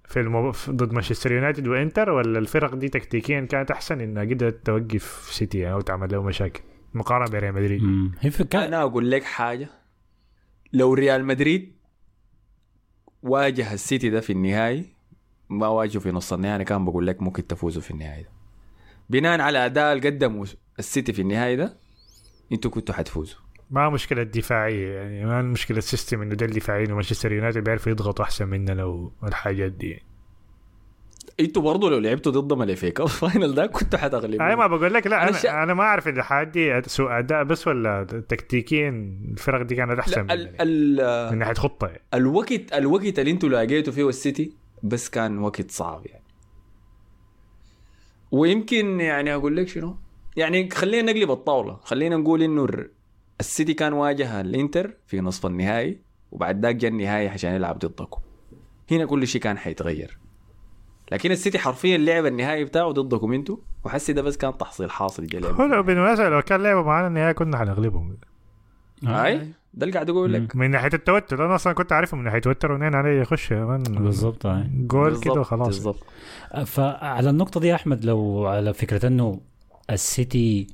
في 0.05 0.19
المب... 0.19 0.51
في- 0.53 0.71
ضد 0.71 0.93
مانشستر 0.93 1.31
يونايتد 1.31 1.67
وإنتر 1.67 2.09
ولا 2.09 2.39
الفرق 2.39 2.75
دي 2.75 2.89
تكتيكيا 2.89 3.41
كانت 3.41 3.71
أحسن 3.71 4.01
إنها 4.01 4.23
قدرت 4.23 4.65
توقف 4.65 5.27
سيتي 5.31 5.71
أو 5.71 5.81
تعمل 5.81 6.11
له 6.11 6.23
مشاكل؟ 6.23 6.61
مقارنة 6.93 7.31
بريال 7.31 7.53
مدريد. 7.53 7.81
هي 8.19 8.31
أنا 8.53 8.81
أقول 8.81 9.11
لك 9.11 9.23
حاجة. 9.23 9.67
لو 10.73 10.93
ريال 10.93 11.25
مدريد 11.25 11.73
واجه 13.23 13.73
السيتي 13.73 14.09
ده 14.09 14.19
في 14.21 14.33
النهائي 14.33 14.85
ما 15.49 15.67
واجهه 15.67 15.99
في 15.99 16.11
نص 16.11 16.33
النهائي 16.33 16.55
أنا 16.55 16.63
كان 16.63 16.85
بقول 16.85 17.07
لك 17.07 17.21
ممكن 17.21 17.47
تفوزوا 17.47 17.81
في 17.81 17.91
النهائي 17.91 18.23
ده. 18.23 18.29
بناء 19.09 19.41
على 19.41 19.65
أداء 19.65 19.93
اللي 19.93 20.09
قدمه 20.09 20.45
السيتي 20.79 21.13
في 21.13 21.21
النهائي 21.21 21.55
ده 21.55 21.77
أنتوا 22.51 22.71
كنتوا 22.71 22.95
حتفوزوا 22.95 23.39
ما 23.71 23.89
مشكلة 23.89 24.23
دفاعية 24.23 24.93
يعني 24.95 25.25
ما 25.25 25.39
المشكلة 25.39 25.77
ال 25.77 25.84
system 25.84 26.21
إنه 26.21 26.35
ده 26.35 26.45
الدفاعيين 26.45 26.91
ومانشستر 26.91 27.31
يونايتد 27.31 27.63
بيعرفوا 27.63 27.91
يضغطوا 27.91 28.25
أحسن 28.25 28.47
مننا 28.47 28.83
والحاجات 29.21 29.71
دي 29.71 29.89
يعني. 29.89 30.03
أنتوا 31.39 31.61
برضه 31.61 31.89
لو 31.89 31.97
لعبتوا 31.99 32.31
ضدهم 32.31 32.61
ال 32.61 32.71
FA 32.71 32.91
Cup 32.91 33.07
final 33.07 33.55
ده 33.55 33.65
كنتوا 33.65 33.99
حتغلبوا 33.99 34.49
أي 34.49 34.55
ما 34.55 34.67
بقول 34.67 34.93
لك 34.93 35.07
لا 35.07 35.21
أنا 35.23 35.29
أنا, 35.29 35.37
شا- 35.37 35.63
أنا 35.63 35.73
ما 35.73 35.83
أعرف 35.83 36.07
إذا 36.07 36.19
الحاجات 36.19 36.47
دي 36.47 36.81
سوء 36.89 37.19
أداء 37.19 37.43
بس 37.43 37.67
ولا 37.67 38.03
تكتيكيا 38.29 38.89
الفرق 39.31 39.61
دي 39.61 39.75
كانت 39.75 39.99
أحسن 39.99 40.15
لا 40.15 40.23
مننا 40.23 40.33
ال 40.33 40.39
يعني. 40.45 40.57
ال 40.61 41.31
من 41.31 41.37
ناحية 41.37 41.53
خطة 41.53 41.87
يعني. 41.87 42.01
الوقت 42.13 42.73
الوقت 42.73 43.19
اللي 43.19 43.31
أنتوا 43.31 43.49
لاقيتوا 43.49 43.93
فيه 43.93 44.09
السيتي 44.09 44.51
بس 44.83 45.09
كان 45.09 45.37
وقت 45.39 45.71
صعب 45.71 46.05
يعني 46.05 46.23
ويمكن 48.31 48.99
يعني 48.99 49.35
أقول 49.35 49.57
لك 49.57 49.67
شنو؟ 49.67 49.97
يعني 50.37 50.69
خلينا 50.69 51.11
نقلب 51.11 51.31
الطاولة. 51.31 51.79
خلينا 51.83 52.17
نقول 52.17 52.43
إنه 52.43 52.67
السيتي 53.39 53.73
كان 53.73 53.93
واجه 53.93 54.41
الإنتر 54.41 54.93
في 55.07 55.21
نصف 55.21 55.45
النهائي 55.45 56.01
وبعد 56.31 56.65
ذاك 56.65 56.75
جاء 56.75 56.91
النهائي 56.91 57.27
عشان 57.27 57.53
يلعب 57.53 57.79
ضدكم 57.79 58.21
هنا 58.91 59.05
كل 59.05 59.27
شيء 59.27 59.41
كان 59.41 59.57
حيتغير. 59.57 60.17
لكن 61.11 61.31
السيتي 61.31 61.59
حرفيا 61.59 61.97
لعب 61.97 62.25
النهائي 62.25 62.65
بتاعه 62.65 62.91
ضدكم 62.91 63.33
أنتوا 63.33 63.57
وحسي 63.85 64.13
ده 64.13 64.21
بس 64.21 64.37
كان 64.37 64.57
تحصيل 64.57 64.91
حاصل 64.91 65.27
لعب. 65.33 65.61
هو 65.61 65.65
لو 65.65 65.83
بالمناسبة 65.83 66.29
لو 66.29 66.41
كان 66.41 66.63
لعبوا 66.63 66.83
معانا 66.83 67.07
النهائي 67.07 67.33
كنا 67.33 67.57
حنغلبهم. 67.57 68.17
أي. 69.07 69.47
ده 69.73 69.83
اللي 69.85 69.93
قاعد 69.93 70.09
أقول 70.09 70.33
لك. 70.33 70.55
من 70.55 70.71
ناحية 70.71 70.89
التوتر. 70.93 71.45
أنا 71.45 71.55
أصلا 71.55 71.73
كنت 71.73 71.91
عارفهم 71.91 72.19
من 72.19 72.25
ناحية 72.25 72.37
التوتر 72.37 72.71
ونين 72.71 72.95
عليه 72.95 73.21
يخش 73.21 73.51
يا 73.51 73.65
man 73.65 73.83
بالضبط 73.83 74.45
آه. 74.45 74.65
جول 74.73 75.19
كده 75.19 75.33
وخلاص. 75.33 75.67
بالضبط. 75.67 76.03
فعلى 76.65 77.29
النقطة 77.29 77.59
دي 77.59 77.67
يا 77.67 77.75
أحمد 77.75 78.05
لو 78.05 78.45
على 78.47 78.73
فكرة 78.73 79.07
أنه 79.07 79.39
السيتي 79.89 80.67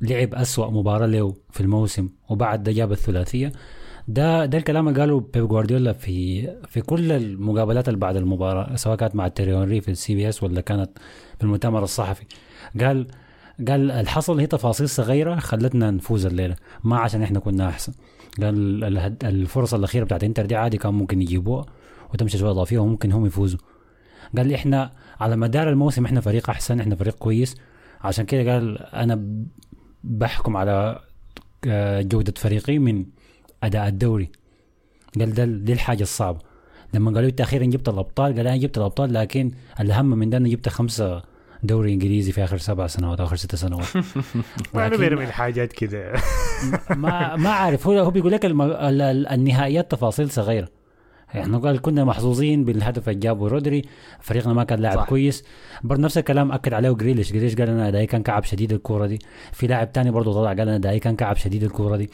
لعب 0.00 0.34
أسوأ 0.34 0.70
مباراة 0.70 1.06
له 1.06 1.34
في 1.50 1.60
الموسم 1.60 2.08
وبعد 2.28 2.62
ده 2.62 2.72
جاب 2.72 2.92
الثلاثية 2.92 3.52
ده 4.08 4.46
ده 4.46 4.58
الكلام 4.58 4.88
اللي 4.88 5.00
قاله 5.00 5.20
بيب 5.20 5.48
جوارديولا 5.48 5.92
في 5.92 6.46
في 6.68 6.80
كل 6.80 7.12
المقابلات 7.12 7.88
اللي 7.88 8.00
بعد 8.00 8.16
المباراة 8.16 8.76
سواء 8.76 8.96
كانت 8.96 9.14
مع 9.16 9.28
تيري 9.28 9.54
هنري 9.54 9.80
في 9.80 9.90
السي 9.90 10.14
بي 10.14 10.28
إس 10.28 10.42
ولا 10.42 10.60
كانت 10.60 10.90
في 11.38 11.44
المؤتمر 11.44 11.82
الصحفي. 11.82 12.24
قال 12.80 13.06
قال 13.68 13.90
الحصل 13.90 14.40
هي 14.40 14.46
تفاصيل 14.46 14.88
صغيرة 14.88 15.36
خلتنا 15.36 15.90
نفوز 15.90 16.26
الليلة 16.26 16.56
ما 16.84 16.98
عشان 16.98 17.22
إحنا 17.22 17.38
كنا 17.40 17.68
أحسن. 17.68 17.92
قال 18.42 18.84
الهد- 18.84 19.24
الفرصة 19.24 19.76
الأخيرة 19.76 20.04
بتاعت 20.04 20.24
إنتر 20.24 20.46
دي 20.46 20.56
عادي 20.56 20.78
كان 20.78 20.94
ممكن 20.94 21.22
يجيبوها 21.22 21.66
وتمشي 22.14 22.38
شوية 22.38 22.50
إضافية 22.50 22.78
وممكن 22.78 23.12
هم 23.12 23.26
يفوزوا. 23.26 23.58
قال 24.36 24.46
لي 24.48 24.54
إحنا 24.54 24.90
على 25.20 25.36
مدار 25.36 25.70
الموسم 25.70 26.04
إحنا 26.04 26.20
فريق 26.20 26.50
أحسن 26.50 26.80
إحنا 26.80 26.94
فريق 26.96 27.14
كويس. 27.14 27.56
عشان 28.00 28.24
كده 28.24 28.52
قال 28.54 28.78
أنا 28.78 29.26
بحكم 30.04 30.56
على 30.56 31.00
آه، 31.66 32.02
جودة 32.02 32.34
فريقي 32.36 32.78
من 32.78 33.06
أداء 33.62 33.88
الدوري. 33.88 34.30
قال 35.18 35.34
ده 35.34 35.44
دي 35.44 35.72
الحاجة 35.72 36.02
الصعبة. 36.02 36.38
لما 36.94 37.10
قالوا 37.10 37.28
انت 37.30 37.40
أخيرا 37.40 37.64
جبت 37.64 37.88
الأبطال 37.88 38.34
قال 38.36 38.46
أنا 38.46 38.56
جبت 38.56 38.78
الأبطال 38.78 39.12
لكن 39.14 39.50
الأهم 39.80 40.06
من 40.06 40.30
ده 40.30 40.36
أنا 40.36 40.48
جبت 40.48 40.68
خمسة 40.68 41.22
دوري 41.62 41.92
إنجليزي 41.92 42.32
في 42.32 42.44
آخر 42.44 42.58
سبع 42.58 42.86
سنوات 42.86 43.20
آخر 43.20 43.36
ست 43.36 43.54
سنوات. 43.54 43.86
ما 44.74 44.88
لكن- 44.88 44.96
بيرمي 44.96 45.24
الحاجات 45.24 45.72
كده. 45.72 46.12
ما 46.90 47.36
ما 47.36 47.50
عارف 47.50 47.86
هو 47.86 47.98
هو 47.98 48.10
بيقول 48.10 48.32
لك 48.32 48.44
النهائيات 49.32 49.90
تفاصيل 49.90 50.30
صغيرة. 50.30 50.68
إحنا 51.30 51.58
قال 51.58 51.80
كنا 51.80 52.04
محظوظين 52.04 52.64
بالهدف 52.64 53.08
اللي 53.08 53.20
جابه 53.20 53.48
رودري 53.48 53.82
فريقنا 54.20 54.52
ما 54.52 54.64
كان 54.64 54.78
لاعب. 54.78 54.98
كويس. 55.06 55.44
برضه 55.82 56.02
نفس 56.02 56.18
الكلام 56.18 56.52
أكد 56.52 56.72
عليه 56.72 56.90
جريليش. 56.90 57.32
جريليش 57.32 57.56
قال 57.56 57.68
أنا 57.68 57.88
ادائي 57.88 58.06
كان 58.06 58.22
كعب 58.22 58.44
شديد 58.44 58.72
الكورة 58.72 59.06
دي. 59.06 59.18
في 59.52 59.66
لاعب 59.66 59.92
تاني 59.92 60.10
برضه 60.10 60.32
طلع 60.32 60.48
قال 60.48 60.60
أنا 60.60 60.76
ادائي 60.76 60.98
كان 60.98 61.16
كعب 61.16 61.36
شديد 61.36 61.62
الكورة 61.62 61.96
دي. 61.96 62.10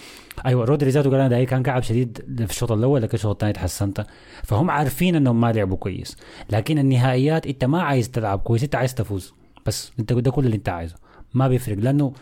أيوه 0.46 0.64
رودري 0.64 0.90
ذاته 0.90 1.10
قال 1.10 1.18
أنا 1.18 1.26
ادائي 1.26 1.46
كان 1.46 1.62
كعب 1.62 1.82
شديد 1.82 2.24
في 2.38 2.50
الشوط 2.50 2.72
الأول 2.72 3.02
لكن 3.02 3.14
الشوط 3.14 3.30
الثاني 3.30 3.52
تحسنت. 3.52 4.06
فهم 4.44 4.70
عارفين 4.70 5.16
إنهم 5.16 5.40
ما 5.40 5.52
لعبوا 5.52 5.76
كويس. 5.76 6.16
لكن 6.50 6.78
النهائيات 6.78 7.46
أنت 7.46 7.64
ما 7.64 7.82
عايز 7.82 8.10
تلعب 8.10 8.38
كويس 8.38 8.62
أنت 8.64 8.74
عايز 8.74 8.94
تفوز. 8.94 9.34
بس 9.66 9.92
أنت 9.98 10.12
ده 10.12 10.30
كل 10.30 10.44
اللي 10.44 10.56
أنت 10.56 10.68
عايزه. 10.68 10.96
ما 11.34 11.48
بيفرق. 11.48 11.76
لأنه 11.78 12.12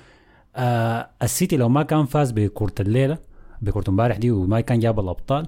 آه 0.56 1.10
السيتي 1.22 1.56
لو 1.56 1.68
ما 1.68 1.82
كان 1.82 2.04
فاز 2.04 2.30
بكرة 2.30 2.74
الليلة 2.80 3.18
بكرة 3.62 3.90
امبارح 3.90 4.16
دي 4.16 4.30
وما 4.30 4.60
كان 4.60 4.78
جاب 4.78 5.00
الأبطال 5.00 5.46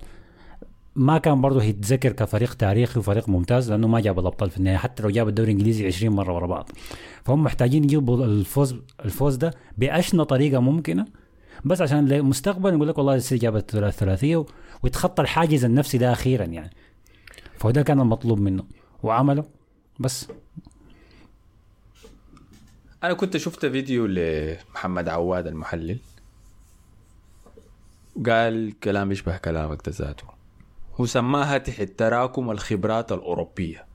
ما 0.97 1.19
كان 1.19 1.41
برضه 1.41 1.63
يتذكر 1.63 2.13
كفريق 2.13 2.55
تاريخي 2.55 2.99
وفريق 2.99 3.29
ممتاز 3.29 3.71
لأنه 3.71 3.89
ما 3.89 4.01
جاب 4.01 4.19
الأبطال 4.19 4.51
في 4.51 4.57
النهاية 4.57 4.77
حتى 4.77 5.03
لو 5.03 5.11
جاب 5.11 5.29
الدوري 5.29 5.53
الإنجليزي 5.53 5.87
20 5.87 6.15
مرة 6.17 6.35
ورا 6.35 6.47
بعض. 6.47 6.71
فهم 7.25 7.43
محتاجين 7.45 7.85
يجيبوا 7.85 8.25
الفوز 8.25 8.77
الفوز 9.05 9.37
ده 9.37 9.55
بأشنى 9.79 10.25
طريقة 10.25 10.61
ممكنة 10.61 11.07
بس 11.65 11.81
عشان 11.81 12.13
المستقبل 12.13 12.75
نقول 12.75 12.89
لك 12.89 12.99
والله 12.99 13.15
السيتي 13.15 13.43
جابت 13.43 13.75
الثلاثية 13.75 14.45
ويتخطى 14.83 15.23
الحاجز 15.23 15.65
النفسي 15.65 15.99
ده 15.99 16.13
أخيرا 16.13 16.45
يعني. 16.45 16.71
فده 17.59 17.83
كان 17.83 18.01
المطلوب 18.01 18.41
منه 18.41 18.65
وعمله 19.03 19.45
بس. 20.01 20.29
أنا 23.05 23.13
كنت 23.15 23.37
شفت 23.37 23.67
فيديو 23.67 24.07
لمحمد 24.07 25.09
عواد 25.09 25.47
المحلل 25.47 25.99
قال 28.27 28.79
كلام 28.81 29.13
يشبه 29.13 29.37
كلامك 29.37 29.87
ده 29.87 29.93
ذاته. 29.97 30.42
وسماها 30.99 31.59
تحت 31.59 31.83
تراكم 31.83 32.51
الخبرات 32.51 33.13
الأوروبية. 33.13 33.87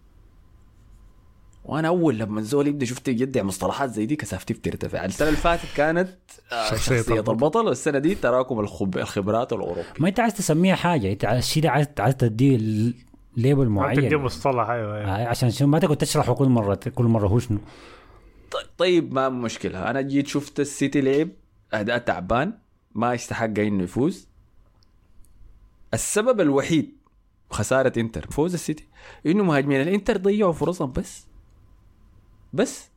وأنا 1.66 1.88
أول 1.88 2.18
لما 2.20 2.40
الزول 2.40 2.68
يبدأ 2.68 2.86
شفت 2.86 3.08
يدعي 3.08 3.44
مصطلحات 3.44 3.90
زي 3.90 4.06
دي 4.06 4.16
كثافتي 4.16 4.54
بترتفع. 4.54 5.06
السنة 5.06 5.28
اللي 5.28 5.40
فاتت 5.40 5.66
كانت 5.76 6.10
آه، 6.52 6.70
شخصية 6.70 6.98
شخصية 6.98 7.16
البطل. 7.16 7.32
البطل 7.32 7.66
والسنة 7.66 8.00
دي 8.00 8.16
تراكم 8.16 8.60
الخب... 8.60 8.98
الخبرات 8.98 9.54
الأوروبية. 9.54 9.84
ما 10.00 10.10
أنت 10.10 10.20
عايز 10.20 10.34
تسميها 10.34 10.76
حاجة 10.76 11.12
أنت 11.12 11.26
عايز- 11.26 11.38
الشيء 11.44 11.64
ده 11.64 11.70
عايز 11.70 11.88
عايز 12.00 12.16
تديه 12.16 12.58
ليبل 13.38 13.66
ما 13.68 13.82
معين. 13.82 14.02
تدي 14.02 14.18
مصطلح 14.18 14.70
أيوه 14.70 14.98
أيوة. 14.98 15.10
آه، 15.16 15.28
عشان 15.28 15.52
شنو؟ 15.52 15.68
ما 15.68 15.80
تقعد 15.80 15.98
تشرحه 15.98 16.34
كل 16.34 16.48
مرة 16.50 16.80
كل 16.96 17.06
مرة 17.06 17.28
هو 17.28 17.40
شنو؟ 17.40 17.58
ط- 18.52 18.70
طيب 18.78 19.14
ما 19.14 19.30
مشكلة. 19.30 19.90
أنا 19.90 20.02
جيت 20.02 20.28
شفت 20.28 20.60
السيتي 20.60 21.02
لعب 21.02 21.30
أداء 21.74 21.98
تعبان 21.98 22.54
ما 22.96 23.14
يستحق 23.14 23.60
إنه 23.60 23.84
يفوز. 23.84 24.28
السبب 25.94 26.42
الوحيد 26.42 26.98
خسارة 27.50 27.94
إنتر 27.98 28.28
فوز 28.32 28.54
السيتي. 28.54 28.88
إنه 29.26 29.44
مهاجمين 29.44 29.82
الإنتر 29.82 30.18
ضيعوا 30.18 30.54
فرصهم 30.54 30.92
بس. 30.92 31.28
بس. 32.54 32.90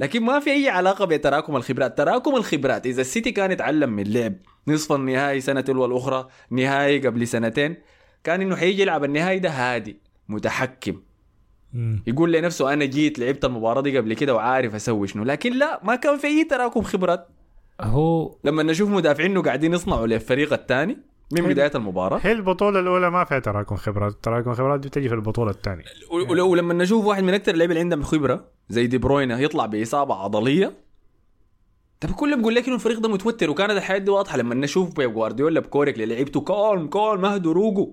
لكن 0.00 0.22
ما 0.22 0.40
في 0.40 0.50
أي 0.50 0.68
علاقة 0.68 1.04
بتراكم 1.04 1.56
الخبرات. 1.56 1.98
تراكم 1.98 2.36
الخبرات 2.36 2.86
إذا 2.86 3.00
السيتي 3.00 3.30
كان 3.30 3.52
يتعلم 3.52 3.90
من 3.90 4.12
لعب 4.12 4.34
نصف 4.68 4.92
النهائي 4.92 5.40
سنة 5.40 5.60
تلو 5.60 5.84
الأخرى 5.84 6.28
نهائي 6.50 7.06
قبل 7.06 7.26
سنتين 7.26 7.76
كان 8.24 8.40
إنه 8.40 8.56
حيجي 8.56 8.82
يلعب 8.82 9.04
النهائي 9.04 9.38
ده 9.38 9.50
هادي 9.50 9.96
متحكم. 10.28 11.02
يقول 12.06 12.32
لنفسه 12.32 12.72
أنا 12.72 12.84
جيت 12.84 13.18
لعبت 13.18 13.44
المباراة 13.44 13.80
دي 13.80 13.98
قبل 13.98 14.14
كده 14.14 14.34
وعارف 14.34 14.74
أسوي 14.74 15.08
شنو. 15.08 15.24
لكن 15.24 15.52
لا 15.52 15.80
ما 15.84 15.96
كان 15.96 16.18
في 16.18 16.26
أي 16.26 16.44
تراكم 16.44 16.82
خبرات. 16.82 17.28
هو 17.80 18.36
لما 18.44 18.62
نشوف 18.62 18.90
مدافعينه 18.90 19.42
قاعدين 19.42 19.74
يصنعوا 19.74 20.06
للفريق 20.06 20.52
الثاني 20.52 20.98
من 21.32 21.42
بداية 21.48 21.70
المباراة؟ 21.74 22.20
هي 22.22 22.32
البطولة 22.32 22.80
الأولى 22.80 23.10
ما 23.10 23.24
فيها 23.24 23.38
تراكم 23.38 23.76
خبرات، 23.76 24.24
تراكم 24.24 24.54
خبرات 24.54 24.80
دي 24.80 24.88
بتجي 24.88 25.08
في 25.08 25.14
البطولة 25.14 25.50
الثانية. 25.50 25.84
ول- 26.30 26.40
ولما 26.40 26.74
نشوف 26.74 27.04
واحد 27.04 27.22
من 27.22 27.34
أكثر 27.34 27.52
اللعيبة 27.52 27.70
اللي 27.72 27.80
عندهم 27.80 28.02
خبرة 28.02 28.44
زي 28.68 28.86
دي 28.86 28.98
بروينا 28.98 29.40
يطلع 29.40 29.66
بإصابة 29.66 30.14
عضلية. 30.14 30.72
طب 32.00 32.10
كله 32.10 32.36
بيقول 32.36 32.54
لك 32.54 32.66
إنه 32.66 32.74
الفريق 32.74 32.98
ده 32.98 33.08
متوتر 33.08 33.50
وكانت 33.50 33.70
الحياة 33.70 33.98
دي 33.98 34.10
واضحة. 34.10 34.36
لما 34.38 34.54
نشوف 34.54 34.96
بيب 34.96 35.12
جوارديولا 35.14 35.60
بكوريك 35.60 35.94
اللي 35.94 36.14
لعبته 36.14 36.40
كولم 36.40 36.86
كولم 36.86 37.24
اهدوا 37.24 37.52
روقوا. 37.52 37.86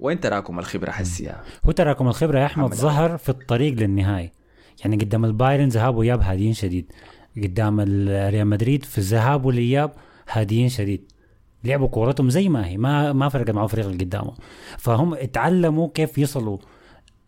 وين 0.00 0.20
تراكم 0.20 0.58
الخبرة 0.58 0.90
حسيها 0.90 1.44
هو 1.66 1.72
تراكم 1.72 2.08
الخبرة 2.08 2.38
يا 2.38 2.46
أحمد 2.46 2.74
ظهر 2.74 3.16
في 3.16 3.28
الطريق 3.28 3.72
للنهائي. 3.74 4.30
يعني 4.84 4.96
قدام 4.96 5.24
البايرن 5.24 5.68
ذهاب 5.68 5.96
واياب 5.96 6.20
هاديين 6.20 6.52
شديد. 6.52 6.92
قدام 7.36 7.80
ال- 7.80 8.32
ريال 8.32 8.46
مدريد 8.46 8.84
في 8.84 8.98
الذهاب 8.98 9.44
والاياب 9.44 9.92
هاديين 10.30 10.68
شديد. 10.68 11.12
لعبوا 11.64 11.88
كورتهم 11.88 12.30
زي 12.30 12.48
ما 12.48 12.66
هي 12.66 12.76
ما 12.76 13.12
ما 13.12 13.28
فرقت 13.28 13.50
معهم 13.50 13.64
الفريق 13.64 13.86
اللي 13.86 14.04
قدامهم 14.04 14.34
فهم 14.78 15.14
اتعلموا 15.14 15.88
كيف 15.94 16.18
يصلوا 16.18 16.58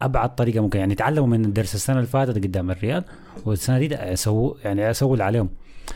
أبعد 0.02 0.34
طريقة 0.34 0.60
ممكن 0.60 0.78
يعني 0.78 0.92
اتعلموا 0.92 1.28
من 1.28 1.52
درس 1.52 1.74
السنة 1.74 1.96
اللي 1.96 2.06
فاتت 2.06 2.36
قدام 2.36 2.70
الريال 2.70 3.04
والسنة 3.44 3.78
دي 3.78 4.16
سووا 4.16 4.54
يعني 4.64 4.94
سووا 4.94 5.12
اللي 5.12 5.24
عليهم. 5.24 5.48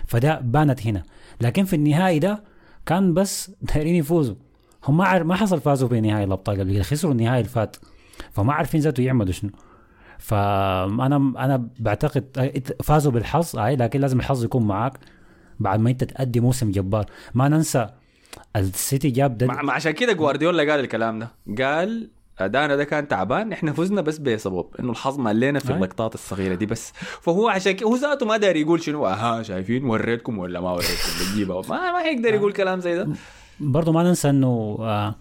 فده 0.06 0.40
بانت 0.40 0.86
هنا. 0.86 1.02
لكن 1.40 1.64
في 1.64 1.76
النهائي 1.76 2.18
ده 2.18 2.42
كان 2.86 3.14
بس 3.14 3.50
دايرين 3.62 3.94
يفوزوا. 3.94 4.34
هم 4.84 4.96
ما 4.96 5.22
ما 5.22 5.34
حصل 5.34 5.60
فازوا 5.60 5.88
بنهائي 5.88 6.24
الأبطال 6.24 6.60
قبل 6.60 6.82
خسروا 6.82 7.12
النهائي 7.12 7.40
اللي 7.40 7.48
فات. 7.48 7.76
فما 8.30 8.52
عارفين 8.52 8.80
ذاته 8.80 9.00
يعملوا 9.02 9.32
شنو. 9.32 9.50
فانا 10.18 11.16
أنا 11.16 11.68
بعتقد 11.78 12.52
فازوا 12.82 13.12
بالحظ 13.12 13.58
اي 13.58 13.76
لكن 13.76 14.00
لازم 14.00 14.18
الحظ 14.18 14.44
يكون 14.44 14.66
معاك 14.66 14.98
بعد 15.60 15.80
ما 15.80 15.90
أنت 15.90 16.04
تأدي 16.04 16.40
موسم 16.40 16.70
جبار. 16.70 17.06
ما 17.34 17.48
ننسى 17.48 17.88
السيتي 18.56 19.10
جاب 19.10 19.38
ده 19.38 19.46
مع 19.46 19.62
مع 19.62 19.74
عشان 19.74 19.92
كده 19.92 20.12
جوارديولا 20.12 20.72
قال 20.72 20.80
الكلام 20.80 21.18
ده. 21.18 21.28
قال 21.64 22.10
أدانا 22.38 22.76
ده 22.76 22.84
كان 22.84 23.08
تعبان 23.08 23.52
إحنا 23.52 23.72
فزنا 23.72 24.00
بس 24.00 24.18
بسبب 24.18 24.66
إنه 24.80 24.90
الحظ 24.90 25.18
مالنا 25.18 25.58
في. 25.58 25.72
اللقطات 25.72 26.14
الصغيرة 26.14 26.54
دي 26.54 26.66
بس. 26.66 26.92
فهو 27.22 27.48
عشان 27.48 27.72
كده 27.72 27.88
هو 27.88 27.96
ذاته 27.96 28.26
ما 28.26 28.36
داري 28.36 28.60
يقول 28.60 28.82
شنو 28.82 29.06
أها 29.06 29.42
شايفين 29.42 29.84
وريتكم 29.84 30.38
ولا 30.38 30.60
ما 30.60 30.70
وريتكم 30.72 31.10
بتجيبها 31.20 31.62
ما 31.70 31.92
ما 31.92 32.00
يقدر 32.02 32.34
يقول 32.34 32.52
كلام 32.52 32.80
زي 32.80 32.94
ده. 32.96 33.08
برضه 33.60 33.92
ما 33.92 34.02
ننسى 34.02 34.30
إنه 34.30 34.76
آه 34.80 35.14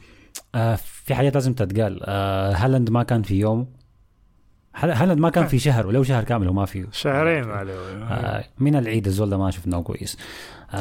آه 0.55 0.75
في 0.75 1.15
حاجات 1.15 1.33
لازم 1.33 1.53
تتقال. 1.53 1.99
آه 2.03 2.51
هالاند 2.53 2.89
ما 2.89 3.03
كان 3.03 3.21
في 3.23 3.39
يوم. 3.39 3.67
هال- 4.75 4.91
هالاند 4.91 5.19
ما 5.19 5.29
كان 5.29 5.47
في 5.47 5.59
شهر 5.59 5.87
ولو 5.87 6.03
شهر 6.03 6.23
كامل 6.23 6.47
وما 6.49 6.65
فيه 6.65 6.85
شهرين 6.91 7.43
ما 7.43 7.53
عليه. 7.53 7.73
آه 8.03 8.43
من 8.59 8.75
العيد 8.75 9.07
الزول 9.07 9.29
ده 9.29 9.37
ما 9.37 9.51
شفناه 9.51 9.81
كويس. 9.81 10.17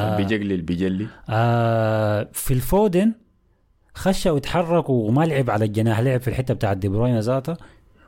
آه. 0.01 0.17
بيجلي 0.17 0.57
بيجلي 0.57 1.07
آه 1.29 2.27
في 2.33 2.53
الفودن 2.53 3.13
خش 3.95 4.27
وتحرك 4.27 4.89
وما 4.89 5.25
لعب 5.25 5.49
على 5.49 5.65
الجناح 5.65 5.99
لعب 5.99 6.21
في 6.21 6.27
الحتة 6.27 6.53
بتاعت 6.53 6.77
دي 6.77 6.89
بروين 6.89 7.19
ذاته 7.19 7.55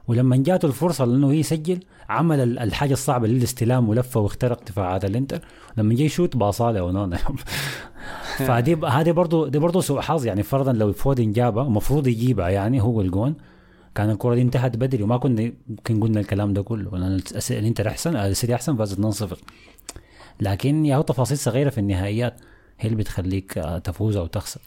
ولما 0.08 0.38
جاته 0.38 0.66
الفرصة 0.66 1.06
لأنه 1.06 1.34
يسجل 1.34 1.80
عمل 2.10 2.40
ال- 2.40 2.60
الحاجة 2.60 2.94
الصعبة 2.94 3.26
اللي 3.26 3.38
الاستلام 3.38 3.90
ولفه 3.90 4.20
واخترق 4.20 4.64
دفاعات 4.68 5.06
الإنتر. 5.06 5.40
لما 5.78 5.94
جاي 5.96 6.06
يشوت 6.06 6.38
باصاله 6.38 6.84
أونانا 6.84 7.18
فدي 8.48 8.76
هذه 8.76 9.12
برضه 9.12 9.48
دي 9.50 9.60
برضه 9.60 9.82
سوء 9.82 10.02
حظ 10.02 10.26
يعني 10.26 10.44
فرضا 10.44 10.74
لو 10.74 10.94
فودن 10.94 11.32
جابها 11.32 11.64
المفروض 11.64 12.08
يجيبها 12.08 12.50
يعني 12.50 12.82
هو 12.82 13.02
الجون 13.02 13.36
كان 13.96 14.10
الكرة 14.10 14.36
دي 14.36 14.42
انتهت 14.42 14.78
بدري 14.78 15.04
وما 15.04 15.18
كنا 15.18 15.42
يمكن 15.70 16.00
قلنا 16.04 16.20
الكلام 16.20 16.54
ده 16.54 16.62
كله. 16.62 16.98
لأن 16.98 17.20
الإنتر 17.52 17.88
أحسن 17.88 18.16
السيتي 18.16 18.56
أحسن 18.56 18.76
فاز 18.76 19.24
2-0 19.24 19.36
لكن 20.40 20.86
يا 20.86 20.96
هو 20.96 21.02
تفاصيل 21.02 21.38
صغيرة 21.38 21.70
في 21.70 21.78
النهائيات 21.78 22.42
هي 22.80 22.90
اللي 22.90 22.98
بتخليك 22.98 23.58
آه، 23.58 23.78
تفوز 23.78 24.18
أو 24.18 24.28
تخسر. 24.28 24.62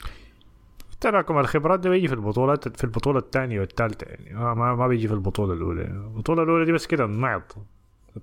تراكم 1.01 1.39
الخبرات 1.39 1.81
ده 1.81 1.91
بيجي 1.91 2.09
في 2.09 2.14
البطولات 2.14 2.77
في 2.77 2.85
البطولة 2.85 3.18
الثانية 3.18 3.61
والثالثة 3.61 4.07
يعني. 4.07 4.55
ما, 4.55 4.75
ما, 4.75 4.89
بيجي 4.89 5.09
في 5.09 5.14
البطولة 5.14 5.53
الأولى. 5.53 5.83
البطولة 5.83 6.43
الأولى 6.43 6.64
دي 6.64 6.73
بس 6.73 6.87
كده 6.87 7.07
نعط 7.07 7.57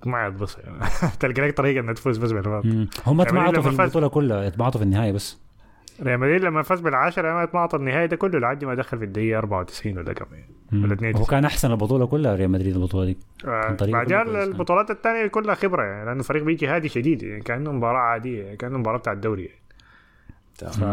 تمعط 0.02 0.34
بس 0.34 0.58
يعني. 0.58 0.80
تلقى 1.20 1.41
لك 1.41 1.58
طريقة 1.58 1.80
انك 1.80 1.95
تفوز 1.95 2.18
بس 2.18 2.32
مم. 2.32 2.88
هم 3.08 3.18
يعني 3.18 3.22
اتمعطوا 3.22 3.62
في 3.62 3.70
البطولة 3.70 4.08
كلها 4.08 4.48
اتمعطوا 4.48 4.80
في 4.80 4.86
النهايه 4.86 5.12
بس. 5.12 5.38
ريال 6.02 6.20
مدريد 6.20 6.41
لما 6.41 6.62
فاز 6.62 6.80
بالعشرة 6.82 7.34
ما 7.34 7.43
اتمعط 7.43 7.76
النهائي 7.76 8.08
ده 8.08 8.16
كله 8.16 8.39
لحد 8.39 8.66
ما 8.66 8.76
دخل 8.76 8.98
في 8.98 9.04
الدقيقة 9.06 9.38
94 9.38 9.98
ولا 9.98 10.14
كم 10.14 10.26
يعني. 10.32 10.50
ولا 10.74 10.93
92 10.93 11.16
هو 11.16 11.26
كان 11.26 11.45
أحسن 11.45 11.72
البطولة 11.72 12.06
كلها 12.06 12.36
ريال 12.36 12.50
مدريد 12.52 12.76
البطولة 12.76 13.06
دي 13.06 13.18
آه، 13.45 13.78
بعدين. 13.82 14.18
البطولات 14.43 14.91
الثانية 14.91 15.28
كلها 15.28 15.56
خبرة 15.56 15.84
يعني 15.84 16.06
لأنه 16.06 16.20
الفريق 16.20 16.43
بيجي 16.43 16.68
هادي 16.68 16.89
شديد 16.89 17.24
يعني 17.24 17.41
كأنه 17.41 17.72
مباراة 17.72 18.00
عادية 18.00 18.43
يعني 18.43 18.58
كأنه 18.58 18.78
مباراة 18.78 18.98
بتاع 18.98 19.14
الدوري 19.14 19.45
يعني. 19.45 19.60
ف... 20.64 20.84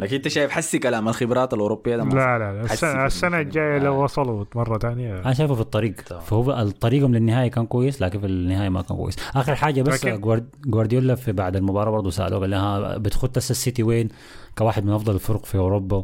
لكن 0.00 0.16
انت 0.16 0.28
شايف 0.28 0.50
حسي 0.50 0.78
كلام 0.78 1.08
الخبرات 1.08 1.54
الأوروبية 1.54 1.96
ده 1.96 2.04
لا 2.04 2.38
لا 2.38 2.62
لا. 2.62 2.68
حسي 2.68 3.06
السنة. 3.06 3.40
الجاية 3.40 3.78
لو 3.78 3.94
آه. 3.94 3.98
وصلوا 3.98 4.44
مرة 4.54 4.78
ثانية 4.78 5.18
أنا 5.18 5.32
شايفه 5.34 5.54
في 5.54 5.60
الطريق. 5.60 5.94
فهو 6.20 6.52
الطريقهم 6.52 7.14
للنهاية 7.14 7.50
كان 7.50 7.66
كويس 7.66 8.02
لكن 8.02 8.20
في 8.20 8.26
النهاية 8.26 8.68
ما 8.68 8.82
كان 8.82 8.96
كويس. 8.96 9.16
آخر 9.36 9.54
حاجة 9.54 9.82
بس 9.82 10.06
جوارديولا 10.66 11.14
في 11.14 11.32
بعد 11.32 11.56
المباراة 11.56 11.90
برضه 11.90 12.10
سالوه 12.10 12.40
قال 12.40 12.50
لها 12.50 12.96
بتخط 12.98 13.36
السيتي 13.36 13.82
وين؟ 13.82 14.08
كواحد 14.58 14.84
من 14.84 14.92
أفضل 14.92 15.14
الفرق 15.14 15.44
في 15.46 15.58
أوروبا. 15.58 16.02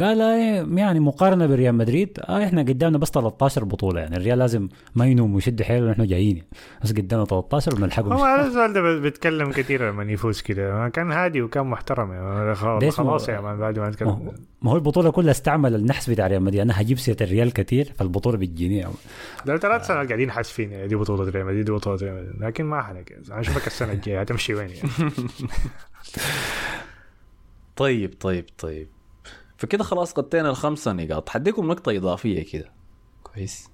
قال 0.00 0.20
إيه 0.20 0.66
يعني 0.76 1.00
مقارنة 1.00 1.46
بريال 1.46 1.74
مدريد 1.74 2.18
آه 2.28 2.44
إحنا 2.44 2.62
قدامنا 2.62 2.98
بس 2.98 3.10
13 3.10 3.64
بطولة 3.64 4.00
يعني 4.00 4.16
الريال 4.16 4.38
لازم 4.38 4.68
ما 4.94 5.06
ينوم 5.06 5.34
ويشد 5.34 5.62
حيله 5.62 5.86
ونحن 5.86 6.06
جايين 6.06 6.42
بس 6.82 6.92
قدامنا 6.92 7.24
13 7.24 7.74
بنلحقهم 7.74 8.12
هو 8.12 8.22
على 8.24 8.46
السؤال 8.46 8.72
ده 8.72 8.98
بيتكلم 8.98 9.50
كثير 9.52 9.88
لما 9.90 10.12
يفوز 10.12 10.40
كده. 10.40 10.88
كان 10.88 11.12
هادي 11.12 11.42
وكان 11.42 11.66
محترم 11.66 12.12
يعني 12.12 12.54
خلاص 12.54 13.28
يا 13.28 13.40
man 13.40 13.58
بعد 13.58 13.78
ما 13.78 13.88
نتكلم. 13.88 14.08
هو- 14.08 14.32
ما 14.62 14.70
هو 14.70 14.76
البطولة 14.76 15.10
كلها 15.10 15.30
استعمل 15.30 15.74
النحس 15.74 16.10
بتاع 16.10 16.26
ريال 16.26 16.42
مدريد. 16.42 16.60
أنا 16.60 16.80
هجيب 16.80 16.98
سيرة 16.98 17.16
الريال 17.20 17.52
كثير 17.52 17.92
فالبطولة 17.98 18.36
بتجيني 18.38 18.76
يعني. 18.76 18.92
ده 19.46 19.56
ثلاث 19.56 19.86
سنوات 19.86 20.06
قاعدين 20.06 20.30
حاسفين 20.30 20.72
يعني 20.72 20.88
دي 20.88 20.94
بطولة 20.96 21.30
ريال 21.30 21.46
مدريد 21.46 21.64
دي 21.64 21.72
بطولة 21.72 21.96
ريال 22.02 22.14
مدريد. 22.14 22.42
لكن 22.42 22.64
ما 22.64 22.82
حنك. 22.82 23.12
أنا 23.30 23.40
أشوفك 23.40 23.66
السنة 23.66 23.92
الجاية 23.92 24.20
هتمشي 24.20 24.54
وين 24.54 24.68
يعني؟ 24.70 24.88
طيب 27.76 28.14
طيب 28.20 28.44
طيب. 28.58 28.88
فكده 29.62 29.84
خلاص 29.84 30.18
غطينا 30.18 30.50
الخمسة 30.50 30.92
نقاط. 30.92 31.28
حديكم 31.28 31.66
نقطة 31.66 31.96
إضافية 31.96 32.44
كده. 32.52 32.70
كويس. 33.22 33.70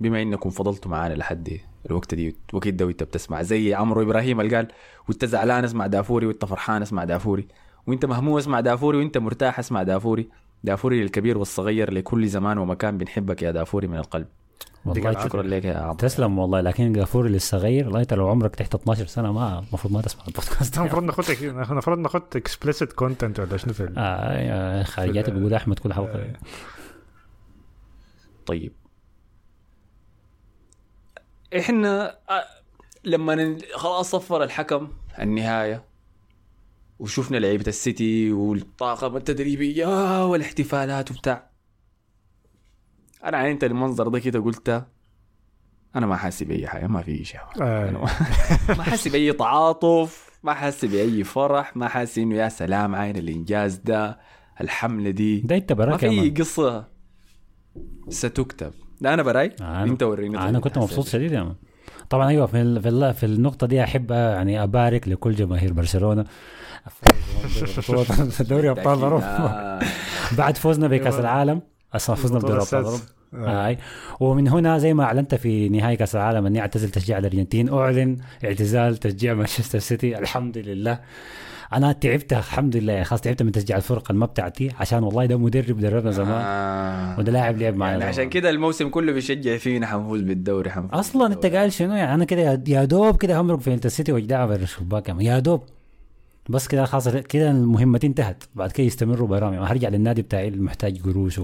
بما 0.00 0.22
إنكم 0.22 0.50
فضلتوا 0.50 0.90
معانا 0.90 1.14
لحد 1.14 1.60
الوقت 1.86 2.14
دي 2.14 2.36
ده 2.66 2.86
وأنت 2.86 3.02
بتسمع. 3.02 3.42
زي 3.42 3.74
عمرو 3.74 4.02
إبراهيم 4.02 4.40
اللي 4.40 4.56
قال 4.56 4.68
وأنت 5.08 5.24
زعلان 5.24 5.64
اسمع 5.64 5.86
دافوري 5.86 6.26
وأنت 6.26 6.44
فرحان 6.44 6.82
اسمع 6.82 7.04
دافوري. 7.04 7.48
وأنت 7.86 8.04
مهموم 8.04 8.36
اسمع 8.36 8.60
دافوري 8.60 8.98
وأنت 8.98 9.18
مرتاح 9.18 9.58
اسمع 9.58 9.82
دافوري. 9.82 10.28
دافوري 10.64 11.02
للكبير 11.02 11.38
والصغير 11.38 11.92
لكل 11.92 12.28
زمان 12.28 12.58
ومكان 12.58 12.98
بنحبك 12.98 13.42
يا 13.42 13.50
دافوري 13.50 13.86
من 13.86 13.96
القلب. 13.96 14.26
والله 14.84 15.24
شكرا 15.24 15.42
لك 15.42 15.64
يا 15.64 15.78
عمرو. 15.78 15.94
تسلم 15.96 16.38
والله 16.38 16.60
لكن 16.60 17.00
غفور 17.00 17.28
للصغير 17.28 17.84
والله 17.84 18.00
انت 18.00 18.14
لو 18.14 18.28
عمرك 18.28 18.56
تحت 18.56 18.74
12 18.74 19.06
سنة 19.06 19.32
ما 19.32 19.58
المفروض 19.58 19.92
ما 19.94 20.02
تسمع 20.02 20.24
البودكاست. 20.28 20.78
المفروض 20.78 21.02
ناخد 21.02 21.24
المفروض 21.70 21.98
ناخد 21.98 22.22
explicit 22.36 22.92
content 22.92 23.40
ولا 23.40 23.56
شنو 23.56 23.72
في 23.72 23.94
آه 23.96 24.38
يا 24.38 24.82
خارجات 24.82 25.30
بيقول 25.30 25.54
أحمد 25.54 25.78
كل 25.78 25.92
حلقة. 25.92 26.32
طيب. 28.46 28.72
إحنا 31.58 32.18
آه، 32.30 32.44
لما 33.04 33.58
خلاص 33.74 34.10
صفر 34.10 34.42
الحكم 34.42 34.88
النهاية 35.18 35.84
وشفنا 36.98 37.36
لعيبة 37.36 37.64
السيتي 37.66 38.32
والطاقم 38.32 39.16
التدريبية 39.16 40.26
والإحتفالات 40.26 41.10
وبتاع. 41.10 41.51
أنا 43.24 43.36
عاينت 43.36 43.64
المنظر 43.64 44.08
ده 44.08 44.18
كده 44.18 44.40
قلت 44.40 44.84
أنا 45.96 46.06
ما 46.06 46.16
حاسس 46.16 46.42
بأي 46.42 46.66
حاجة 46.66 46.86
ما 46.86 47.02
في 47.02 47.24
شيء 47.24 47.40
آه. 47.62 47.88
أنا 47.88 47.98
ما 48.78 48.82
حاسس 48.82 49.08
بأي 49.08 49.32
تعاطف 49.32 50.30
ما 50.42 50.54
حاسس 50.54 50.84
بأي 50.84 51.24
فرح 51.24 51.76
ما 51.76 51.88
حاسس 51.88 52.18
إنه 52.18 52.34
يا 52.34 52.48
سلام 52.48 52.94
عاين 52.94 53.16
الإنجاز 53.16 53.76
ده 53.76 54.18
الحملة 54.60 55.10
دي 55.10 55.40
ده 55.40 55.56
أنت 55.56 55.72
ما 55.72 55.78
براك 55.78 56.02
يا 56.02 56.08
في. 56.10 56.30
قصة 56.30 56.84
ستكتب 58.08 58.72
لا 59.00 59.14
أنا 59.14 59.22
براي 59.22 59.52
آه، 59.60 59.82
أنت 59.84 60.02
وريني 60.02 60.38
أنا 60.38 60.46
طيب 60.52 60.60
كنت 60.60 60.78
حسيت. 60.78 60.82
مبسوط 60.90 61.06
شديد 61.06 61.32
يا 61.32 61.42
مان. 61.42 61.54
طبعا 62.10 62.28
أيوه 62.28 62.46
في 62.46 62.80
في, 62.80 62.88
ال- 62.88 63.14
في 63.14 63.26
النقطة 63.26 63.66
دي 63.66 63.82
أحب 63.84 64.12
آه، 64.12 64.34
يعني 64.34 64.62
أبارك 64.62 65.08
لكل 65.08 65.34
جماهير 65.34 65.72
برشلونة 65.72 66.24
دوري 68.40 68.70
أبطال 68.70 69.02
اوروبا. 69.02 69.78
بعد 70.38 70.56
فوزنا 70.56 70.88
بكأس 70.88 71.06
أيوة. 71.14 71.20
العالم 71.20 71.62
أصلا 71.94 72.16
فزنا 72.16 72.38
بدوري 72.38 72.56
ابطال 72.62 72.98
آه. 73.34 73.66
هاي 73.66 73.78
ومن 74.20 74.48
هنا 74.48 74.78
زي 74.78 74.94
ما 74.94 75.04
أعلنت 75.04 75.34
في 75.34 75.68
نهاية 75.68 75.94
كأس 75.96 76.16
العالم 76.16 76.46
أني 76.46 76.60
أعتزل 76.60 76.90
تشجيع 76.90 77.18
الأرجنتين. 77.18 77.68
أعلن 77.72 78.16
اعتزال 78.44 78.96
تشجيع 78.96 79.34
مانشستر 79.38 79.78
سيتي. 79.78 80.18
الحمد 80.18 80.58
لله. 80.58 80.98
أنا 81.72 81.92
تعبت 81.92 82.32
الحمد 82.32 82.76
لله. 82.76 82.92
يعني 82.92 83.04
خلاص 83.04 83.20
تعبت 83.20 83.42
من 83.42 83.52
تشجيع 83.52 83.76
الفرقه 83.76 84.12
الما 84.12 84.26
بتاعتي 84.26 84.70
عشان 84.80 85.02
والله 85.02 85.26
ده 85.26 85.36
مدرب 85.38 85.80
دربنا 85.80 86.10
زمان. 86.10 86.42
آه. 86.44 87.18
وده 87.18 87.32
لاعب 87.32 87.58
لعب 87.58 87.74
معنا 87.76 87.92
يعني. 87.92 88.04
عشان 88.04 88.28
كده 88.28 88.50
الموسم 88.50 88.88
كله 88.88 89.12
بيشجع 89.12 89.56
فينا 89.56 89.86
حنفوز 89.86 90.20
بالدوري 90.20 90.70
حنفوز 90.70 90.98
أصلا 90.98 91.26
أنت 91.26 91.34
بالدوري. 91.34 91.56
قال 91.58 91.72
شنو؟ 91.72 91.94
يعني 91.94 92.14
أنا 92.14 92.24
كده 92.24 92.62
يا- 92.68 92.84
دوب 92.84 93.16
كده 93.16 93.40
همرق 93.40 93.58
في 93.60 93.74
انتر 93.74 93.88
سيتي 93.88 94.12
وجدعها 94.12 94.46
بين 94.46 94.62
الشباك. 94.62 95.08
يا 95.20 95.38
دوب. 95.38 95.62
بس 96.48 96.68
كده 96.68 96.84
خلاص 96.84 97.08
كده 97.08 97.50
المهمة 97.50 98.00
انتهت 98.04 98.44
بعد 98.54 98.72
كده 98.72 98.86
يستمروا 98.86 99.28
برامج. 99.28 99.56
هرجع 99.60 99.88
للنادي 99.88 100.22
بتاعي 100.22 100.48
المحتاج 100.48 101.02
قروش 101.02 101.40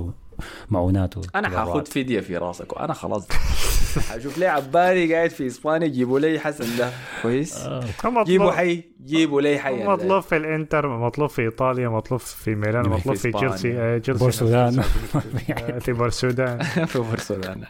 ومعونات 0.70 1.14
أنا. 1.34 1.48
حاخد 1.48 1.88
فديه 1.88 2.20
في 2.20 2.36
راسك 2.36 2.72
وأنا 2.76 2.92
خلاص. 2.92 3.28
حشوف 4.10 4.38
لي 4.38 4.46
عبالي 4.46 5.14
قاعد 5.14 5.30
في 5.30 5.46
إسبانيا 5.46 5.88
جيبوا 5.88 6.20
لي 6.20 6.40
حسن 6.40 6.76
ده. 6.78 6.90
كويس؟ 7.22 7.56
آه. 7.56 7.84
جيبوا 8.24 8.52
حي 8.52 8.84
جيبوا 9.04 9.40
لي 9.40 9.58
حي. 9.58 9.84
مطلوب 9.84 10.22
في 10.22 10.36
الإنتر 10.36 10.88
مطلوب 10.98 11.30
في 11.30 11.42
إيطاليا 11.42 11.88
مطلوب 11.88 12.20
في 12.20 12.54
ميلان 12.54 12.82
في 12.82 12.88
مطلوب 12.88 13.16
في. 13.16 13.32
تشيلسي 13.32 13.56
تشيلسي 13.56 13.78
آه، 13.80 13.98
في 13.98 15.92
بور 15.92 16.06
السودان. 16.08 16.62
في 16.86 16.98
برشلونه 16.98 17.66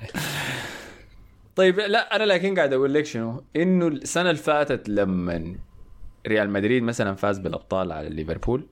طيب 1.57 1.79
لا 1.81 2.16
أنا 2.16 2.25
لكن 2.25 2.55
قاعد 2.55 2.73
أقول 2.73 2.95
لك 2.95 3.05
شنو؟ 3.07 3.43
إنه 3.57 3.87
السنة 3.89 4.31
اللي 4.31 4.43
فاتت 4.43 4.89
لما 4.89 5.55
ريال 6.27 6.51
مدريد 6.51 6.83
مثلا 6.83 7.14
فاز 7.14 7.39
بالأبطال 7.39 7.93
على 7.93 8.09
ليفربول 8.09 8.66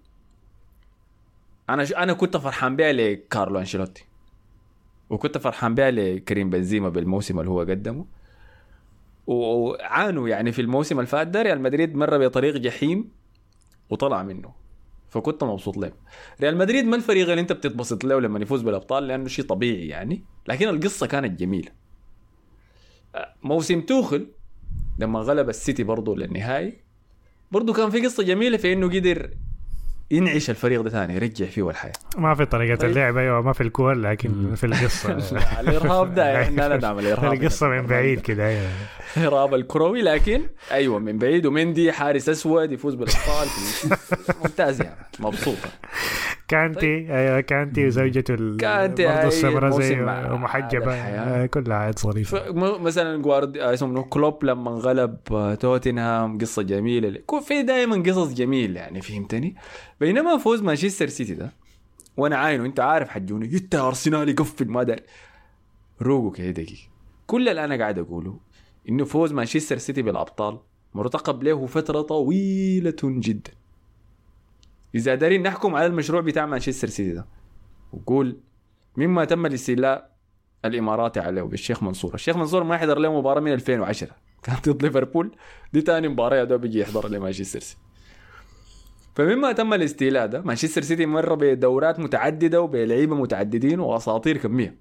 أنا 1.70 1.84
ش... 1.84 1.92
أنا 1.92 2.12
كنت 2.12 2.36
فرحان 2.36 2.76
بها 2.76 2.92
لكارلو 2.92 3.58
أنشيلوتي. 3.58 4.04
وكنت 5.10 5.38
فرحان 5.38 5.74
بها 5.74 5.90
لكريم 5.90 6.50
بنزيما 6.50 6.88
بالموسم 6.88 7.40
اللي 7.40 7.50
هو 7.50 7.60
قدمه. 7.60 8.06
وعانوا 9.26 10.28
يعني 10.28 10.52
في 10.52 10.62
الموسم 10.62 10.98
اللي 10.98 11.06
فات 11.06 11.26
ده 11.26 11.42
ريال 11.42 11.60
مدريد 11.60 11.94
مر 11.94 12.18
بطريق 12.18 12.56
جحيم 12.56 13.10
وطلع 13.90 14.22
منه. 14.22 14.52
فكنت 15.08 15.44
مبسوط 15.44 15.76
له 15.76 15.92
ريال 16.40 16.56
مدريد 16.56 16.84
ما 16.84 16.96
الفريق 16.96 17.28
اللي 17.28 17.40
انت 17.40 17.52
بتتبسط 17.52 18.04
له 18.04 18.20
لما 18.20 18.38
يفوز 18.38 18.62
بالأبطال؟ 18.62 19.06
لأنه 19.06 19.28
شيء 19.28 19.44
طبيعي 19.44 19.88
يعني. 19.88 20.24
لكن 20.48 20.68
القصة 20.68 21.06
كانت 21.06 21.40
جميلة. 21.40 21.70
موسم 23.42 23.80
توخل 23.80 24.26
لما 24.98 25.20
غلب 25.20 25.48
السيتي 25.48 25.82
برضه 25.82 26.16
للنهائي. 26.16 26.80
برضه 27.52 27.72
كان 27.72 27.90
في 27.90 28.00
قصة 28.00 28.22
جميلة 28.22 28.56
في 28.56 28.72
إنه 28.72 28.88
قدر 28.88 29.30
ينعش 30.10 30.50
الفريق 30.50 30.80
ده 30.80 30.90
ثاني 30.90 31.14
يرجع 31.14 31.46
فيه 31.46 31.70
الحياة 31.70 31.92
ما 32.18 32.34
في 32.34 32.44
طريقة 32.44 32.76
طيب. 32.76 32.90
اللعب 32.90 33.16
أيوه 33.16 33.42
ما 33.42 33.52
في 33.52 33.60
الكور 33.60 33.94
لكن 33.94 34.54
في 34.54 34.66
القصة. 34.66 35.12
الإرهاب 35.60 36.14
ده 36.14 36.32
إحنا 36.42 36.76
ندعم 36.76 36.98
الإرهاب. 36.98 37.32
القصة 37.32 37.68
من 37.68 37.86
بعيد 37.86 38.20
كده 38.20 38.46
أيوه. 38.48 38.68
الارهاب 39.16 39.54
الكروي 39.54 40.02
لكن 40.02 40.40
أيوه 40.72 40.98
من 40.98 41.18
بعيد 41.18 41.46
ومندي 41.46 41.92
حارس 41.92 42.28
أسود 42.28 42.72
يفوز 42.72 42.94
بالأبطال. 42.94 43.48
ممتاز 44.44 44.82
يعني 44.82 44.96
مبسوطه 45.20 45.68
كانتي 46.48 47.06
أيوه 47.14 47.40
كانتي 47.40 47.86
وزوجته 47.86 48.56
كانتي، 48.56 49.06
برضه 49.06 49.26
السمراء 49.28 49.70
زي 49.70 49.94
الحياة. 50.94 51.42
آه، 51.42 51.46
كلها 51.46 51.76
عاد 51.76 51.98
م- 52.50 52.82
مثلا 52.84 53.22
جوارد 53.22 53.56
آه، 53.56 53.74
اسمه؟ 53.74 54.02
كلوب 54.02 54.44
لما 54.44 54.70
انغلب 54.70 55.16
آه، 55.32 55.54
توتنهام 55.54 56.38
قصة 56.38 56.62
جميلة. 56.62 57.08
في 57.40 57.62
دائما 57.62 58.02
قصص 58.02 58.34
جميلة 58.34 58.80
يعني 58.80 59.00
فهمتني؟ 59.02 59.56
بينما 60.00 60.38
فوز 60.38 60.62
مانشستر 60.62 61.08
سيتي 61.08 61.34
ده 61.34 61.52
وأنا 62.16 62.36
عاينه 62.36 62.64
انت 62.64 62.80
عارف 62.80 63.08
حجوني 63.08 63.56
انت 63.56 63.74
أرسنال 63.74 64.28
يقفل 64.28 64.68
ما 64.68 64.82
داري. 64.82 65.02
روقوا 66.02 66.30
كده 66.30 66.50
دقيقة. 66.50 66.88
كل 67.26 67.48
اللي 67.48 67.64
أنا 67.64 67.76
قاعد 67.76 67.98
أقوله 67.98 68.40
إنه 68.88 69.04
فوز 69.04 69.32
مانشستر 69.32 69.78
سيتي 69.78 70.02
بالأبطال 70.02 70.58
مرتقب 70.94 71.42
له 71.42 71.66
فترة 71.66 72.00
طويلة 72.02 72.96
جدا. 73.02 73.50
إذا 74.94 75.14
دارين 75.14 75.42
نحكم 75.42 75.74
على 75.74 75.86
المشروع 75.86 76.20
بتاع 76.20 76.46
مانشستر 76.46 76.88
سيتي 76.88 77.12
ده 77.12 77.26
وقول 77.92 78.40
مما 78.96 79.24
تم 79.24 79.46
الاستيلاء 79.46 80.16
الاماراتي 80.64 81.20
عليه 81.20 81.42
بالشيخ 81.42 81.82
منصور. 81.82 82.14
الشيخ 82.14 82.36
منصور 82.36 82.64
ما 82.64 82.76
حضر 82.76 82.98
له 82.98 83.18
مباراة 83.18 83.40
من 83.40 83.52
2010 83.52 84.10
كانت 84.42 84.68
ضد 84.68 84.82
ليفربول 84.82 85.36
دي 85.72 85.82
تاني 85.82 86.08
مباراة 86.08 86.36
يا 86.36 86.44
دوب 86.44 86.64
يجي 86.64 86.80
يحضر 86.80 87.08
لمانشستر 87.08 87.60
سيتي. 87.60 87.85
فمما 89.16 89.52
تم 89.52 89.74
الاستيلاء 89.74 90.26
ده 90.26 90.40
مانشستر 90.42 90.82
سيتي 90.82 91.06
مر 91.06 91.34
بدورات 91.34 92.00
متعددة 92.00 92.60
وبلعيبة 92.60 93.16
متعددين 93.16 93.80
وأساطير 93.80 94.36
كمية. 94.36 94.78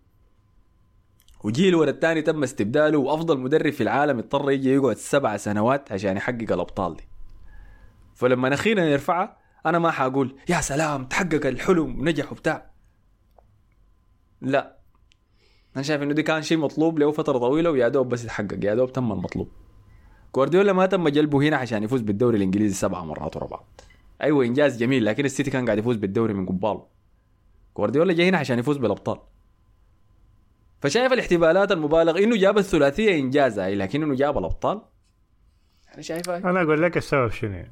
وجيل 1.43 1.75
ورا 1.75 1.89
الثاني 1.89 2.21
تم 2.21 2.43
استبداله 2.43 2.97
وأفضل 2.97 3.39
مدرب 3.39 3.73
في 3.73 3.83
العالم 3.83 4.17
اضطر 4.17 4.51
يجي 4.51 4.73
يقعد 4.73 4.97
سبع 4.97 5.37
سنوات 5.37 5.91
عشان 5.91 6.17
يحقق 6.17 6.51
الأبطال 6.51 6.95
دي. 6.95 7.03
فلما 8.15 8.53
أخيرا 8.53 8.83
يرفعها 8.83 9.37
أنا 9.65 9.79
ما 9.79 9.91
حقول 9.91 10.35
يا 10.49 10.61
سلام 10.61 11.05
تحقق 11.05 11.45
الحلم 11.45 12.09
نجح 12.09 12.31
وبتاع. 12.31 12.71
لا. 14.41 14.77
أنا 15.75 15.83
شايف 15.83 16.01
إنه 16.01 16.13
دي 16.13 16.23
كان 16.23 16.41
شيء 16.41 16.57
مطلوب 16.57 16.99
له 16.99 17.11
فترة 17.11 17.37
طويلة 17.37 17.71
ويا 17.71 17.87
دوب 17.87 18.09
بس 18.09 18.23
يتحقق 18.23 18.65
يا 18.65 18.75
دوب 18.75 18.91
تم 18.91 19.11
المطلوب. 19.11 19.49
جوارديولا 20.35 20.73
ما 20.73 20.85
تم 20.85 21.09
جلبه 21.09 21.47
هنا 21.47 21.57
عشان 21.57 21.83
يفوز 21.83 22.01
بالدوري 22.01 22.37
الإنجليزي 22.37 22.75
سبعة 22.75 23.03
مرات 23.03 23.35
ورا 23.35 23.47
بعض. 23.47 23.81
أيوه 24.21 24.45
إنجاز 24.45 24.77
جميل 24.77 25.05
لكن 25.05 25.25
السيتي 25.25 25.51
كان 25.51 25.65
قاعد 25.65 25.77
يفوز 25.77 25.95
بالدوري 25.95 26.33
من 26.33 26.45
قباله. 26.45 26.87
جوارديولا 27.77 28.13
جاي 28.13 28.29
هنا 28.29 28.37
عشان 28.37 28.59
يفوز 28.59 28.77
بالأبطال. 28.77 29.19
فشايف 30.81 31.13
الاحتفالات 31.13 31.71
المبالغ 31.71 32.17
إنه 32.17 32.37
جاب 32.37 32.57
الثلاثية 32.57 33.19
إنجاز 33.19 33.59
هاي 33.59 33.75
لكن 33.75 34.03
إنه 34.03 34.15
جاب 34.15 34.37
الأبطال. 34.37 34.81
أنا 35.93 36.01
شايفها 36.01 36.37
أنا 36.37 36.61
أقول 36.61 36.81
لك 36.81 36.97
السبب 36.97 37.31
شنو؟ 37.31 37.65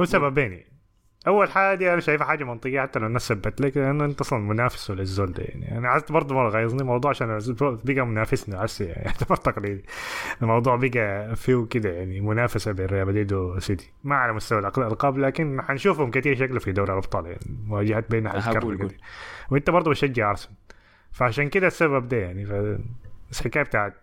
هو 0.00 0.04
سببين. 0.04 0.64
أول 1.28 1.50
حاجة 1.50 1.92
أنا 1.92 2.00
شايفها 2.00 2.26
حاجة 2.26 2.44
منطقية 2.44 2.80
حتى 2.80 2.98
لو 2.98 3.06
الناس 3.06 3.28
ثبت 3.28 3.60
لك 3.60 3.76
لأنه 3.76 4.04
أنت 4.04 4.20
أصلا 4.20 4.38
منافس 4.38 4.90
للزول 4.90 5.32
ده 5.32 5.42
يعني 5.44 5.78
أنا 5.78 5.88
عايز 5.88 6.02
برضه 6.10 6.34
مرة 6.34 6.48
غيظني 6.50 6.80
الموضوع 6.80 7.10
عشان 7.10 7.38
بقى 7.84 8.06
منافسني 8.06 8.56
هسه 8.64 8.84
يعني 8.84 9.04
يعتبر 9.06 9.36
تقليدي. 9.36 9.84
الموضوع 10.42 10.76
بقى 10.76 11.36
فيه 11.36 11.66
كده 11.70 11.90
يعني 11.90 12.20
منافسة 12.20 12.72
بين 12.72 12.86
ريال 12.86 13.06
مدريد 13.06 13.32
وسيتي. 13.32 13.92
ما 14.04 14.16
على 14.16 14.32
مستوى 14.32 14.58
الألقاب 14.58 15.18
لكن 15.18 15.62
حنشوفهم 15.62 16.10
كثير 16.10 16.36
شكله 16.36 16.58
في 16.58 16.72
دوري 16.72 16.92
الأبطال 16.92 17.26
يعني. 17.26 17.40
مواجهات 17.66 18.10
قول. 18.78 18.88
كده. 18.88 18.98
وأنت 19.50 19.70
برضه 19.70 19.90
بتشجع 19.90 20.30
أرسنال. 20.30 20.56
فعشان 21.12 21.48
كده 21.48 21.66
السبب 21.66 22.08
ده 22.08 22.16
يعني. 22.16 22.44
ف... 22.46 22.52
الحكاية 23.32 23.62
بتاعت 23.62 23.94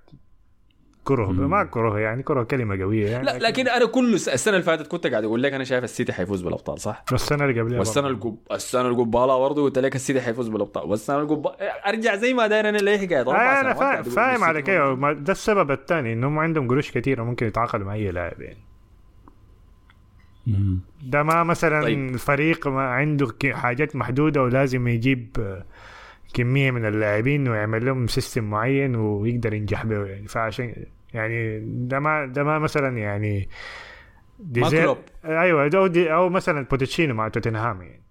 كره 1.06 1.32
ما 1.32 1.64
كره 1.64 2.00
يعني 2.00 2.24
كره 2.24 2.44
كلمة 2.44 2.82
قوية 2.84 3.10
يعني 3.10 3.26
لا 3.26 3.38
لكن 3.38 3.68
أنا 3.68 3.86
كل 3.86 4.14
السنة 4.14 4.54
اللي 4.54 4.66
فاتت 4.66 4.88
كنت 4.88 5.08
قاعد 5.08 5.24
أقول 5.24 5.44
لك 5.44 5.54
أنا 5.54 5.64
شايف 5.64 5.84
السيتي 5.84 6.14
حيفوز 6.14 6.42
بالأبطال 6.42 6.80
صح؟ 6.82 7.06
والسنة 7.12 7.46
اللي 7.46 7.62
قبلها 7.62 7.80
والسنة. 7.80 8.08
القب... 8.08 8.38
السنة 8.52 8.88
القبالة 8.88 9.40
برضه 9.40 9.64
قلت 9.64 9.80
لك 9.80 9.96
السيتي 9.96 10.22
حيفوز 10.22 10.48
بالأبطال 10.48 10.90
والسنة 10.90 11.20
القب 11.20 11.48
أرجع 11.88 12.16
زي 12.16 12.34
ما 12.34 12.48
داير 12.48 12.70
أنا 12.70 12.78
ليه 12.78 12.98
حكايه 12.98 13.22
آه 13.22 13.62
أنا 13.62 13.74
سنوات 13.74 14.10
فاهم 14.10 14.60
كده 14.60 14.96
ما- 14.96 15.14
ده 15.14 15.32
السبب 15.32 15.72
الثاني 15.72 16.14
إنهم 16.14 16.40
عندهم 16.40 16.68
قروش 16.68 16.92
كثيره 16.92 17.24
ممكن 17.24 17.48
يتعاقدوا 17.48 17.86
مع 17.86 17.94
أي 17.94 18.12
لاعب 18.12 18.42
يعني. 18.42 18.60
ده 21.04 21.24
ما 21.24 21.44
مثلا 21.44 21.82
طيب. 21.82 22.08
طيب. 22.10 22.16
فريق 22.18 22.68
ما 22.68 22.82
عنده 22.82 23.28
ك- 23.40 23.54
حاجات 23.54 23.96
محدودة 23.96 24.44
ولازم 24.44 24.88
يجيب 24.88 25.30
آه، 25.40 25.66
كمية 26.34 26.72
من 26.72 26.86
اللاعبين 26.86 27.48
ويعمل 27.48 27.86
لهم 27.86 28.08
system 28.08 28.44
معين 28.44 28.96
ويقدر 28.96 29.54
ينجح 29.54 29.86
به 29.86 30.06
يعني 30.06 30.28
فعشان 30.28 30.74
يعني 31.16 31.60
ده 31.88 32.00
ما 32.00 32.26
ده 32.26 32.44
ما 32.44 32.60
مثلا 32.60 32.98
يعني 32.98 33.50
دي 34.40 34.62
ما 34.62 34.70
زي- 34.70 34.82
كلوب. 34.84 34.98
أيوه 35.26 35.68
ده- 35.68 35.78
أو 35.78 35.88
دي 35.88 36.14
أو 36.14 36.30
مثلا 36.30 36.66
بوتشيتينو 36.66 37.14
مع 37.14 37.28
توتنهام 37.28 37.82
يعني 37.82 38.02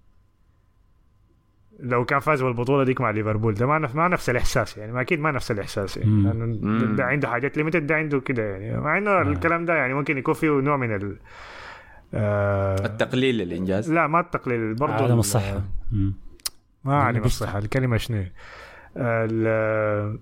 لو 1.81 2.05
كان 2.05 2.19
فاز 2.21 2.43
بالبطولة 2.43 2.85
ديك 2.85 3.01
مع 3.01 3.11
ليفربول 3.11 3.55
ده 3.55 3.67
ما 3.67 3.79
نفس 3.79 3.95
ما 3.95 4.09
نفس 4.09 4.31
الإحساس 4.31 4.77
يعني 4.79 4.93
ما 4.93 5.01
أكيد 5.01 5.21
ما 5.21 5.31
نفس 5.31 5.51
الإحساس 5.51 5.97
يعني 5.97 6.11
مم. 6.11 6.27
لأنه 6.29 6.47
ده, 6.81 6.87
مم. 6.87 6.97
ده 6.97 7.05
عنده 7.05 7.29
حاجات 7.29 7.57
ليميتد 7.57 7.87
ده 7.87 7.95
عنده 7.95 8.21
كده 8.21 8.43
يعني 8.43 8.81
مع 8.81 8.99
إنه 8.99 9.21
الكلام 9.23 9.65
ده 9.65 9.75
يعني 9.75 9.95
ممكن 9.95 10.19
يكون 10.19 10.35
فيه 10.35 10.49
نوع 10.61 10.77
من 10.77 10.95
ال 10.95 11.17
آه 12.15 12.87
التقليل 12.87 13.39
للإنجاز 13.39 13.93
لا 13.93 14.07
ما 14.07 14.21
التقليل 14.21 14.75
برضه 14.75 14.95
عدم 14.95 15.15
ال- 15.15 15.19
الصحه. 15.19 15.63
ما 16.85 17.03
عدم 17.03 17.21
بيشتغل. 17.21 17.25
الصحه 17.49 17.59
الكلمة 17.59 17.97
شنو 17.97 18.25
ال- 18.97 20.19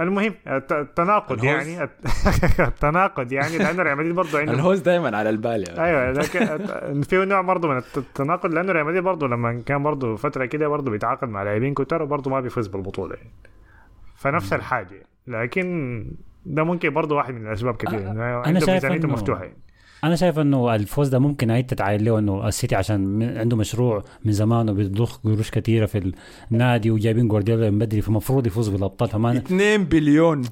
المهم 0.00 0.34
الت- 0.46 0.72
التناقض 0.72 1.44
الهوز. 1.44 1.66
يعني 1.68 1.90
التناقض 2.68 3.32
يعني 3.32 3.58
لأنه 3.58 3.82
ريال 3.82 3.96
مدريد 3.96 4.14
برضه 4.14 4.38
عنده 4.38 4.52
الهوز 4.52 4.78
دائما 4.80 5.16
على 5.16 5.30
البال 5.30 5.64
يعني. 5.68 5.84
أيوه 5.84 6.22
ك- 6.22 7.04
في 7.08 7.24
نوع 7.24 7.40
برضه 7.40 7.68
من 7.68 7.76
الت- 7.76 7.98
التناقض 7.98 8.54
لأنه 8.54 8.72
ريال 8.72 8.86
مدريد 8.86 9.02
برضه 9.02 9.28
لما 9.28 9.62
كان 9.66 9.82
برضه 9.82 10.16
فترة 10.16 10.44
كده 10.44 10.68
برضه 10.68 10.90
بيتعاقد 10.90 11.28
مع 11.28 11.42
لاعبين 11.42 11.74
كتار 11.74 12.02
وبرضه 12.02 12.30
ما 12.30 12.40
بيفوز 12.40 12.66
بالبطولة 12.66 13.14
يعني 13.14 13.30
فنفس 14.16 14.52
الحاجة 14.52 15.06
لكن 15.26 16.06
ده 16.46 16.64
ممكن 16.64 16.90
برضه 16.90 17.16
واحد 17.16 17.34
من 17.34 17.46
الأسباب 17.46 17.76
كثير 17.76 17.98
إنه 17.98 18.10
أنا 18.10 18.36
عنده 18.46 18.60
شايف 18.60 18.70
ميزانيته 18.70 19.08
مفتوحة 19.08 19.42
يعني. 19.44 19.56
أنا 20.06 20.16
شايف 20.16 20.38
إنه 20.38 20.74
الفوز 20.74 21.08
ده 21.08 21.18
ممكن 21.18 21.50
عايز 21.50 21.66
تتعاين 21.66 22.04
له 22.04 22.18
إنه 22.18 22.48
السيتي 22.48 22.74
عشان 22.74 23.22
عنده 23.22 23.56
مشروع 23.56 24.04
من 24.24 24.32
زمان 24.32 24.70
وبيضخ 24.70 25.16
قروش 25.18 25.50
كثيره 25.50 25.86
في 25.86 26.12
النادي 26.52 26.90
وجايبين 26.90 27.28
جوارديولا 27.28 27.70
من 27.70 27.78
بدري 27.78 28.00
فمفروض 28.02 28.46
يفوز 28.46 28.68
بالأبطال. 28.68 29.08
فما 29.08 29.36
2 29.36 29.84
billion 29.84 30.42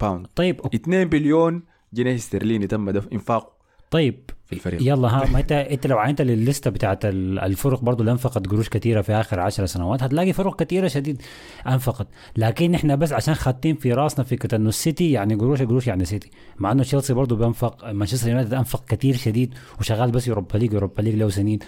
pound 0.00 0.26
طيب 0.34 0.60
2 0.74 1.08
بليون 1.08 1.62
جنيه 1.92 2.14
استرليني 2.14 2.66
تم 2.66 2.88
انفاقه. 2.88 3.52
طيب 3.90 4.30
الفريق. 4.52 4.82
يلا 4.82 5.08
ها 5.08 5.26
ما 5.32 5.38
انت 5.40 5.52
انت 5.52 5.86
لو 5.86 5.98
عاينت 5.98 6.22
لل 6.22 6.38
list 6.38 6.70
بتاعت 6.70 7.04
ال- 7.04 7.38
الفرق 7.38 7.80
برضو 7.80 8.00
اللي 8.00 8.12
انفقت 8.12 8.46
قروش 8.46 8.68
كثيره 8.68 9.00
في 9.00 9.12
آخر 9.12 9.40
عشر 9.40 9.66
سنوات 9.66 10.02
هتلاقي 10.02 10.32
فرق 10.32 10.62
كثيره 10.62 10.88
شديد 10.88 11.22
انفقت. 11.66 12.06
لكن 12.36 12.74
إحنا 12.74 12.94
بس 12.94 13.12
عشان 13.12 13.34
خاتين 13.34 13.76
في 13.76 13.92
راسنا 13.92 14.24
فكرة 14.24 14.56
إنه 14.56 14.68
السيتي 14.68 15.12
يعني 15.12 15.34
قروش 15.34 15.62
قروش 15.62 15.86
يعني 15.86 16.04
سيتي. 16.04 16.30
مع 16.58 16.72
إنه 16.72 16.82
تشيلسي 16.82 17.14
برضو 17.14 17.36
بينفق 17.36 17.90
مانشستر 17.90 18.28
يونايتد 18.28 18.54
أنفق 18.54 18.84
كثير 18.84 19.16
شديد 19.16 19.54
وشغال 19.80 20.10
بس 20.10 20.28
يوروبا 20.28 20.58
ليج 20.58 20.72
يوروبا 20.72 21.02
ليج 21.02 21.14
له 21.14 21.28
سنين. 21.28 21.58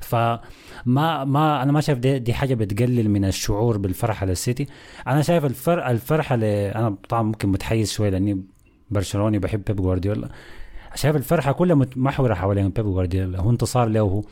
فما 0.00 1.24
ما 1.24 1.62
أنا 1.62 1.72
ما 1.72 1.80
شايف 1.80 1.98
دي, 1.98 2.18
دي 2.18 2.34
حاجة 2.34 2.54
بتقلل 2.54 3.10
من 3.10 3.24
الشعور 3.24 3.78
بالفرحة 3.78 4.26
للسيتي. 4.26 4.66
أنا 5.06 5.22
شايف 5.22 5.44
الفرق 5.44 5.88
الفرحة. 5.88 6.34
أنا 6.34 6.96
طبعا 7.08 7.22
ممكن 7.22 7.48
متحيز 7.48 7.92
شوي 7.92 8.10
لأني 8.10 8.42
برشلوني 8.90 9.38
بحب 9.38 9.64
بيب 9.64 9.76
جوارديولا. 9.76 10.28
شايف 10.94 11.16
الفرحة 11.16 11.52
كلها 11.52 11.86
محوره 11.96 12.34
حوالين 12.34 12.68
بيب 12.68 12.84
جوارديولا. 12.84 13.40
هو 13.40 13.50
انتصار 13.50 13.88
له 13.88 14.22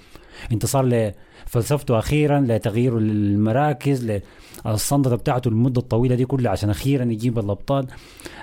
انتصار 0.52 1.12
لفلسفته 1.46 1.98
أخيرا 1.98 2.40
لتغيير 2.40 2.98
المراكز 2.98 4.20
للصندة 4.66 5.16
بتاعته 5.16 5.48
المده 5.48 5.80
الطويلة 5.80 6.14
دي 6.14 6.24
كلها 6.24 6.52
عشان 6.52 6.70
أخيرا 6.70 7.04
يجيب 7.04 7.38
الأبطال 7.38 7.86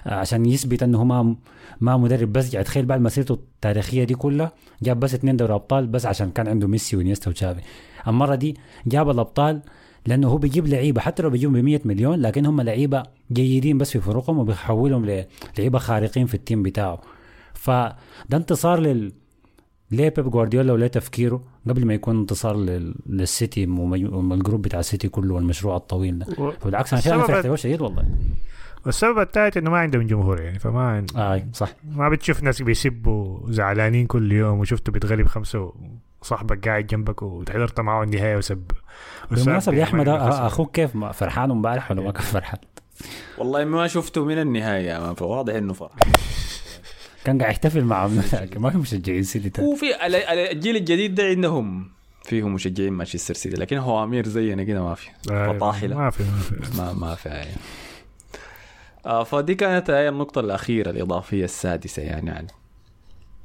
عشان 0.06 0.46
يثبت 0.46 0.84
إنه 0.84 1.04
ما 1.04 1.36
ما 1.82 1.98
مدرب. 1.98 2.34
بس 2.34 2.54
يعني 2.54 2.64
تخيل 2.66 2.86
بعد 2.86 3.02
مسيرته 3.02 3.34
التاريخية 3.34 4.04
دي 4.04 4.16
كلها 4.16 4.52
جاب 4.84 5.00
بس 5.00 5.14
اثنين 5.14 5.38
دوري 5.38 5.54
أبطال 5.54 5.88
بس 5.88 6.06
عشان 6.06 6.32
كان 6.32 6.48
عنده 6.48 6.68
ميسي 6.68 6.98
وإنيستا 6.98 7.30
وتشافي. 7.30 7.62
المرة 8.08 8.36
دي 8.36 8.58
جاب 8.88 9.10
الأبطال 9.10 9.62
لأنه 10.06 10.28
هو 10.28 10.38
بيجيب 10.38 10.68
لعيبة 10.68 11.02
حتى 11.02 11.24
لو 11.24 11.30
بيجيبهم 11.30 11.62
ب 11.62 11.64
100 11.64 11.80
مليون 11.86 12.22
لكن 12.22 12.46
هم 12.46 12.62
لعيبة 12.62 13.04
جيدين 13.32 13.78
بس 13.78 13.92
في 13.92 14.00
فرقهم 14.00 14.40
وبيحولهم 14.40 15.06
للعيبه 15.06 15.80
خارقين 15.80 16.26
في 16.26 16.34
التيم 16.34 16.64
بتاعه. 16.64 17.02
فده 17.60 17.98
انتصار 18.34 18.80
لل 18.80 19.12
ليه 19.92 20.10
بيب 20.10 20.30
جوارديولا 20.30 20.74
وليه 20.74 20.88
تفكيره 20.88 21.44
قبل 21.70 21.86
ما 21.86 21.94
يكون 21.94 22.20
انتصار 22.20 22.56
لل... 22.58 22.96
للسيتي 23.06 23.66
والجروب 23.68 24.62
بتاع 24.62 24.80
السيتي 24.80 25.10
كله 25.10 25.34
والمشروع 25.36 25.76
الطويل 25.78 26.20
ده. 26.20 26.26
و- 26.44 26.52
بالعكس 26.66 26.94
أنا 26.94 27.02
شايف 27.02 27.16
السبب- 27.16 27.28
فرحت 27.28 27.46
له 27.46 27.56
شديد 27.56 27.82
والله. 27.82 28.06
والسبب 28.86 29.20
الثالث 29.20 29.58
إنه 29.58 29.70
ما 29.72 29.78
عندهم 29.78 30.02
جمهور 30.08 30.42
يعني 30.42 30.60
فما 30.60 30.82
عند... 30.82 31.12
آه 31.18 31.44
صح. 31.54 31.70
ما 31.96 32.10
بتشوف 32.10 32.44
ناس 32.44 32.62
بيسبوا 32.62 33.52
زعلانين 33.52 34.08
كل 34.08 34.32
يوم 34.32 34.60
وشفته 34.60 34.92
بيتغلب 34.92 35.28
خمسة 35.28 35.74
وصاحبك 36.22 36.68
قاعد 36.68 36.88
جنبك 36.88 37.22
وحضرت 37.24 37.80
معه 37.80 38.04
النهايه 38.04 38.38
وسب. 38.38 38.64
بالمناسبة 39.32 39.76
يا 39.78 39.84
أحمد 39.84 40.08
يعني 40.08 40.20
آه، 40.20 40.48
أخوك 40.48 40.72
كيف؟ 40.76 40.98
فرحان 40.98 41.52
امبارح 41.52 41.92
ولا 41.92 42.02
ما 42.02 42.12
كان 42.12 42.24
فرحان؟ 42.24 42.60
والله 43.38 43.66
ما 43.66 43.88
شفته 43.88 44.26
من 44.26 44.38
النهاية 44.42 45.14
فواضح 45.14 45.54
إنه 45.54 45.74
فرح. 45.74 45.96
كان 47.28 47.38
قاعد 47.42 47.52
يحتفل 47.52 47.84
مع 47.84 48.10
لكن 48.34 48.60
ما 48.62 48.70
في 48.70 48.78
مشجعين 48.78 49.24
سيتي. 49.24 49.50
تاني. 49.50 49.68
وفي 49.68 50.06
ال- 50.06 50.16
ال- 50.16 50.40
الجيل 50.52 50.76
الجديد 50.76 51.16
ده 51.16 51.24
عندهم. 51.24 51.90
فيهم 52.24 52.54
مشجعين 52.54 52.94
مانشستر 52.94 53.34
سيتي 53.34 53.56
لكن 53.58 53.78
هو 53.78 54.04
أمير 54.04 54.28
زينا 54.28 54.64
كده 54.64 54.84
ما 54.84 54.96
في. 54.96 55.08
فطاحلة. 55.24 55.98
ما 55.98 56.10
في 56.10 56.24
ما 56.24 56.94
في. 56.94 57.00
ما 57.00 57.16
في 57.16 57.30
يعني. 57.30 57.52
آه 59.06 59.24
فدي 59.24 59.56
كانت 59.56 59.90
هي 59.90 60.10
النقطة 60.10 60.40
الأخيرة 60.42 60.90
الإضافية 60.90 61.44
السادسة 61.44 62.02
يعني. 62.02 62.30
يعني 62.30 62.48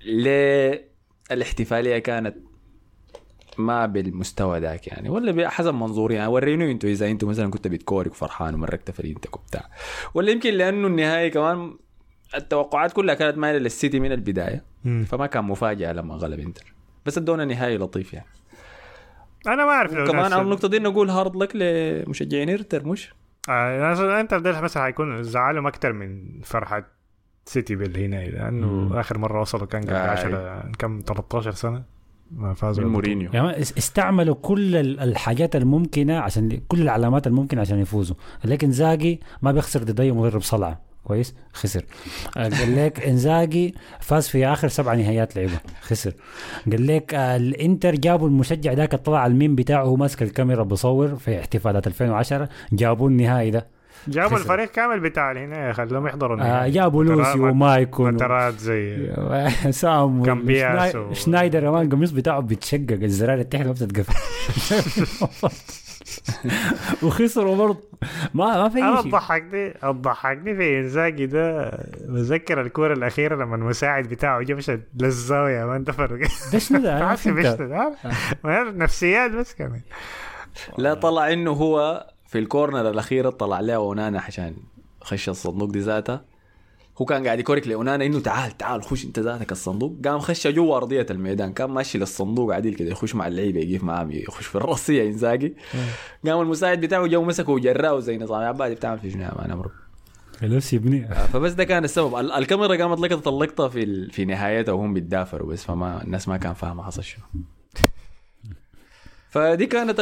ليه 0.04 0.84
الاحتفالية 1.32 1.98
كانت 1.98 2.36
ما 3.58 3.86
بالمستوى 3.86 4.58
ذاك 4.60 4.86
يعني. 4.86 5.08
ولا 5.08 5.32
بحسب 5.32 5.74
منظوري 5.74 6.14
يعني. 6.14 6.30
وريني 6.32 6.72
أنتوا 6.72 6.90
إذا 6.90 7.06
أنتوا 7.10 7.28
مثلا 7.28 7.50
كنت 7.50 7.68
بتكورك 7.68 8.10
وفرحان 8.10 8.54
ومركت 8.54 8.90
فريقك 8.90 9.36
وبتاع 9.36 9.68
ولا 10.14 10.30
يمكن 10.30 10.54
لأنه 10.54 10.86
النهايه 10.86 11.28
كمان 11.30 11.74
التوقعات 12.34 12.92
كلها 12.92 13.14
كانت 13.14 13.38
مايله 13.38 13.58
للسيتي 13.58 14.00
من 14.00 14.12
البداية. 14.12 14.62
مم. 14.84 15.04
فما 15.08 15.26
كان 15.26 15.44
مفاجأة 15.44 15.92
لما 15.92 16.14
غلب 16.14 16.40
إنتر. 16.40 16.74
بس 17.06 17.18
ادونا 17.18 17.44
نهايه 17.44 17.76
لطيف 17.78 18.14
يعني. 18.14 18.26
أنا 19.46 19.64
ما 19.64 19.70
أعرف 19.70 19.92
لو 19.92 20.04
كمان 20.06 20.32
على 20.32 20.42
النقطة 20.42 20.68
دي 20.68 20.78
نقول 20.78 21.10
hard 21.10 21.36
luck 21.36 21.56
لمشجعين 21.56 22.48
إنتر 22.48 22.86
مش؟ 22.86 23.14
آه 23.48 23.78
ناس- 23.80 24.00
انت 24.00 24.34
ده 24.34 24.60
مثلا 24.60 24.82
حيكون 24.82 25.22
زعلهم 25.22 25.66
أكثر 25.66 25.92
من 25.92 26.40
فرحة 26.44 26.84
سيتي 27.44 27.74
بالهنا 27.76 28.16
لأنه 28.24 28.66
مم. 28.66 28.92
آخر 28.92 29.18
مرة 29.18 29.40
وصلوا 29.40 29.66
كان 29.66 29.82
قبل 29.82 29.92
آه، 29.94 30.10
10 30.10 30.70
كم 30.78 31.00
13 31.06 31.52
سنة 31.52 31.82
ما 32.30 32.54
فازوا. 32.54 32.84
مورينيو. 32.84 33.30
يعني 33.34 33.60
اس- 33.60 33.78
استعملوا 33.78 34.34
كل 34.34 34.76
ال- 34.76 35.00
الحاجات 35.00 35.56
الممكنة 35.56 36.18
عشان 36.18 36.60
كل 36.68 36.82
العلامات 36.82 37.26
الممكنة 37.26 37.60
عشان 37.60 37.78
يفوزوا. 37.78 38.16
لكن 38.44 38.70
إنزاجي 38.70 39.20
ما 39.42 39.52
بيخسر 39.52 39.82
ضد 39.82 40.00
اي 40.00 40.12
مدرب 40.12 40.42
صلعه 40.42 40.80
كويس؟ 41.04 41.34
خسر. 41.52 41.84
قال 42.36 42.76
لك 42.76 43.00
إنزاجي 43.00 43.74
فاز 44.00 44.28
في 44.28 44.46
آخر 44.46 44.68
سبع 44.68 44.94
نهائيات 44.94 45.36
لعبه. 45.36 45.60
خسر. 45.80 46.12
قال 46.70 46.86
لك 46.86 47.14
آه، 47.14 47.36
الإنتر 47.36 47.94
جابوا 47.94 48.28
المشجع 48.28 48.72
ذاك 48.72 48.94
طلع 48.94 49.26
الميم 49.26 49.54
بتاعه 49.54 49.84
وهو 49.84 49.96
ماسك 49.96 50.22
الكاميرا 50.22 50.62
بصور 50.62 51.16
في 51.16 51.40
احتفالات 51.40 51.86
2010 51.86 52.48
جابوا 52.72 53.08
النهائي 53.08 53.50
ده. 53.50 53.66
جابوا 54.08 54.36
خسر. 54.36 54.42
الفريق 54.42 54.70
كامل 54.70 55.00
بتاع 55.00 55.32
الهنا 55.32 55.72
خلوهم 55.72 56.06
يحضروا 56.06 56.40
آه،. 56.42 56.68
جابوا 56.68 57.04
لوسيو 57.04 57.38
ومايكون 57.38 58.14
ماتيراتزي 58.14 58.58
زي 58.58 59.12
سام 59.70 60.22
كامبياسو 60.22 60.96
شنايدر 61.12 61.60
كمان 61.60 61.86
القميص 61.86 62.10
بتاعه 62.10 62.40
بيتشقق 62.40 62.98
الزرار 63.02 63.38
التحت 63.38 63.66
ما 63.66 63.72
بتتقفل. 63.72 64.14
وخسروا 67.02 67.56
برضه. 67.56 67.80
ما 68.34 68.62
ما 68.62 68.68
في 68.68 68.78
أنا 68.82 69.02
شيء. 69.02 69.10
تضحكني 69.10 69.70
تضحكني 69.70 70.56
في 70.56 70.78
إنزاجي 70.78 71.26
ده 71.26 71.70
بتذكر 72.08 72.60
الكورة 72.60 72.92
الأخيرة 72.92 73.34
لما 73.44 73.56
المساعد 73.56 74.04
بتاعه 74.08 74.42
جا 74.42 74.54
مشى 74.54 74.78
للزاويه 75.00 75.64
ما 75.64 75.76
انتفر 75.76 76.16
ده 76.52 76.58
شنو 76.58 76.78
ده؟ 76.80 76.98
نفسيات 78.70 79.30
بس 79.30 79.54
كمان. 79.54 79.80
لا 80.78 80.94
طلع 80.94 81.32
إنه 81.32 81.50
هو 81.50 82.06
في 82.26 82.38
الكورنر 82.38 82.90
الأخيرة 82.90 83.30
طلع 83.30 83.60
له 83.60 83.74
أونانا 83.74 84.20
عشان 84.20 84.54
خش 85.02 85.28
الصندوق 85.28 85.70
دي 85.70 85.78
ذاتها 85.78 86.24
هو 86.98 87.04
كان 87.04 87.24
قاعد 87.26 87.40
يكورك 87.40 87.68
لأونانا 87.68 88.06
إنه 88.06 88.20
تعال 88.20 88.58
تعال 88.58 88.82
خش 88.82 89.04
أنت 89.04 89.18
ذاتك 89.18 89.52
الصندوق. 89.52 89.96
قام 90.04 90.18
خش 90.18 90.46
جوا 90.46 90.76
أرضية 90.76 91.06
الميدان. 91.10 91.52
كان 91.52 91.70
ماشي 91.70 91.98
للصندوق 91.98 92.54
عديل 92.54 92.74
كده 92.74 92.90
يخش 92.90 93.14
مع 93.14 93.26
اللعيبة 93.26 93.60
يقف 93.60 93.84
معاهم 93.84 94.10
يخش 94.10 94.46
في 94.46 94.54
الرصية 94.54 95.06
إنزاجي. 95.08 95.54
قام 96.26 96.40
المساعد 96.40 96.80
بتاعه 96.80 97.06
جو 97.06 97.22
مسكه 97.24 97.52
وجراه 97.52 97.98
زي 98.00 98.18
نظام 98.18 98.40
عبادي 98.42 98.74
بتعمل 98.74 98.98
في 98.98 99.10
شنو 99.10 99.22
يا 99.22 99.32
مان 99.38 99.50
امرك 99.50 99.70
خلاص 100.40 100.72
يبني؟ 100.72 101.08
فبس 101.32 101.52
ده 101.52 101.64
كان 101.64 101.84
السبب. 101.84 102.14
ال- 102.14 102.32
الكاميرا 102.32 102.76
قامت 102.76 103.00
لقطت 103.00 103.28
اللقطة 103.28 103.68
في 103.68 103.82
ال... 103.82 104.10
في 104.10 104.24
نهايتها 104.24 104.72
وهم 104.72 104.94
بيتدافروا 104.94 105.48
بس 105.52 105.64
فما 105.64 106.02
الناس 106.02 106.28
ما 106.28 106.36
كان 106.36 106.54
فاهمة 106.54 106.82
حصل 106.82 107.02
شنو. 107.04 107.24
فدي 109.30 109.66
كانت 109.66 110.00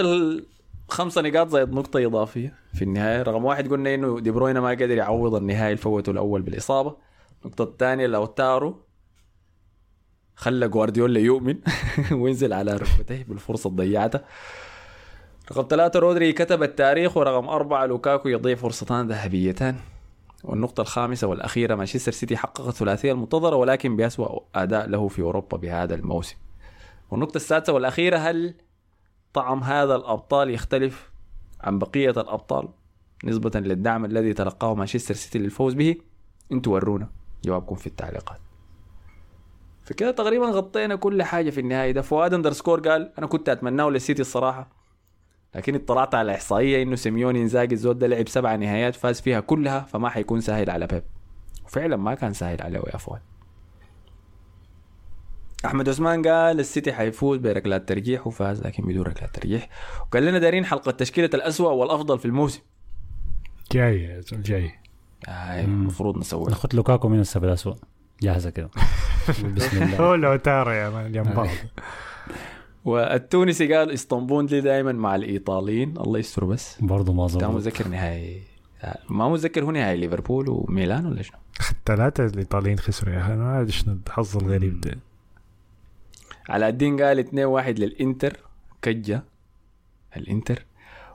الخمسه 0.91 1.23
نقاط 1.23 1.49
زائد 1.49 1.73
نقطة 1.73 2.07
إضافية. 2.07 2.55
في 2.75 2.83
النهاية 2.83 3.23
رقم 3.23 3.45
واحد 3.45 3.69
قلنا 3.69 3.95
إنه 3.95 4.21
دي 4.21 4.31
بروينا 4.31 4.61
ما 4.61 4.71
قدر 4.71 4.91
يعوض 4.91 5.35
النهائي 5.35 5.73
الفوته 5.73 6.11
الأول 6.11 6.43
بالإصابة. 6.43 6.97
النقطة 7.45 7.65
الثانية 7.65 8.07
لوتارو 8.07 8.77
خلى 10.37 10.69
جوارديولا 10.69 11.21
يؤمن 11.21 11.57
وينزل 12.21 12.53
على 12.53 12.73
ركبتيه 12.73 13.25
بالفرصة 13.29 13.71
اللي 13.71 13.83
ضيعتها 13.83 14.25
رقم 15.53 15.67
ثلاثة 15.71 15.99
رودري 15.99 16.33
كتب 16.33 16.63
التاريخ 16.63 17.17
ورقم 17.17 17.49
أربعة 17.49 17.87
لوكاكو 17.87 18.29
يضيع 18.29 18.55
فرصتان 18.55 19.09
ذهبيتان. 19.09 19.77
والنقطة 20.45 20.81
الخامسة 20.81 21.27
والأخيرة 21.27 21.75
مانشستر 21.75 22.13
سيتي 22.13 22.37
حقق 22.37 22.67
الثلاثية 22.67 23.13
المنتظرة 23.13 23.57
ولكن 23.57 23.97
بأسوأ 23.97 24.41
أداء 24.55 24.89
له 24.89 25.09
في 25.09 25.23
أوروبا 25.23 25.57
بهذا 25.57 25.95
الموسم. 25.95 26.37
والنقطة 27.11 27.37
السادسة 27.37 27.73
والأخيرة 27.73 28.17
هل 28.17 28.55
طعم 29.35 29.63
هذا 29.63 29.97
الأبطال 29.97 30.51
يختلف 30.51 31.11
عن 31.61 31.79
بقية 31.79 32.11
الأبطال 32.11 32.69
نسبة 33.25 33.61
للدعم 33.61 34.05
الذي 34.05 34.33
تلقاه 34.33 34.75
مانشستر 34.75 35.15
سيتي 35.15 35.39
للفوز 35.39 35.75
به 35.75 35.97
أنتوا 36.53 36.75
ورونا 36.75 37.09
جوابكم 37.45 37.75
في 37.75 37.87
التعليقات. 37.87 38.39
فكده 39.83 40.11
تقريبا 40.11 40.47
غطينا 40.47 40.97
كل 40.97 41.23
حاجة 41.23 41.51
في 41.51 41.61
النهاية 41.61 41.93
ده. 41.93 42.03
فؤاد 42.03 42.35
underscore 42.35 42.89
قال 42.89 43.13
أنا 43.19 43.27
كنت 43.27 43.49
أتمناه 43.49 43.89
للسيتي 43.89 44.23
الصراحة 44.23 44.69
لكن 45.55 45.75
اطلعت 45.75 46.15
على 46.15 46.35
إحصائية 46.35 46.83
إنه 46.83 46.97
سيميوني 46.97 47.43
إنزاجي 47.43 47.75
الزود 47.75 47.99
ده 47.99 48.07
لعب 48.07 48.29
سبع 48.29 48.57
نهايات 48.57 48.95
فاز 48.95 49.21
فيها 49.21 49.41
كلها 49.41 49.81
فما 49.81 50.09
حيكون 50.09 50.41
سهل 50.41 50.71
على 50.71 50.87
بيب. 50.87 51.03
وفعلا 51.65 51.97
ما 51.97 52.15
كان 52.15 52.33
سهل 52.33 52.63
عليه 52.63 52.79
يا 52.79 52.97
فؤاد. 52.97 53.21
أحمد 55.65 55.89
عثمان 55.89 56.29
قال 56.29 56.61
السيتي 56.61 56.93
حيفوز 56.93 57.39
بركلات 57.39 57.89
ترجيح 57.89 58.27
وفاز 58.27 58.63
لكن 58.63 58.83
بدون 58.83 59.03
ركلات 59.03 59.35
ترجيح 59.35 59.69
وقال 60.01 60.27
لنا 60.27 60.39
دارين 60.39 60.65
حلقة 60.65 60.91
تشكيله 60.91 61.31
الأسوأ 61.35 61.71
والأفضل 61.73 62.19
في 62.19 62.25
الموسم. 62.25 62.61
جاي 63.73 64.21
جاي. 64.33 64.71
آه 65.29 65.65
المفروض 65.65 66.19
نسوي. 66.19 66.49
ناخذ 66.49 66.69
لوكاكو 66.75 67.09
من 67.09 67.21
السبب 67.21 67.45
الاسوء 67.45 67.77
جاهزة 68.23 68.51
كده 68.51 68.71
بسم 69.57 69.83
الله. 69.83 69.97
هو 70.01 70.15
لو 70.15 70.37
تارو 70.37 70.71
يا 70.71 70.91
مان 70.91 71.49
والتونسي 72.85 73.75
قال 73.75 73.91
إسطنبول 73.91 74.47
دي 74.47 74.61
دائما 74.61 74.93
مع 74.93 75.15
الإيطاليين. 75.15 75.95
الله 75.99 76.19
يستر 76.19 76.45
بس. 76.45 76.77
برضه 76.81 77.13
ما 77.13 77.27
ظبط. 77.27 77.45
متذكر 77.45 77.89
نهائي. 77.89 78.43
ما 79.11 79.29
متذكر 79.29 79.65
هو 79.65 79.71
نهائي 79.71 79.97
ليفربول 79.97 80.49
وميلان 80.49 81.07
ولا 81.07 81.23
شنو؟ 81.23 81.39
الثلاثة 81.71 82.27
الإيطاليين 82.27 82.79
خسروا 82.79 83.15
يا 83.15 83.21
أخي. 83.21 83.35
أنا 83.35 83.45
ما 83.45 83.61
أدري 83.61 83.73
شنو 83.73 83.99
الحظ 84.07 84.37
الغريب 84.37 84.81
ده. 84.81 84.99
علاء 86.49 86.69
الدين 86.69 87.03
قال 87.03 87.19
2 87.19 87.45
1 87.47 87.79
للإنتر 87.79 88.37
كجة 88.83 89.25
الإنتر. 90.17 90.67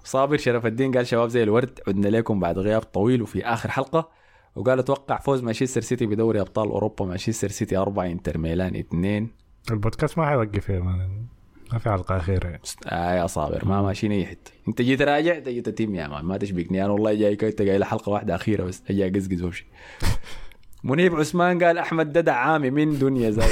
صابر 0.04 0.38
شرف 0.38 0.66
الدين 0.66 0.92
قال 0.92 1.08
شباب 1.08 1.30
زي 1.30 1.44
الورد 1.44 1.80
عدنا 1.88 2.08
لكم 2.08 2.40
بعد 2.40 2.60
غياب 2.60 2.82
طويل 2.82 3.22
وفي 3.22 3.46
آخر 3.46 3.72
حلقة. 3.72 4.10
وقال 4.56 4.80
أتوقع 4.80 5.20
فوز 5.20 5.44
مانشستر 5.44 5.82
سيتي 5.82 6.06
بدوري 6.06 6.42
أبطال 6.42 6.70
أوروبا 6.70 7.06
مانشستر 7.06 7.48
سيتي 7.48 7.78
4 7.78 8.06
إنتر 8.06 8.38
ميلان 8.38 8.76
2 8.76 9.28
البودكاست 9.72 10.18
ما 10.18 10.28
حيوقف 10.28 10.70
يا 10.70 10.80
man. 10.80 11.26
ما 11.74 11.80
في 11.80 11.90
حلقة 11.90 12.18
أخيرة. 12.18 12.48
يعني. 12.48 12.62
آه 12.88 13.14
يا 13.16 13.28
صابر 13.28 13.66
ما 13.66 13.82
ماشيين 13.82 14.12
أي 14.12 14.26
حتة. 14.26 14.52
أنت 14.68 14.82
جيت 14.82 15.02
راجع؟ 15.02 15.38
أنت 15.38 15.50
جيت 15.50 15.70
team 15.70 15.96
يا 15.96 16.08
man. 16.08 16.26
ما 16.26 16.38
تشبكني. 16.38 16.86
أنا 16.86 16.94
والله 16.94 17.14
جاي 17.14 17.36
كنت 17.36 17.62
جاي 17.62 17.78
لحلقة 17.78 18.10
واحدة 18.10 18.36
أخيرة 18.36 18.64
بس. 18.64 18.84
أجي 18.90 19.06
أقزقز 19.06 19.42
وأمشي. 19.42 19.66
منيب 20.86 21.16
عثمان 21.16 21.64
قال 21.64 21.78
أحمد 21.78 22.14
ددع 22.14 22.34
عامي 22.36 22.70
من 22.70 23.00
دنيا 23.00 23.30
زي 23.32 23.42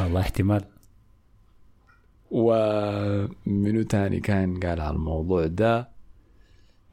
والله 0.00 0.20
احتمال 0.20 0.64
ومنو 2.30 3.82
تاني 3.82 4.20
كان 4.20 4.60
قال 4.60 4.80
على 4.80 4.90
الموضوع 4.96 5.46
ده 5.46 5.88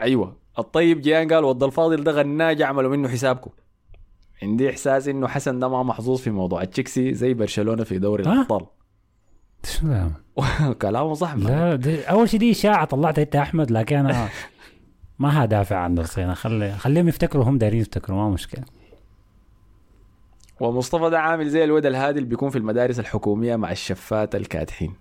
أيوه 0.01 0.37
الطيب 0.59 1.01
جيان 1.01 1.33
قال 1.33 1.43
ود 1.43 1.63
الفاضل 1.63 2.03
ده 2.03 2.11
غناج 2.11 2.61
اعملوا 2.61 2.91
منه 2.91 3.09
حسابكم 3.09 3.51
عندي 4.43 4.69
إحساس 4.69 5.07
إنه 5.07 5.27
حسن 5.27 5.59
ده 5.59 5.67
ما 5.69 5.83
محظوظ 5.83 6.19
في 6.19 6.29
موضوع 6.29 6.63
تشيكسي 6.63 7.13
زي 7.13 7.33
برشلونة 7.33 7.83
في 7.83 7.99
دوري؟ 7.99 8.23
الأبطال 8.23 8.65
شنو 9.63 9.93
ده؟ 9.93 10.11
كلامه 10.81 11.13
صح 11.13 11.35
لا. 11.35 11.75
دي 11.75 12.01
أول 12.01 12.29
شيء 12.29 12.39
دي 12.39 12.51
إشاعة 12.51 12.85
طلعتها 12.85 13.21
أنت 13.21 13.35
أحمد 13.35 13.71
لكن 13.71 13.95
أنا 13.95 14.29
ما 15.19 15.43
هدافع 15.43 15.77
عن 15.77 15.93
نفسي 15.95 16.23
أنا 16.23 16.33
خلي 16.33 16.71
خليهم 16.71 17.07
يفتكروا 17.07 17.43
هم 17.43 17.57
دايرين 17.57 17.81
يفتكروا 17.81 18.17
ما 18.17 18.29
مشكلة. 18.29 18.63
ومصطفى 20.59 21.09
ده 21.09 21.19
عامل 21.19 21.49
زي 21.49 21.63
الولد 21.63 21.85
الهادي 21.85 22.19
اللي 22.19 22.29
بيكون 22.29 22.49
في 22.49 22.57
المدارس 22.57 22.99
الحكومية 22.99 23.55
مع 23.55 23.71
الشفات 23.71 24.35
الكادحين. 24.35 24.93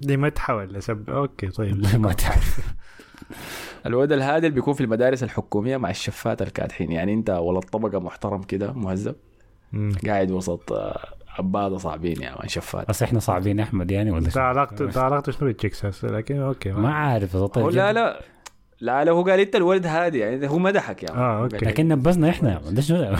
دي 0.00 0.16
مدحة 0.16 0.56
ولا 0.56 0.80
سب؟ 0.80 1.10
okay 1.10 1.48
طيب. 1.48 1.86
ما 1.96 2.12
تعرف. 2.12 2.60
الولد 3.86 4.12
الهادي 4.12 4.46
اللي 4.46 4.54
بيكون 4.54 4.74
في 4.74 4.80
المدارس 4.80 5.22
الحكومية 5.22 5.76
مع 5.76 5.90
الشفات 5.90 6.42
الكادحين. 6.42 6.92
يعني 6.92 7.14
أنت 7.14 7.30
ولا 7.30 7.60
طبقه 7.60 8.00
محترم 8.00 8.42
كده 8.42 8.72
مهذب. 8.72 9.14
قاعد 10.06 10.30
وسط 10.30 10.72
آه، 10.72 11.08
عباده 11.38 11.76
صعبين 11.78 12.22
يا 12.22 12.30
man 12.38 12.48
شفات. 12.48 12.88
بس 12.88 13.02
إحنا 13.02 13.20
صعبين 13.20 13.58
يا 13.58 13.64
أحمد 13.64 13.90
يعني 13.90 14.10
ولا 14.10 14.28
ده؟ 14.28 14.42
علاقته 14.42 14.86
ده 14.86 15.02
علاقته 15.02 15.32
شنو 15.32 15.48
بال 15.48 15.57
chicks 15.57 15.84
هسه 15.84 16.08
لكن 16.08 16.40
okay 16.40 16.72
ما 16.72 16.94
عارف 16.94 17.34
يا 17.34 17.38
هو 17.38 17.46
طيب 17.46 17.68
لا. 17.68 17.92
لا. 17.92 18.20
لا 18.80 19.04
لا 19.04 19.12
هو 19.12 19.22
قال 19.22 19.40
إنت 19.40 19.56
الولد 19.56 19.86
هادي 19.86 20.18
يعني 20.18 20.48
هو 20.48 20.58
مدحك 20.58 21.04
man. 21.04 21.16
آه، 21.18 21.42
okay. 21.42 21.56
لكن 21.66 21.88
نبزنا 21.88 22.30
إحنا 22.30 22.52
يا. 22.52 22.70
ده 22.70 22.82
شنو؟ 22.82 23.16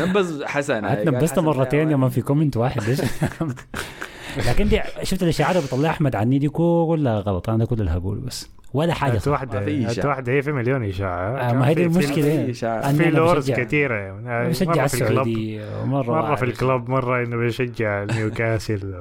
ونبز 0.00 0.42
حسن 0.42 0.84
قال 0.86 1.04
نبزت 1.06 1.38
مرتين 1.38 1.86
يا 1.86 1.90
يا 1.92 1.96
مان 1.96 2.10
في 2.10 2.22
كومنت 2.22 2.56
واحد 2.56 2.82
ليش 2.82 3.00
لكن 4.48 4.68
دي 4.68 4.80
شفت 5.02 5.22
الإشاعات 5.22 5.56
اللي 5.56 5.66
بيطلعها 5.66 5.90
أحمد 5.90 6.16
عني 6.16 6.38
دي 6.38 6.48
كلها 6.48 7.20
غلط 7.20 7.48
أنا 7.48 7.58
ده 7.58 7.66
كل 7.66 7.80
اللي 7.80 7.90
هقوله 7.90 8.20
بس 8.20 8.50
ولا 8.74 8.94
حاجة 8.94 9.12
هات 9.12 9.22
صح. 9.22 9.42
إشاعة. 9.90 10.06
واحدة 10.08 10.32
هي 10.32 10.42
في 10.42 10.52
مليون 10.52 10.84
إشاعة 10.84 11.36
آه، 11.36 11.52
ما 11.52 11.68
هي 11.68 11.74
دي 11.74 11.82
المشكلة 11.84 12.52
في 12.52 13.10
لورز 13.10 13.50
بشجع- 13.50 13.64
كثيرة 13.64 13.94
يعني 13.94 14.48
بشجع 14.48 14.72
مرة 14.74 14.86
في 14.86 14.94
الكلوب 14.94 15.26
السعودي 15.26 15.60
ومرة 15.82 16.06
مرة 16.10 16.22
في 16.22 16.28
عارف. 16.28 16.42
الكلوب 16.42 16.90
مرة 16.90 17.22
إنه 17.24 17.36
بيشجع 17.36 18.04
نيوكاسل 18.14 18.94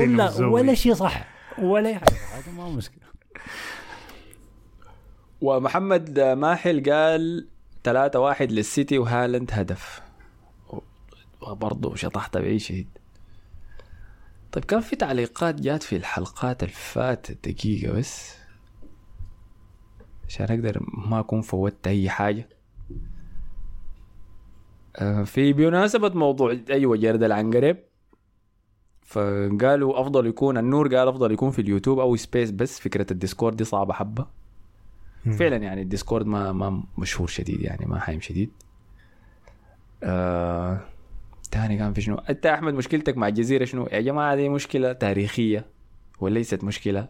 الزومي. 0.00 0.50
ولا 0.52 0.74
شيء 0.74 0.94
صح 0.94 1.24
ولا 1.62 1.88
حاجة 1.94 2.04
هذا 2.34 2.52
ما 2.58 2.68
مشكلة 2.70 3.05
ومحمد 5.46 6.20
ماحل 6.20 6.90
قال 6.90 7.46
3 7.84 8.20
1 8.20 8.52
للسيتي 8.52 8.98
وهالاند 8.98 9.50
هدف. 9.52 10.02
وبرضه 11.42 11.94
شطحت 11.94 12.36
بعيد 12.36 12.56
شديد 12.56 12.88
طيب 14.52 14.64
كان 14.64 14.80
في 14.80 14.96
تعليقات 14.96 15.54
جات 15.54 15.82
في 15.82 15.96
الحلقات 15.96 16.62
الفاتت 16.62 17.48
دقيقة 17.48 17.92
بس. 17.92 18.36
عشان 20.28 20.46
أقدر 20.46 20.82
ما 21.08 21.20
أكون 21.20 21.40
فوتت 21.40 21.86
أي 21.86 22.10
حاجة. 22.10 22.48
آه، 24.96 25.22
في 25.22 25.52
بمناسبة 25.52 26.08
موضوع 26.08 26.56
أيوه 26.70 26.96
جرد 26.96 27.22
العنقريب. 27.22 27.76
فقالوا 29.02 30.00
أفضل 30.00 30.26
يكون 30.26 30.58
النور 30.58 30.96
قال 30.96 31.08
أفضل 31.08 31.32
يكون 31.32 31.50
في 31.50 31.58
اليوتيوب 31.58 31.98
أو 31.98 32.16
space 32.16 32.50
بس. 32.50 32.80
فكرة 32.80 33.06
الديسكورد 33.12 33.56
دي 33.56 33.64
صعبة 33.64 33.92
حبة. 33.92 34.45
فعلا 35.38 35.56
يعني 35.56 35.82
الديسكورد 35.82 36.26
ما 36.26 36.52
ما 36.52 36.82
مشهور 36.98 37.28
شديد 37.28 37.60
يعني 37.60 37.86
ما 37.86 37.98
حايم 37.98 38.20
شديد. 38.20 38.50
آه... 40.02 40.80
تاني 41.50 41.78
كان 41.78 41.92
في 41.92 42.00
شنو؟ 42.00 42.14
أنت 42.14 42.46
أحمد 42.46 42.74
مشكلتك 42.74 43.16
مع 43.16 43.28
الجزيرة 43.28 43.64
شنو؟ 43.64 43.88
يا 43.92 44.00
جماعة 44.00 44.36
دي 44.36 44.48
مشكلة 44.48 44.92
تاريخية 44.92 45.66
وليست 46.20 46.64
مشكلة 46.64 47.08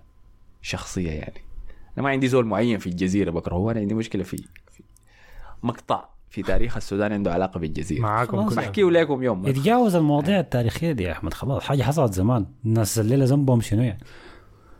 شخصية 0.63 1.11
يعني. 1.11 1.41
أنا 1.99 2.05
ما 2.05 2.11
عندي 2.11 2.29
زول 2.29 2.47
معين 2.47 2.79
في 2.79 2.87
الجزيرة 2.87 3.31
بكرهه 3.31 3.71
أنا 3.71 3.81
عندي 3.81 3.95
مشكلة 3.95 4.23
في, 4.23 4.37
في 4.73 4.83
مقطع 5.63 6.09
في 6.31 6.43
تاريخ 6.43 6.77
السودان 6.77 7.13
عنده 7.13 7.33
علاقة 7.33 7.61
بالجزيرة. 7.61 8.01
معاكم. 8.01 8.33
كلهم 8.33 8.49
بحكيه 8.49 8.91
لكم 8.91 9.23
يوم. 9.23 9.47
يتجاوز 9.47 9.95
المواضيع 9.95 10.41
التاريخية 10.41 10.93
دي 10.93 11.03
يا 11.03 11.13
أحمد 11.13 11.35
خلاص. 11.35 11.63
حاجة 11.63 11.83
حصلت 11.83 12.13
زمان 12.15 12.47
الناس 12.65 12.99
الليلة 12.99 13.25
ذنبهم 13.25 13.61
شنو 13.61 13.83
يعني؟ 13.83 13.99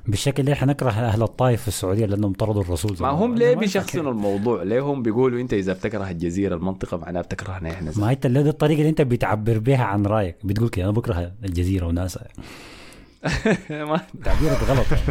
بالشكل 0.09 0.41
اللي 0.41 0.53
إحنا 0.53 0.73
نكره 0.73 0.91
أهل 0.91 1.23
الطائف 1.23 1.63
في 1.63 1.69
السعودية 1.69 2.07
لأنهم 2.07 2.33
طردوا 2.33 2.63
الرسول 2.63 2.97
ما. 3.01 3.09
هم 3.09 3.35
ليه 3.35 3.55
بيشخصنوا 3.55 4.13
الموضوع؟ 4.13 4.63
ليه 4.63 4.81
هم 4.81 5.03
بيقولوا 5.03 5.41
أنت 5.41 5.53
إذا 5.55 5.73
بتكره 5.73 6.11
الجزيرة 6.11 6.55
المنطقة 6.55 6.97
معناها 6.97 7.23
بتكرهنا 7.23 7.71
إحنا. 7.71 7.93
ما 7.97 8.11
انت 8.13 8.27
دي 8.27 8.39
الطريقة 8.41 8.79
اللي 8.79 8.89
أنت 8.89 9.03
بتعبر 9.03 9.59
بها 9.59 9.85
عن 9.85 10.07
رأيك. 10.07 10.37
بتقول 10.45 10.69
كده 10.69 10.85
أنا 10.85 10.93
بكره 10.93 11.33
الجزيرة 11.45 11.87
وناسها 11.87 12.29
تعبيرك 14.25 14.63
غلط. 14.69 14.87
يعني. 14.93 15.03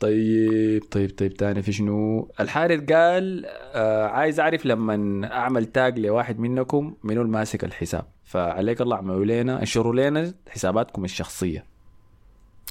طيب 0.00 0.82
طيب 0.90 1.10
طيب 1.18 1.34
تاني 1.34 1.62
في 1.62 1.72
شنو؟ 1.72 2.28
الحارث 2.40 2.92
قال 2.92 3.44
آه 3.74 4.06
عايز 4.06 4.40
أعرف 4.40 4.66
لما 4.66 5.26
أعمل 5.32 5.64
تاج 5.66 5.98
لواحد 5.98 6.38
منكم 6.38 6.94
منو 7.04 7.20
اللي 7.22 7.32
ماسك 7.32 7.64
الحساب؟ 7.64 8.04
فعليك 8.24 8.80
الله 8.80 8.96
اعملوا 8.96 9.24
لنا 9.24 9.60
انشروا 9.60 9.94
لنا 10.10 10.34
حساباتكم 10.48 11.04
الشخصية. 11.04 11.73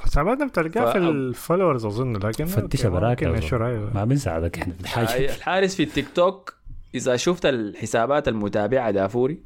حساباتنا 0.02 0.46
بتلقاها 0.46 0.86
ف- 0.90 0.92
في 0.92 0.98
ال 0.98 1.06
followers 1.06 1.86
اظن 1.86 2.16
لكن 2.18 2.46
فتشها 2.46 2.90
براك 2.90 3.24
ما 3.96 4.06
بنساعدك 4.06 4.58
إحنا 4.60 4.74
في 4.74 5.26
الحارس 5.36 5.76
في 5.76 5.84
التيك 5.84 6.08
توك 6.16 6.56
إذا 6.96 7.16
شفت 7.16 7.46
الحسابات 7.46 8.28
المتابعة 8.28 8.92
دافوري 8.92 9.40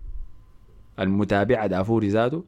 المتابعة 1.00 1.68
دافوري 1.68 2.08
ذاته 2.08 2.43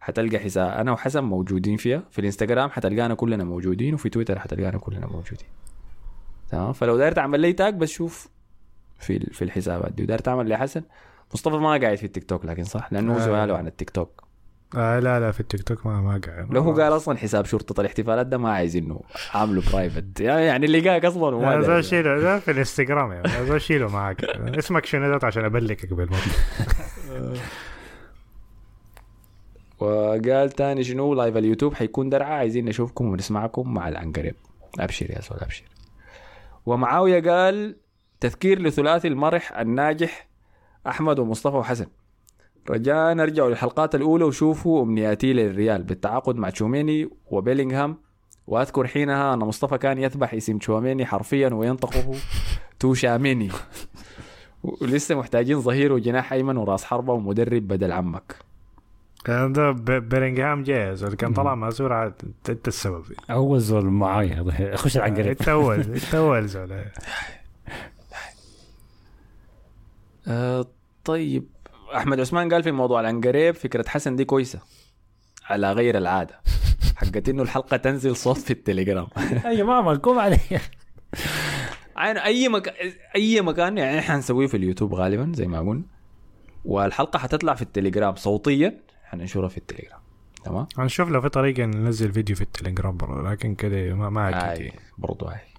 حتلقى 0.00 0.38
حساب 0.38 0.70
أنا 0.70 0.92
وحسن 0.92 1.24
موجودين 1.24 1.76
فيها. 1.76 2.02
في 2.10 2.18
الإنستغرام 2.18 2.70
حتلقانا 2.70 3.14
كلنا 3.14 3.44
موجودين 3.44 3.94
وفي 3.94 4.08
تويتر 4.08 4.38
حتلقانا 4.38 4.78
كلنا 4.78 5.06
موجودين. 5.06 5.46
تمام؟ 6.50 6.72
فلو 6.72 6.96
داير 6.96 7.12
تعمل 7.12 7.40
لي 7.40 7.52
tag 7.52 7.74
بس 7.76 7.88
شوف 7.88 8.28
في 8.98 9.18
في 9.18 9.42
الحسابات 9.42 9.92
دي. 9.92 10.02
وداير 10.02 10.18
تعمل 10.18 10.48
لي 10.48 10.56
حسن 10.58 10.82
مصطفى 11.34 11.56
ما 11.56 11.68
قاعد 11.76 11.94
في 11.96 12.04
التيك 12.06 12.24
توك 12.24 12.44
لكن 12.44 12.64
صح 12.64 12.92
لأنه 12.92 13.14
هو 13.14 13.18
آه. 13.18 13.24
سؤاله 13.24 13.56
عن 13.56 13.66
التيك 13.66 13.90
توك. 13.90 14.24
آه 14.76 14.98
لا 14.98 15.20
لا 15.20 15.32
في 15.32 15.40
التيك 15.40 15.62
توك 15.62 15.86
ما 15.86 16.00
ما 16.00 16.20
قاعد 16.26 16.54
لو 16.54 16.62
هو 16.62 16.72
قال 16.72 16.96
أصلا 16.96 17.18
حساب 17.18 17.44
شرطة 17.44 17.80
الاحتفالات 17.80 18.26
ده 18.26 18.38
ما 18.38 18.52
عايز 18.52 18.76
إنه 18.76 19.00
عامله 19.34 19.62
private 19.72 20.20
يعني 20.20 20.66
اللي 20.66 20.88
قاك 20.90 21.04
أصلا 21.04 21.36
وما 21.36 21.46
لا 21.46 21.60
داري. 21.60 21.66
ده 21.66 21.80
شيله 21.80 22.20
ده 22.20 22.38
في 22.38 22.50
الإنستغرام 22.50 23.12
يعني 23.12 23.48
ده 23.48 23.58
شيله 23.58 23.88
معاك. 23.88 24.24
اسمك 24.24 24.86
شنو 24.86 25.18
ده 25.18 25.26
عشان 25.26 25.44
ابلكك 25.44 25.92
قبل 25.92 26.08
ما 26.10 26.16
وقال 29.78 30.50
تاني 30.50 30.84
شنو؟ 30.84 31.14
live 31.14 31.36
اليوتيوب 31.36 31.74
حيكون 31.74 32.08
درعا. 32.10 32.34
عايزين 32.34 32.64
نشوفكم 32.64 33.06
ونسمعكم 33.06 33.74
مع 33.74 33.88
العنقريب 33.88 34.34
أبشر 34.80 35.10
يا 35.10 35.20
زول 35.20 35.38
أبشر. 35.40 35.64
ومعاوية 36.66 37.30
قال 37.30 37.76
تذكير 38.20 38.62
لثلاثي 38.62 39.08
المرح 39.08 39.58
الناجح 39.58 40.28
أحمد 40.86 41.18
ومصطفى 41.18 41.56
وحسن. 41.56 41.86
رجاء 42.70 43.12
ارجعوا 43.22 43.50
للحلقات 43.50 43.94
الأولى 43.94 44.24
وشوفوا 44.24 44.82
أمنياتي 44.82 45.32
للريال 45.32 45.82
بالتعاقد 45.82 46.36
مع 46.36 46.50
تشوميني 46.50 47.10
وبيلينغهام. 47.30 47.96
وأذكر 48.46 48.86
حينها 48.86 49.34
أن 49.34 49.38
مصطفى 49.38 49.78
كان 49.78 49.98
يذبح 49.98 50.34
اسم 50.34 50.58
تشوميني 50.58 51.06
حرفيا 51.06 51.48
وينطقه 51.48 52.14
توشاميني. 52.80 53.48
ولسه 54.62 55.14
محتاجين 55.14 55.60
ظهير 55.60 55.92
وجناح 55.92 56.32
أيمن 56.32 56.56
وراس 56.56 56.84
حربة 56.84 57.12
ومدرب 57.12 57.68
بدل 57.68 57.92
عمك. 57.92 58.36
كان 59.24 59.52
ده 59.52 59.70
بيلينغهام 59.98 60.62
جاهز 60.62 61.04
اللي 61.04 61.16
كان 61.16 61.32
طلع 61.32 61.54
مازور 61.54 61.92
عاد؟ 61.92 62.12
انت 62.24 62.50
أنت 62.50 62.68
السبب. 62.68 63.04
أول 63.30 63.60
زول 63.60 63.84
معايا 63.84 64.76
خش 64.76 64.96
العنقريب 64.96 65.26
انت 65.26 65.48
اول 65.48 65.80
انت 65.80 66.14
أول 66.14 66.46
زول. 66.48 66.72
آه 70.28 70.66
طيب. 71.04 71.46
أحمد 71.96 72.20
عثمان 72.20 72.52
قال 72.52 72.62
في 72.62 72.72
موضوع 72.72 73.00
العنقريب 73.00 73.54
فكرة 73.54 73.88
حسن 73.88 74.16
دي 74.16 74.24
كويسة. 74.24 74.60
على 75.46 75.72
غير 75.72 75.98
العادة. 75.98 76.40
حقت 76.96 77.28
إنه 77.28 77.42
الحلقة 77.42 77.76
تنزل 77.76 78.16
صوت 78.16 78.38
في 78.38 78.50
التليجرام. 78.50 79.06
يا 79.44 79.54
جماعة 79.54 79.80
مالكم 79.82 80.18
علي. 80.18 80.38
عين 81.96 82.18
أي 82.18 82.48
مكان 82.48 82.74
أي 83.16 83.40
مكان 83.40 83.78
يعني 83.78 83.98
إحنا 83.98 84.16
هنسويه 84.16 84.46
في 84.46 84.56
اليوتيوب 84.56 84.94
غالبا 84.94 85.32
زي 85.34 85.46
ما 85.46 85.60
قلنا 85.60 85.82
والحلقة 86.64 87.18
حتطلع 87.18 87.54
في 87.54 87.62
التليجرام 87.62 88.16
صوتيا 88.16 88.80
حننشرها 89.04 89.48
في 89.48 89.58
التليجرام. 89.58 90.00
تمام؟ 90.44 90.66
هنشوف 90.78 91.08
لو 91.08 91.20
في 91.20 91.28
طريقة 91.28 91.64
ننزل 91.64 92.12
فيديو 92.12 92.36
في 92.36 92.42
التليجرام 92.42 92.96
برضه 92.96 93.30
لكن 93.30 93.54
كده 93.54 93.94
ما 93.94 94.10
ما 94.10 94.28
أي 94.28 94.52
أكيد 94.52 94.72
برضو 94.98 95.30
أي. 95.30 95.51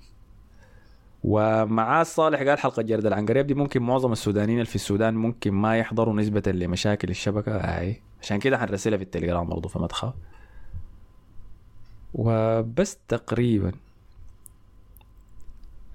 ومعاه 1.23 2.03
صالح 2.03 2.39
قال 2.39 2.59
حلقة 2.59 2.81
جرد 2.81 3.05
العنقريب 3.05 3.47
دي 3.47 3.53
ممكن 3.53 3.81
معظم 3.83 4.11
السودانيين 4.11 4.59
اللي 4.59 4.69
في 4.69 4.75
السودان 4.75 5.13
ممكن 5.13 5.51
ما 5.51 5.77
يحضروا 5.77 6.15
نسبة 6.15 6.51
لمشاكل 6.51 7.09
الشبكة. 7.09 7.57
اي 7.57 8.01
عشان 8.21 8.39
كده 8.39 8.57
حنرسلها 8.57 8.97
في 8.97 9.03
التليجرام 9.03 9.47
برضو 9.49 9.69
فما 9.69 9.87
تخاف 9.87 10.13
وبس 12.13 12.97
تقريبا. 13.07 13.71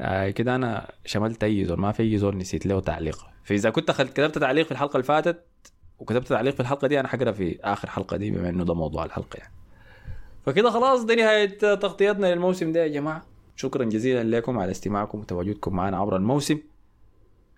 آي 0.01 0.33
كده 0.33 0.55
أنا 0.55 0.91
شملت 1.05 1.45
أي 1.45 1.64
زول. 1.64 1.79
ما 1.81 1.93
في 1.93 2.03
أي 2.03 2.18
زول 2.18 2.37
نسيت 2.37 2.66
له 2.66 2.81
تعليق 2.81 3.26
فاذا 3.45 3.70
كنت. 3.70 3.91
كتبت 3.91 4.39
تعليق 4.39 4.66
في 4.66 4.72
الحلقة 4.72 4.93
اللي 4.93 5.05
فاتت 5.05 5.45
وكتبت 5.99 6.26
تعليق 6.26 6.55
في 6.55 6.61
الحلقة 6.61 6.89
دي 6.89 7.01
أنا 7.01 7.09
حقرأ 7.09 7.33
في 7.33 7.59
آخر 7.64 7.91
حلقة 7.91 8.16
دي 8.16 8.31
بما 8.31 8.49
إنه 8.49 8.64
ده 8.64 8.74
موضوع 8.74 9.05
الحلقة 9.05 9.37
يعني. 9.37 9.53
فكده 10.47 10.70
خلاص 10.70 11.05
دي 11.05 11.14
نهاية 11.14 11.59
تغطيتنا 11.59 12.26
للموسم 12.35 12.72
ده 12.72 12.83
يا 12.83 12.89
جماعة. 12.89 13.38
شكرا 13.59 13.85
جزيلا 13.85 14.37
لكم 14.37 14.59
على 14.59 14.71
استماعكم 14.71 15.19
وتواجدكم 15.21 15.77
معنا 15.77 15.97
عبر 15.97 16.17
الموسم. 16.17 16.59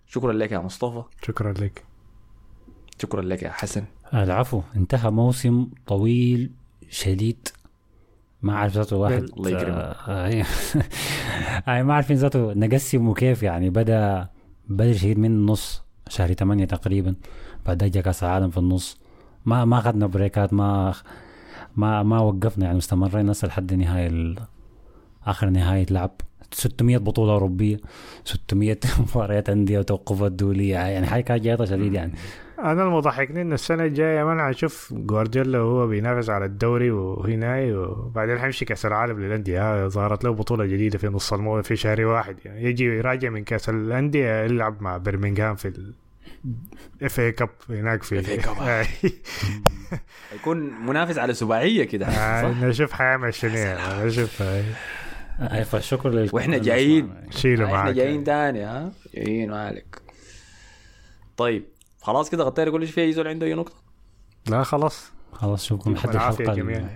شكرا 0.07 0.33
لك 0.33 0.51
يا 0.51 0.59
مصطفى. 0.59 1.03
شكرا 1.21 1.53
لك. 1.53 1.83
شكرا 3.01 3.21
لك 3.21 3.43
يا 3.43 3.49
حسن. 3.49 3.83
العفو. 4.13 4.61
انتهى 4.75 5.11
موسم 5.11 5.67
طويل 5.87 6.51
شديد. 6.89 7.47
ما 8.41 8.55
عارف 8.57 8.73
ذاته 8.73 8.95
واحد 8.95 9.23
الله 9.37 9.49
يكرمك. 9.49 9.95
آه، 10.07 10.43
أي- 10.43 10.45
أي 11.69 11.83
ما 11.83 11.93
عارفين 11.93 12.17
ذاته. 12.17 12.53
نقسمه 12.53 13.13
كيف 13.13 13.43
يعني؟ 13.43 13.69
بدأ 13.69 14.27
بدري 14.69 14.93
شديد 14.93 15.19
من 15.19 15.31
النص 15.31 15.83
شهر 16.09 16.33
8 16.33 16.65
تقريبا. 16.65 17.15
بعد 17.65 17.77
جا 17.83 18.01
كأس 18.01 18.23
العالم 18.23 18.49
في 18.49 18.57
النص. 18.57 18.97
ما 19.45 19.65
ما 19.65 19.77
اخذنا 19.77 20.07
بريكات 20.07 20.53
ما 20.53 20.93
ما 21.75 22.03
ما 22.03 22.19
وقفنا 22.19 22.65
يعني 22.65 22.77
استمرينا 22.77 23.31
هسه 23.31 23.47
لحد 23.47 23.73
نهاية 23.73 24.07
ال... 24.07 24.39
آخر 25.25 25.49
نهاية 25.49 25.85
لعب. 25.91 26.11
600 26.53 26.97
بطولة 26.97 27.33
أوروبية. 27.33 27.77
600 28.25 28.77
مباريات 28.99 29.49
أندية 29.49 29.79
وتوقفات 29.79 30.31
دولية. 30.31 30.73
يعني 30.75 31.07
حاجة 31.07 31.23
كانت 31.23 31.43
جايطه 31.43 31.65
شديد 31.65 31.93
يعني. 31.93 32.13
أنا 32.59 32.83
المضحكني 32.83 33.41
إن 33.41 33.53
السنة 33.53 33.83
الجاية 33.83 34.23
ما 34.23 34.45
حنشوف 34.47 34.93
جوارديولا 34.93 35.59
وهو 35.59 35.87
بينافس 35.87 36.29
على 36.29 36.45
الدوري 36.45 36.91
وهنا 36.91 37.77
وبعدين 37.77 38.39
حيمشي 38.39 38.65
كأس 38.65 38.85
العالم 38.85 39.19
للأندية. 39.19 39.85
ها، 39.85 39.87
ظهرت 39.87 40.23
له 40.23 40.31
بطولة 40.31 40.65
جديدة 40.65 40.97
في 40.97 41.07
نص 41.07 41.33
الموسم 41.33 41.61
في 41.61 41.75
شهر 41.75 42.05
واحد. 42.05 42.37
يعني 42.45 42.63
يجي 42.63 42.83
يراجع 42.83 43.29
من 43.29 43.43
كأس 43.43 43.69
الأندية 43.69 44.43
يلعب 44.43 44.81
مع 44.81 44.97
برمنغهام 44.97 45.55
في 45.55 45.91
الاف 47.01 47.19
اي 47.19 47.31
كاب 47.31 47.49
هناك 47.69 48.03
في 48.03 48.23
FA 48.23 48.43
Cup. 48.45 48.61
آه، 48.61 48.85
يكون 50.35 50.57
منافس 50.87 51.17
على 51.17 51.33
سباعية 51.33 51.83
كده 51.83 52.05
آه، 52.07 52.41
صح؟ 52.51 52.57
نشوف 52.63 52.91
حيعمل 52.91 53.33
شنو 53.33 53.51
نشوف 54.05 54.43
آه، 55.41 55.57
أي 55.57 55.65
فالشكر 55.65 56.09
لل 56.09 56.29
وإحنا 56.33 56.57
جايين. 56.57 57.13
شيله 57.29 57.65
إحنا 57.65 57.77
معاك. 57.77 57.95
جايين 57.95 58.23
تاني 58.23 58.63
ها؟ 58.63 58.91
جايين 59.15 59.51
مالك 59.51 60.01
طيب 61.37 61.65
خلاص 62.01 62.29
كده 62.29 62.43
غطينا 62.43 62.71
كل 62.71 62.85
شيء. 62.85 62.95
في 62.95 63.01
أي 63.01 63.13
زول 63.13 63.27
عنده 63.27 63.45
أي 63.45 63.53
نقطة؟ 63.53 63.75
لا 64.49 64.63
خلاص. 64.63 65.11
خلاص 65.33 65.65
شوفكم. 65.65 65.93
لحد 65.93 66.09
الحلقة. 66.15 66.87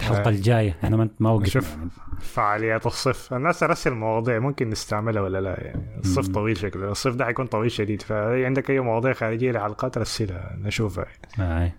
الحلقة 0.00 0.28
الجاية. 0.28 0.76
إحنا 0.84 0.96
ما 0.96 1.08
ما 1.20 1.30
وقفنا 1.30 1.46
نشوف. 1.46 1.70
يعني. 1.70 1.90
فعاليات 2.20 2.86
الصيف. 2.86 3.34
الناس 3.34 3.58
ترسل 3.60 3.90
مواضيع 3.90 4.38
ممكن 4.38 4.70
نستعملها 4.70 5.22
ولا 5.22 5.40
لا 5.40 5.64
يعني. 5.64 5.98
الصيف 6.00 6.28
مم. 6.28 6.34
طويل 6.34 6.56
شكله. 6.56 6.90
الصيف 6.90 7.14
ده 7.14 7.24
حيكون 7.24 7.46
طويل 7.46 7.70
شديد. 7.70 8.02
فعندك 8.02 8.70
أي 8.70 8.80
مواضيع 8.80 9.12
خارجية 9.12 9.52
لحلقات 9.52 9.98
رسلها. 9.98 10.56
نشوفها. 10.58 11.06
آه. 11.40 11.72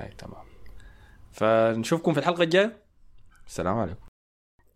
اي 0.00 0.10
تمام. 0.18 0.44
فنشوفكم 1.32 2.12
في 2.12 2.18
الحلقة 2.20 2.42
الجاية. 2.42 2.76
السلام 3.46 3.78
عليكم. 3.78 4.11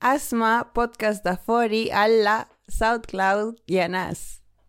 اسمع 0.02 0.62
بودكاست 0.76 1.24
دافوري 1.24 1.92
على 1.92 2.44
ساوند 2.68 3.06
كلاود 3.06 3.56
يا 3.68 3.86
ناس 3.86 4.40